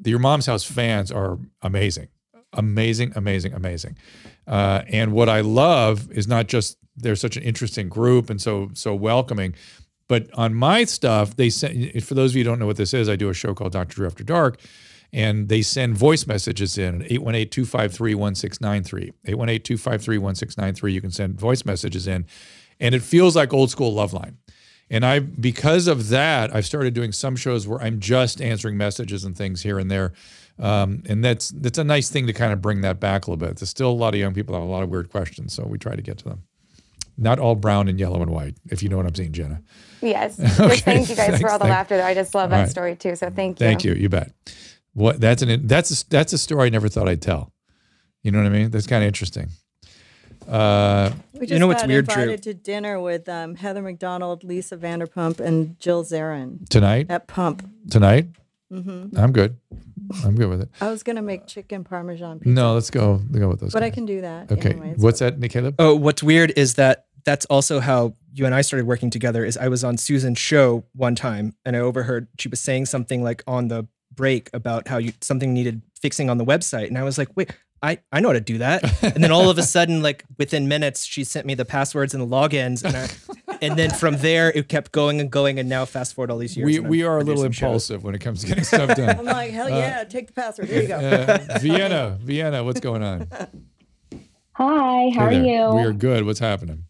the 0.01 0.11
Your 0.11 0.19
Mom's 0.19 0.47
House 0.47 0.65
fans 0.65 1.13
are 1.13 1.39
amazing, 1.63 2.09
amazing, 2.53 3.13
amazing, 3.17 3.55
amazing. 3.55 3.97
Uh, 4.47 4.83
and 4.89 5.13
what 5.13 5.29
I 5.29 5.41
love 5.41 6.11
is 6.13 6.27
not 6.27 6.49
just 6.49 6.77
they're 6.97 7.17
such 7.17 7.37
an 7.37 7.43
interesting 7.43 7.89
group 7.89 8.31
and 8.31 8.41
so 8.41 8.71
so 8.75 8.95
welcoming, 8.95 9.55
but 10.09 10.29
on 10.35 10.55
my 10.55 10.85
stuff 10.85 11.37
they 11.37 11.51
send. 11.51 12.03
For 12.03 12.15
those 12.15 12.33
of 12.33 12.37
you 12.37 12.45
who 12.45 12.51
don't 12.51 12.59
know 12.59 12.67
what 12.67 12.77
this 12.77 12.95
is, 12.95 13.09
I 13.09 13.17
do 13.17 13.29
a 13.29 13.35
show 13.35 13.55
called 13.55 13.73
Doctor 13.73 13.95
Drew 13.97 14.07
After 14.07 14.25
Dark. 14.25 14.61
And 15.13 15.49
they 15.49 15.61
send 15.63 15.97
voice 15.97 16.25
messages 16.25 16.79
in 16.79 17.03
at 17.03 17.11
818-253-1693. 17.11 19.11
818-253-1693. 19.27 20.93
You 20.93 21.01
can 21.01 21.11
send 21.11 21.39
voice 21.39 21.65
messages 21.65 22.07
in. 22.07 22.27
And 22.81 22.95
it 22.95 23.03
feels 23.03 23.37
like 23.37 23.53
old 23.53 23.70
school 23.70 23.95
Loveline. 23.95 24.37
And 24.91 25.07
I, 25.07 25.20
because 25.20 25.87
of 25.87 26.09
that, 26.09 26.53
I've 26.55 26.66
started 26.66 26.95
doing 26.95 27.12
some 27.12 27.37
shows 27.37 27.68
where 27.68 27.81
I'm 27.81 28.01
just 28.01 28.43
answering 28.43 28.76
messages 28.76 29.24
and 29.24 29.37
things 29.37 29.62
here 29.62 29.78
and 29.78 29.89
there. 29.91 30.12
Um, 30.59 31.03
and 31.09 31.24
that's 31.24 31.51
that's 31.51 31.78
a 31.78 31.85
nice 31.85 32.11
thing 32.11 32.26
to 32.26 32.33
kind 32.33 32.53
of 32.53 32.61
bring 32.61 32.83
that 32.83 33.01
back 33.01 33.26
a 33.26 33.31
little 33.31 33.47
bit. 33.47 33.57
There's 33.57 33.70
still 33.70 33.91
a 33.91 33.93
lot 33.93 34.14
of 34.14 34.20
young 34.20 34.35
people 34.35 34.53
that 34.55 34.61
have 34.61 34.68
a 34.68 34.70
lot 34.72 34.83
of 34.83 34.91
weird 34.91 35.11
questions, 35.11 35.55
so 35.55 35.64
we 35.64 35.78
try 35.78 35.97
to 35.97 36.03
get 36.03 36.18
to 36.18 36.24
them. 36.24 36.43
Not 37.16 37.39
all 37.39 37.55
brown 37.55 37.89
and 37.89 37.99
yellow 37.99 38.20
and 38.20 38.31
white, 38.31 38.57
if 38.70 38.83
you 38.83 38.89
know 38.89 38.97
what 38.97 39.07
I'm 39.07 39.14
saying, 39.14 39.33
Jenna. 39.33 39.62
Yes. 40.03 40.39
Okay, 40.61 40.76
thank 40.76 41.09
you 41.09 41.16
guys 41.16 41.28
thanks, 41.28 41.41
for 41.43 41.51
all 41.51 41.59
the 41.59 41.64
laughter. 41.64 41.97
Though. 41.97 42.05
I 42.05 42.14
just 42.14 42.35
love 42.35 42.51
All 42.53 42.59
that 42.59 42.62
right. 42.64 42.70
story 42.70 42.97
too. 42.97 43.14
So 43.16 43.31
thank 43.31 43.61
you. 43.61 43.66
Thank 43.66 43.85
you. 43.85 43.95
You 43.95 44.09
bet. 44.09 44.33
What 44.93 45.20
that's 45.20 45.41
an 45.43 45.66
that's 45.66 46.03
a, 46.03 46.09
that's 46.11 46.33
a 46.33 46.39
story 46.39 46.66
I 46.66 46.68
never 46.70 46.89
thought 46.89 47.09
I'd 47.09 47.22
tell. 47.22 47.53
You 48.22 48.33
know 48.33 48.39
what 48.39 48.47
I 48.47 48.51
mean? 48.51 48.70
That's 48.70 48.87
kind 48.87 49.03
of 49.03 49.09
interesting. 49.09 49.49
Uh, 50.51 51.13
We 51.35 51.47
just 51.47 51.61
got 51.61 51.91
invited 51.91 52.43
to 52.43 52.55
dinner 52.55 53.01
with 53.01 53.29
um, 53.29 53.55
Heather 53.55 53.83
McDonald, 53.83 54.43
Lisa 54.45 54.77
Vanderpump, 54.77 55.39
and 55.41 55.79
Jill 55.79 56.05
Zarin 56.05 56.69
Tonight? 56.69 57.07
at 57.09 57.27
Pump. 57.29 57.69
Tonight, 57.91 58.29
Mhm. 58.73 59.17
I'm 59.17 59.33
good. 59.33 59.57
I'm 60.25 60.35
good 60.35 60.49
with 60.49 60.63
it. 60.63 60.69
I 60.81 60.91
was 60.91 61.03
gonna 61.05 61.23
make 61.23 61.47
chicken 61.47 61.85
parmesan 61.85 62.41
pizza. 62.41 62.51
No, 62.51 62.75
let's 62.75 62.91
go. 62.91 63.21
Let's 63.31 63.39
go 63.39 63.49
with 63.49 63.61
those. 63.61 63.73
But 63.73 63.83
I 63.85 63.89
guys. 63.91 63.95
can 63.95 64.07
do 64.07 64.21
that. 64.23 64.51
Okay. 64.51 64.71
anyways. 64.71 64.99
What's 64.99 65.21
that, 65.21 65.39
Nick 65.39 65.53
Caleb? 65.53 65.77
Oh, 65.79 65.95
what's 65.95 66.23
weird 66.23 66.53
is 66.57 66.75
that 66.75 67.07
that's 67.25 67.47
also 67.47 67.79
how 67.81 68.15
you 68.33 68.45
and 68.47 68.55
I 68.55 68.63
started 68.63 68.87
working 68.87 69.11
together. 69.11 69.45
Is 69.45 69.57
I 69.57 69.69
was 69.69 69.85
on 69.85 69.97
Susan's 69.99 70.39
show 70.39 70.85
one 70.95 71.15
time 71.15 71.55
and 71.65 71.77
I 71.77 71.81
overheard 71.81 72.27
she 72.39 72.49
was 72.49 72.61
saying 72.61 72.87
something 72.87 73.23
like 73.23 73.45
on 73.47 73.69
the 73.69 73.87
break 74.13 74.51
about 74.53 74.89
how 74.89 74.99
you 74.99 75.13
something 75.21 75.53
needed 75.55 75.83
fixing 76.01 76.29
on 76.31 76.39
the 76.39 76.45
website, 76.45 76.89
and 76.89 76.99
I 76.99 77.05
was 77.05 77.17
like, 77.19 77.29
wait. 77.37 77.53
I, 77.83 77.99
I 78.12 78.20
know 78.20 78.28
how 78.28 78.35
to 78.35 78.41
do 78.41 78.59
that. 78.59 78.83
And 79.03 79.24
then 79.24 79.33
all 79.33 79.49
of 79.49 79.57
a 79.59 79.62
sudden, 79.62 80.03
like 80.03 80.24
within 80.39 80.68
minutes, 80.68 81.05
she 81.05 81.24
sent 81.24 81.47
me 81.47 81.55
the 81.55 81.64
passwords 81.64 82.12
and 82.14 82.22
the 82.22 82.26
logins. 82.26 82.85
And, 82.85 82.95
I, 82.97 83.57
and 83.62 83.78
then 83.78 83.91
from 83.91 84.18
there, 84.18 84.51
it 84.51 84.68
kept 84.68 84.93
going 84.93 85.18
and 85.20 85.31
going. 85.31 85.59
And 85.59 85.68
now, 85.68 85.85
fast 85.87 86.14
forward 86.14 86.31
all 86.31 86.37
these 86.39 86.57
years. 86.57 86.66
We 86.66 86.76
and 86.76 86.87
I'm 86.87 86.91
we 86.91 87.03
are 87.05 87.16
a 87.16 87.20
little 87.20 87.43
producing 87.45 87.53
shows. 87.53 87.66
impulsive 87.91 88.05
when 88.05 88.14
it 88.14 88.20
comes 88.20 88.41
to 88.43 88.49
getting 88.49 88.64
stuff 88.64 88.95
done. 88.97 89.18
I'm 89.18 89.24
like, 89.24 89.51
hell 89.53 89.66
Uh, 89.72 89.78
yeah, 89.78 90.05
take 90.05 90.26
the 90.26 90.33
password. 90.35 90.68
Here 90.68 90.83
you 90.83 90.89
go. 90.89 90.97
uh, 90.99 91.59
Vienna, 91.61 92.18
Vienna, 92.20 92.62
what's 92.64 92.81
going 92.81 93.03
on? 93.03 93.28
Hi, 94.53 95.11
how 95.14 95.28
Hey 95.31 95.39
are 95.39 95.43
you? 95.70 95.74
We 95.76 95.83
are 95.83 95.93
good. 95.93 96.24
What's 96.26 96.41
happening? 96.41 96.85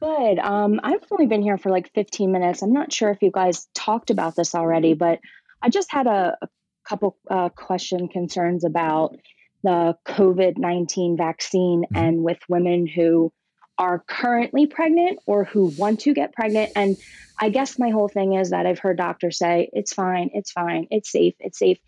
Good. 0.00 0.38
Um, 0.38 0.80
I've 0.82 1.00
only 1.10 1.26
been 1.26 1.42
here 1.42 1.58
for 1.58 1.70
like 1.70 1.92
15 1.94 2.30
minutes. 2.32 2.62
I'm 2.62 2.72
not 2.72 2.92
sure 2.92 3.10
if 3.10 3.22
you 3.22 3.30
guys 3.32 3.66
talked 3.74 4.10
about 4.10 4.36
this 4.36 4.54
already, 4.54 4.94
but 4.94 5.20
I 5.62 5.68
just 5.68 5.90
had 5.92 6.06
a, 6.06 6.36
a 6.42 6.48
couple 6.88 7.16
uh, 7.30 7.48
question 7.50 8.08
concerns 8.08 8.64
about 8.64 9.16
the 9.62 9.96
COVID 10.06 10.58
19 10.58 11.16
vaccine 11.16 11.84
and 11.94 12.22
with 12.22 12.38
women 12.48 12.86
who 12.86 13.32
are 13.78 14.04
currently 14.06 14.66
pregnant 14.66 15.18
or 15.26 15.44
who 15.44 15.72
want 15.76 16.00
to 16.00 16.14
get 16.14 16.32
pregnant. 16.32 16.72
And 16.76 16.96
I 17.40 17.48
guess 17.48 17.78
my 17.78 17.90
whole 17.90 18.08
thing 18.08 18.34
is 18.34 18.50
that 18.50 18.66
I've 18.66 18.78
heard 18.78 18.98
doctors 18.98 19.38
say 19.38 19.70
it's 19.72 19.92
fine, 19.92 20.30
it's 20.34 20.52
fine, 20.52 20.86
it's 20.90 21.10
safe, 21.10 21.34
it's 21.40 21.58
safe. 21.58 21.78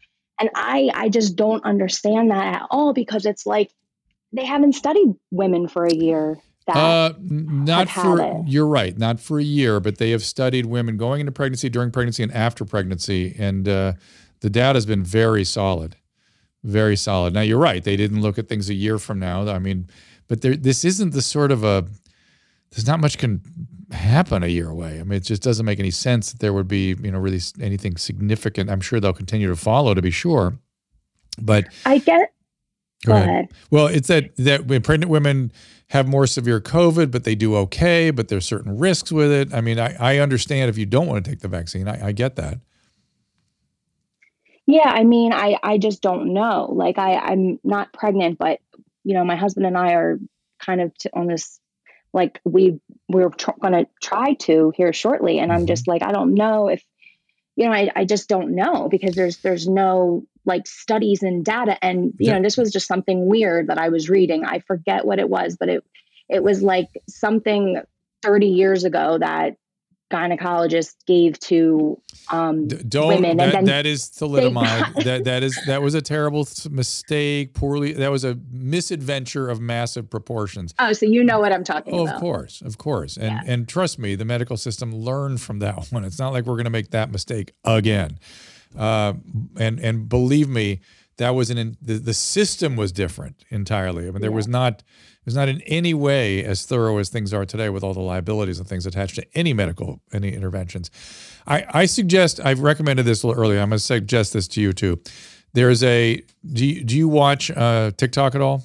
And 0.40 0.50
I, 0.54 0.90
I 0.92 1.08
just 1.08 1.36
don't 1.36 1.64
understand 1.64 2.30
that 2.30 2.56
at 2.56 2.66
all 2.70 2.92
because 2.92 3.26
it's 3.26 3.46
like 3.46 3.70
they 4.32 4.44
haven't 4.44 4.72
studied 4.72 5.14
women 5.30 5.68
for 5.68 5.84
a 5.84 5.94
year. 5.94 6.38
That 6.66 6.76
Uh, 6.76 7.12
not 7.20 7.88
for 7.90 8.20
it. 8.20 8.48
you're 8.48 8.66
right, 8.66 8.96
not 8.96 9.20
for 9.20 9.38
a 9.38 9.44
year, 9.44 9.78
but 9.80 9.98
they 9.98 10.10
have 10.10 10.24
studied 10.24 10.66
women 10.66 10.96
going 10.96 11.20
into 11.20 11.30
pregnancy, 11.30 11.68
during 11.68 11.90
pregnancy, 11.90 12.22
and 12.22 12.32
after 12.32 12.64
pregnancy, 12.64 13.36
and 13.38 13.68
uh, 13.68 13.92
the 14.40 14.50
data 14.50 14.76
has 14.76 14.86
been 14.86 15.04
very 15.04 15.44
solid, 15.44 15.94
very 16.64 16.96
solid. 16.96 17.34
Now 17.34 17.42
you're 17.42 17.58
right; 17.58 17.84
they 17.84 17.96
didn't 17.96 18.20
look 18.22 18.38
at 18.38 18.48
things 18.48 18.68
a 18.68 18.74
year 18.74 18.98
from 18.98 19.18
now. 19.20 19.46
I 19.48 19.58
mean, 19.58 19.88
but 20.26 20.40
there, 20.40 20.56
this 20.56 20.84
isn't 20.84 21.10
the 21.10 21.22
sort 21.22 21.52
of 21.52 21.62
a. 21.62 21.86
There's 22.70 22.86
not 22.86 22.98
much 22.98 23.18
can 23.18 23.40
happen 23.92 24.42
a 24.42 24.48
year 24.48 24.68
away. 24.68 24.98
I 24.98 25.04
mean, 25.04 25.12
it 25.12 25.22
just 25.22 25.42
doesn't 25.42 25.64
make 25.64 25.78
any 25.78 25.92
sense 25.92 26.32
that 26.32 26.40
there 26.40 26.52
would 26.52 26.66
be, 26.66 26.96
you 27.00 27.12
know, 27.12 27.18
really 27.18 27.40
anything 27.60 27.96
significant. 27.96 28.68
I'm 28.68 28.80
sure 28.80 28.98
they'll 28.98 29.12
continue 29.12 29.48
to 29.48 29.54
follow 29.54 29.94
to 29.94 30.02
be 30.02 30.10
sure, 30.10 30.58
but 31.40 31.66
I 31.86 31.98
get. 31.98 32.32
Go, 33.06 33.12
Go 33.12 33.16
ahead. 33.16 33.28
ahead. 33.28 33.48
Well, 33.70 33.86
it's 33.86 34.08
that 34.08 34.34
that 34.36 34.66
when 34.66 34.82
pregnant 34.82 35.10
women 35.10 35.52
have 35.88 36.08
more 36.08 36.26
severe 36.26 36.60
COVID, 36.60 37.10
but 37.10 37.24
they 37.24 37.34
do 37.34 37.54
okay, 37.56 38.10
but 38.10 38.28
there's 38.28 38.46
certain 38.46 38.78
risks 38.78 39.12
with 39.12 39.30
it. 39.30 39.52
I 39.52 39.60
mean, 39.60 39.78
I, 39.78 39.94
I 40.00 40.18
understand 40.18 40.70
if 40.70 40.78
you 40.78 40.86
don't 40.86 41.06
want 41.06 41.24
to 41.24 41.30
take 41.30 41.40
the 41.40 41.48
vaccine. 41.48 41.86
I, 41.86 42.06
I 42.08 42.12
get 42.12 42.36
that. 42.36 42.60
Yeah, 44.66 44.88
I 44.88 45.04
mean, 45.04 45.32
I 45.32 45.58
I 45.62 45.78
just 45.78 46.00
don't 46.02 46.32
know. 46.32 46.70
Like 46.72 46.98
I 46.98 47.16
I'm 47.16 47.58
not 47.64 47.92
pregnant, 47.92 48.38
but 48.38 48.60
you 49.04 49.14
know, 49.14 49.24
my 49.24 49.36
husband 49.36 49.66
and 49.66 49.76
I 49.76 49.92
are 49.94 50.18
kind 50.58 50.80
of 50.80 50.96
t- 50.96 51.10
on 51.12 51.26
this 51.26 51.60
like 52.12 52.40
we 52.44 52.80
we're 53.08 53.28
tr- 53.28 53.50
going 53.60 53.74
to 53.74 53.86
try 54.02 54.34
to 54.34 54.72
here 54.76 54.92
shortly 54.92 55.38
and 55.40 55.52
I'm 55.52 55.60
mm-hmm. 55.60 55.66
just 55.66 55.86
like 55.88 56.02
I 56.02 56.12
don't 56.12 56.34
know 56.34 56.68
if 56.68 56.82
you 57.56 57.66
know, 57.66 57.72
I 57.72 57.90
I 57.94 58.04
just 58.04 58.28
don't 58.28 58.54
know 58.54 58.88
because 58.88 59.14
there's 59.14 59.38
there's 59.38 59.68
no 59.68 60.24
like 60.46 60.66
studies 60.66 61.22
and 61.22 61.44
data 61.44 61.82
and 61.84 62.14
you 62.18 62.28
Yeah. 62.28 62.36
know, 62.36 62.42
this 62.42 62.56
was 62.56 62.72
just 62.72 62.86
something 62.86 63.26
weird 63.26 63.66
that 63.68 63.78
I 63.78 63.88
was 63.90 64.08
reading. 64.08 64.44
I 64.44 64.60
forget 64.60 65.04
what 65.04 65.18
it 65.18 65.28
was, 65.28 65.56
but 65.56 65.68
it 65.68 65.84
it 66.28 66.42
was 66.42 66.62
like 66.62 66.88
something 67.08 67.80
30 68.22 68.46
years 68.46 68.84
ago 68.84 69.18
that 69.18 69.56
gynecologist 70.14 70.94
gave 71.06 71.38
to 71.40 72.00
um, 72.30 72.68
Don't 72.68 73.08
women, 73.22 73.36
that, 73.38 73.54
and 73.54 73.66
that 73.68 73.86
is 73.86 74.08
thalidomide. 74.08 74.94
that 75.04 75.24
that 75.24 75.42
is 75.42 75.58
that 75.66 75.82
was 75.82 75.94
a 75.94 76.00
terrible 76.02 76.46
mistake. 76.70 77.54
Poorly 77.54 77.92
that 77.94 78.10
was 78.10 78.24
a 78.24 78.38
misadventure 78.50 79.48
of 79.48 79.60
massive 79.60 80.08
proportions. 80.08 80.74
oh, 80.78 80.92
so 80.92 81.06
you 81.06 81.24
know 81.24 81.40
what 81.40 81.52
I'm 81.52 81.64
talking 81.64 81.94
Oh, 81.94 82.02
about. 82.04 82.14
of 82.16 82.20
course, 82.20 82.62
of 82.62 82.78
course, 82.78 83.16
and 83.16 83.40
and 83.46 83.68
trust 83.68 83.98
me, 83.98 84.14
the 84.14 84.24
medical 84.24 84.56
system 84.56 84.94
learned 84.94 85.40
from 85.40 85.58
that 85.58 85.86
one. 85.90 86.04
It's 86.04 86.18
not 86.18 86.32
like 86.32 86.44
we're 86.46 86.54
going 86.56 86.64
to 86.64 86.70
make 86.70 86.90
that 86.90 87.10
mistake 87.10 87.52
again. 87.64 88.18
Uh, 88.78 89.14
and 89.58 89.78
and 89.80 90.08
believe 90.08 90.48
me, 90.48 90.80
that 91.16 91.30
was 91.30 91.50
an 91.50 91.76
the, 91.80 91.94
the 91.94 92.14
system 92.14 92.76
was 92.76 92.92
different 92.92 93.44
entirely. 93.50 94.06
I 94.08 94.10
mean, 94.10 94.20
there 94.20 94.32
was 94.32 94.48
not 94.48 94.82
it 94.82 95.26
was 95.26 95.34
not 95.34 95.48
in 95.48 95.60
any 95.62 95.94
way 95.94 96.44
as 96.44 96.66
thorough 96.66 96.98
as 96.98 97.08
things 97.08 97.32
are 97.32 97.44
today 97.46 97.68
with 97.68 97.82
all 97.82 97.94
the 97.94 98.00
liabilities 98.00 98.58
and 98.58 98.68
things 98.68 98.86
attached 98.86 99.14
to 99.16 99.26
any 99.34 99.52
medical 99.52 100.00
any 100.12 100.32
interventions. 100.32 100.90
I 101.46 101.64
I 101.70 101.86
suggest 101.86 102.40
I've 102.44 102.60
recommended 102.60 103.04
this 103.04 103.22
a 103.22 103.28
little 103.28 103.42
earlier. 103.42 103.60
I'm 103.60 103.70
going 103.70 103.78
to 103.78 103.84
suggest 103.84 104.32
this 104.32 104.48
to 104.48 104.60
you 104.60 104.72
too. 104.72 105.00
There's 105.52 105.82
a 105.82 106.22
do 106.52 106.66
you, 106.66 106.84
do 106.84 106.96
you 106.96 107.08
watch 107.08 107.50
uh, 107.50 107.92
TikTok 107.96 108.34
at 108.34 108.40
all? 108.40 108.64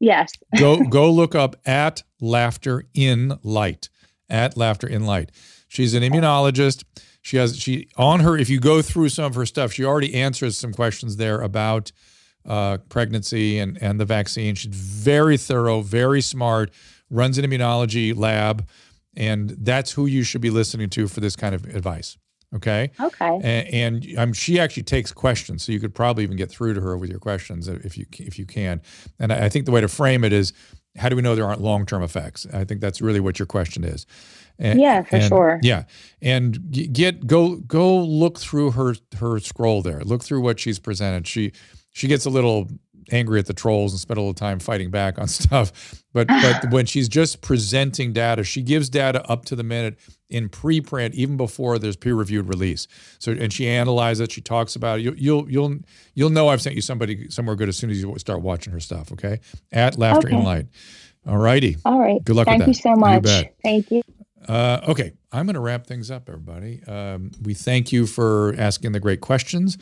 Yes. 0.00 0.32
go 0.58 0.82
go 0.90 1.10
look 1.10 1.34
up 1.34 1.56
at 1.66 2.02
laughter 2.20 2.84
in 2.94 3.38
light 3.42 3.88
at 4.30 4.56
laughter 4.56 4.86
in 4.86 5.06
light 5.06 5.32
she's 5.68 5.94
an 5.94 6.02
immunologist 6.02 6.84
she 7.28 7.36
has 7.36 7.58
she 7.58 7.88
on 7.96 8.20
her 8.20 8.36
if 8.38 8.48
you 8.48 8.58
go 8.58 8.80
through 8.80 9.08
some 9.10 9.24
of 9.26 9.34
her 9.34 9.44
stuff 9.44 9.72
she 9.72 9.84
already 9.84 10.14
answers 10.14 10.56
some 10.56 10.72
questions 10.72 11.16
there 11.16 11.40
about 11.42 11.92
uh, 12.46 12.78
pregnancy 12.88 13.58
and 13.58 13.76
and 13.82 14.00
the 14.00 14.04
vaccine 14.04 14.54
she's 14.54 14.74
very 14.74 15.36
thorough 15.36 15.82
very 15.82 16.22
smart 16.22 16.70
runs 17.10 17.36
an 17.38 17.44
immunology 17.44 18.16
lab 18.16 18.66
and 19.16 19.50
that's 19.60 19.92
who 19.92 20.06
you 20.06 20.22
should 20.22 20.40
be 20.40 20.50
listening 20.50 20.88
to 20.88 21.06
for 21.08 21.20
this 21.20 21.36
kind 21.36 21.54
of 21.54 21.64
advice 21.66 22.16
okay 22.54 22.90
Okay. 22.98 23.40
and, 23.44 23.68
and 23.74 24.18
um, 24.18 24.32
she 24.32 24.58
actually 24.58 24.84
takes 24.84 25.12
questions, 25.12 25.62
so 25.62 25.70
you 25.70 25.80
could 25.80 25.94
probably 25.94 26.24
even 26.24 26.36
get 26.38 26.50
through 26.50 26.72
to 26.74 26.80
her 26.80 26.96
with 26.96 27.10
your 27.10 27.18
questions 27.18 27.68
if 27.68 27.98
you 27.98 28.06
if 28.18 28.38
you 28.38 28.46
can. 28.46 28.80
And 29.18 29.30
I, 29.34 29.44
I 29.44 29.48
think 29.50 29.66
the 29.66 29.70
way 29.72 29.82
to 29.82 29.88
frame 29.88 30.24
it 30.24 30.32
is, 30.32 30.54
how 30.98 31.08
do 31.08 31.16
we 31.16 31.22
know 31.22 31.34
there 31.34 31.46
aren't 31.46 31.60
long 31.62 31.86
term 31.86 32.02
effects? 32.02 32.46
I 32.52 32.64
think 32.64 32.80
that's 32.80 33.00
really 33.00 33.20
what 33.20 33.38
your 33.38 33.46
question 33.46 33.84
is. 33.84 34.06
And- 34.58 34.80
Yeah, 34.80 35.02
for 35.02 35.16
and- 35.16 35.24
sure. 35.24 35.60
Yeah, 35.62 35.84
and 36.20 36.58
get 36.92 37.26
go 37.26 37.56
go 37.56 37.98
look 37.98 38.38
through 38.38 38.72
her 38.72 38.94
her 39.18 39.38
scroll 39.38 39.82
there. 39.82 40.00
Look 40.00 40.24
through 40.24 40.40
what 40.40 40.58
she's 40.60 40.78
presented. 40.78 41.26
She 41.26 41.52
she 41.92 42.08
gets 42.08 42.26
a 42.26 42.30
little 42.30 42.68
angry 43.12 43.38
at 43.38 43.46
the 43.46 43.54
trolls 43.54 43.92
and 43.92 44.00
spend 44.00 44.18
a 44.18 44.20
little 44.20 44.34
time 44.34 44.58
fighting 44.58 44.90
back 44.90 45.18
on 45.18 45.28
stuff. 45.28 46.02
But 46.12 46.28
but 46.28 46.70
when 46.70 46.86
she's 46.86 47.08
just 47.08 47.40
presenting 47.42 48.12
data, 48.12 48.44
she 48.44 48.62
gives 48.62 48.88
data 48.88 49.28
up 49.30 49.44
to 49.46 49.56
the 49.56 49.62
minute 49.62 49.98
in 50.30 50.48
preprint, 50.48 51.14
even 51.14 51.36
before 51.36 51.78
there's 51.78 51.96
peer 51.96 52.14
reviewed 52.14 52.48
release. 52.48 52.86
So 53.18 53.32
and 53.32 53.52
she 53.52 53.68
analyzes 53.68 54.20
it. 54.22 54.32
She 54.32 54.40
talks 54.40 54.76
about 54.76 55.00
it. 55.00 55.02
You'll 55.02 55.16
you'll 55.16 55.50
you'll 55.50 55.78
you'll 56.14 56.30
know 56.30 56.48
I've 56.48 56.62
sent 56.62 56.76
you 56.76 56.82
somebody 56.82 57.28
somewhere 57.30 57.56
good 57.56 57.68
as 57.68 57.76
soon 57.76 57.90
as 57.90 58.00
you 58.00 58.14
start 58.18 58.42
watching 58.42 58.72
her 58.72 58.80
stuff. 58.80 59.12
Okay, 59.12 59.40
at 59.72 59.98
Laughter 59.98 60.28
in 60.28 60.42
Light. 60.42 60.66
All 61.26 61.36
righty. 61.36 61.76
All 61.84 61.98
right. 61.98 62.24
Good 62.24 62.36
luck 62.36 62.46
Thank 62.46 62.66
with 62.66 62.66
that. 62.66 62.84
you 62.84 62.94
so 62.94 62.96
much. 62.98 63.22
bet. 63.22 63.54
Thank 63.62 63.90
you. 63.90 64.02
Uh, 64.46 64.80
okay, 64.88 65.12
I'm 65.30 65.44
going 65.46 65.54
to 65.54 65.60
wrap 65.60 65.86
things 65.86 66.10
up, 66.10 66.28
everybody. 66.28 66.82
Um, 66.86 67.32
we 67.42 67.52
thank 67.52 67.92
you 67.92 68.06
for 68.06 68.54
asking 68.56 68.92
the 68.92 69.00
great 69.00 69.20
questions. 69.20 69.76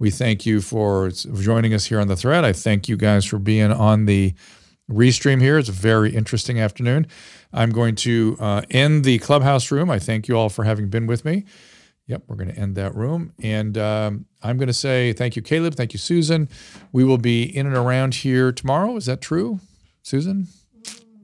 We 0.00 0.10
thank 0.10 0.46
you 0.46 0.62
for 0.62 1.10
joining 1.10 1.74
us 1.74 1.84
here 1.84 2.00
on 2.00 2.08
the 2.08 2.16
thread. 2.16 2.42
I 2.42 2.54
thank 2.54 2.88
you 2.88 2.96
guys 2.96 3.26
for 3.26 3.38
being 3.38 3.70
on 3.70 4.06
the 4.06 4.32
restream 4.90 5.42
here. 5.42 5.58
It's 5.58 5.68
a 5.68 5.72
very 5.72 6.16
interesting 6.16 6.58
afternoon. 6.58 7.06
I'm 7.52 7.68
going 7.68 7.96
to 7.96 8.34
uh, 8.40 8.62
end 8.70 9.04
the 9.04 9.18
clubhouse 9.18 9.70
room. 9.70 9.90
I 9.90 9.98
thank 9.98 10.26
you 10.26 10.38
all 10.38 10.48
for 10.48 10.64
having 10.64 10.88
been 10.88 11.06
with 11.06 11.26
me. 11.26 11.44
Yep, 12.06 12.22
we're 12.28 12.36
going 12.36 12.48
to 12.48 12.58
end 12.58 12.76
that 12.76 12.94
room. 12.94 13.34
And 13.42 13.76
um, 13.76 14.24
I'm 14.42 14.56
going 14.56 14.68
to 14.68 14.72
say 14.72 15.12
thank 15.12 15.36
you, 15.36 15.42
Caleb. 15.42 15.74
Thank 15.74 15.92
you, 15.92 15.98
Susan. 15.98 16.48
We 16.92 17.04
will 17.04 17.18
be 17.18 17.42
in 17.42 17.66
and 17.66 17.76
around 17.76 18.14
here 18.14 18.52
tomorrow. 18.52 18.96
Is 18.96 19.04
that 19.04 19.20
true, 19.20 19.60
Susan? 20.02 20.48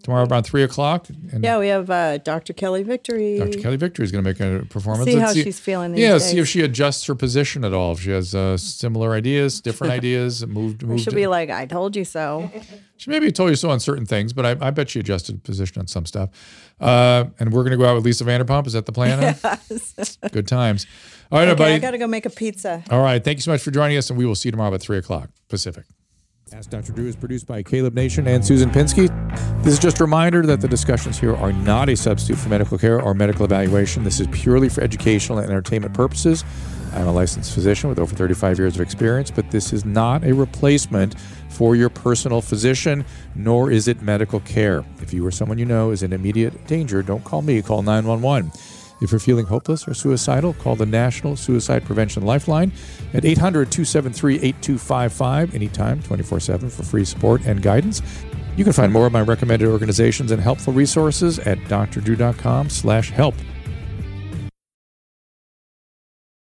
Tomorrow 0.07 0.29
around 0.29 0.45
three 0.45 0.63
o'clock. 0.63 1.09
And 1.33 1.43
Yeah, 1.43 1.59
we 1.59 1.67
have 1.67 1.91
uh, 1.91 2.19
Dr. 2.19 2.53
Kelly 2.53 2.85
Victory. 2.85 3.41
Dr. 3.41 3.59
Kelly 3.59 3.77
Victory 3.77 4.05
is 4.05 4.13
going 4.13 4.23
to 4.23 4.31
make 4.31 4.39
a 4.39 4.65
performance. 4.67 5.11
See 5.11 5.17
Let's 5.17 5.37
how 5.37 5.43
she's 5.43 5.59
feeling 5.59 5.91
these 5.91 6.01
Yeah, 6.01 6.19
see 6.19 6.39
if 6.39 6.47
she 6.47 6.61
adjusts 6.61 7.05
her 7.07 7.17
position 7.17 7.65
at 7.65 7.75
all. 7.75 7.91
If 7.91 8.03
she 8.03 8.13
has 8.13 8.33
uh, 8.33 8.57
similar 8.57 9.15
ideas, 9.15 9.61
different 9.61 9.93
ideas, 9.99 10.47
moved, 10.47 10.85
moved. 10.85 11.03
she'll 11.03 11.13
be 11.13 11.27
like, 11.27 11.51
I 11.51 11.67
told 11.67 11.97
you 11.97 12.05
so. 12.05 12.49
she 12.99 13.11
maybe 13.11 13.33
told 13.33 13.51
you 13.51 13.57
so 13.57 13.69
on 13.69 13.81
certain 13.81 14.07
things, 14.07 14.33
but 14.33 14.47
I, 14.47 14.69
I 14.69 14.71
bet 14.71 14.91
she 14.91 15.01
adjusted 15.01 15.43
position 15.43 15.81
on 15.81 15.89
some 15.89 16.07
stuff. 16.07 16.31
Uh, 16.81 17.25
and 17.41 17.53
we're 17.53 17.65
going 17.65 17.73
to 17.73 17.77
go 17.77 17.85
out 17.85 17.97
with 17.97 18.05
Lisa 18.05 18.23
Vanderpump. 18.23 18.69
Is 18.69 18.75
that 18.75 18.87
the 18.87 18.93
plan? 18.93 19.37
Yes. 19.43 20.19
Good 20.33 20.47
times. 20.47 20.87
All 21.33 21.41
right, 21.41 21.49
okay, 21.49 21.51
everybody. 21.51 21.73
I 21.73 21.79
got 21.81 21.91
to 21.91 21.99
go 21.99 22.07
make 22.07 22.27
a 22.27 22.31
pizza. 22.31 22.85
All 22.91 23.03
right. 23.03 23.25
Thank 23.25 23.39
you 23.39 23.43
so 23.43 23.51
much 23.51 23.61
for 23.61 23.73
joining 23.73 23.97
us, 23.97 24.09
and 24.09 24.17
we 24.17 24.25
will 24.25 24.37
see 24.37 24.51
you 24.51 24.53
tomorrow 24.53 24.73
at 24.73 24.83
3 24.83 24.99
o'clock 24.99 25.31
Pacific. 25.49 25.85
Ask 26.53 26.71
Dr. 26.71 26.93
Drew 26.93 27.09
is 27.09 27.17
produced 27.17 27.49
by 27.49 27.65
Caleb 27.65 27.95
Nation 27.95 28.29
and 28.29 28.47
Susan 28.47 28.71
Pinsky. 28.71 29.09
This 29.65 29.73
is 29.73 29.81
just 29.81 29.99
a 29.99 30.05
reminder 30.05 30.47
that 30.47 30.61
the 30.61 30.69
discussions 30.69 31.19
here 31.19 31.35
are 31.35 31.53
not 31.53 31.89
a 31.89 31.97
substitute 31.97 32.39
for 32.39 32.49
medical 32.49 32.79
care 32.79 33.03
or 33.03 33.15
medical 33.15 33.45
evaluation. 33.45 34.05
This 34.05 34.21
is 34.21 34.29
purely 34.29 34.69
for 34.69 34.81
educational 34.81 35.39
and 35.39 35.51
entertainment 35.51 35.93
purposes. 35.93 36.45
I'm 36.93 37.09
a 37.09 37.13
licensed 37.13 37.53
physician 37.53 37.91
with 37.91 37.99
over 37.99 38.15
35 38.15 38.61
years 38.61 38.77
of 38.77 38.81
experience, 38.81 39.29
but 39.29 39.51
this 39.51 39.73
is 39.73 39.85
not 39.85 40.23
a 40.23 40.33
replacement 40.33 41.19
for 41.49 41.75
your 41.75 41.91
personal 41.91 42.41
physician, 42.41 43.05
nor 43.35 43.73
is 43.73 43.89
it 43.89 44.01
medical 44.01 44.39
care. 44.39 44.85
If 45.01 45.13
you 45.13 45.27
or 45.27 45.33
someone 45.33 45.59
you 45.59 45.67
know 45.67 45.91
is 45.91 46.05
in 46.05 46.13
immediate 46.13 46.69
danger, 46.69 47.03
don't 47.03 47.25
call 47.25 47.43
me, 47.43 47.61
call 47.61 47.83
911. 47.83 48.53
If 49.01 49.13
you're 49.13 49.21
feeling 49.21 49.47
hopeless 49.47 49.87
or 49.87 49.95
suicidal, 49.95 50.55
call 50.55 50.77
the 50.77 50.87
National 50.87 51.37
Suicide 51.37 51.85
Prevention 51.85 52.25
Lifeline 52.25 52.73
at 53.13 53.25
800 53.25 53.71
273 53.71 54.37
8255 54.37 55.55
anytime, 55.55 56.03
24 56.03 56.41
7 56.41 56.71
for 56.71 56.83
free 56.83 57.05
support 57.05 57.43
and 57.45 57.63
guidance. 57.63 58.03
You 58.57 58.65
can 58.65 58.73
find 58.73 58.93
more 58.93 59.07
of 59.07 59.13
my 59.13 59.21
recommended 59.21 59.69
organizations 59.69 60.31
and 60.31 60.41
helpful 60.41 60.73
resources 60.73 61.39
at 61.41 61.59
drdrew.com 61.59 62.71
slash 62.71 63.11
help. 63.11 63.35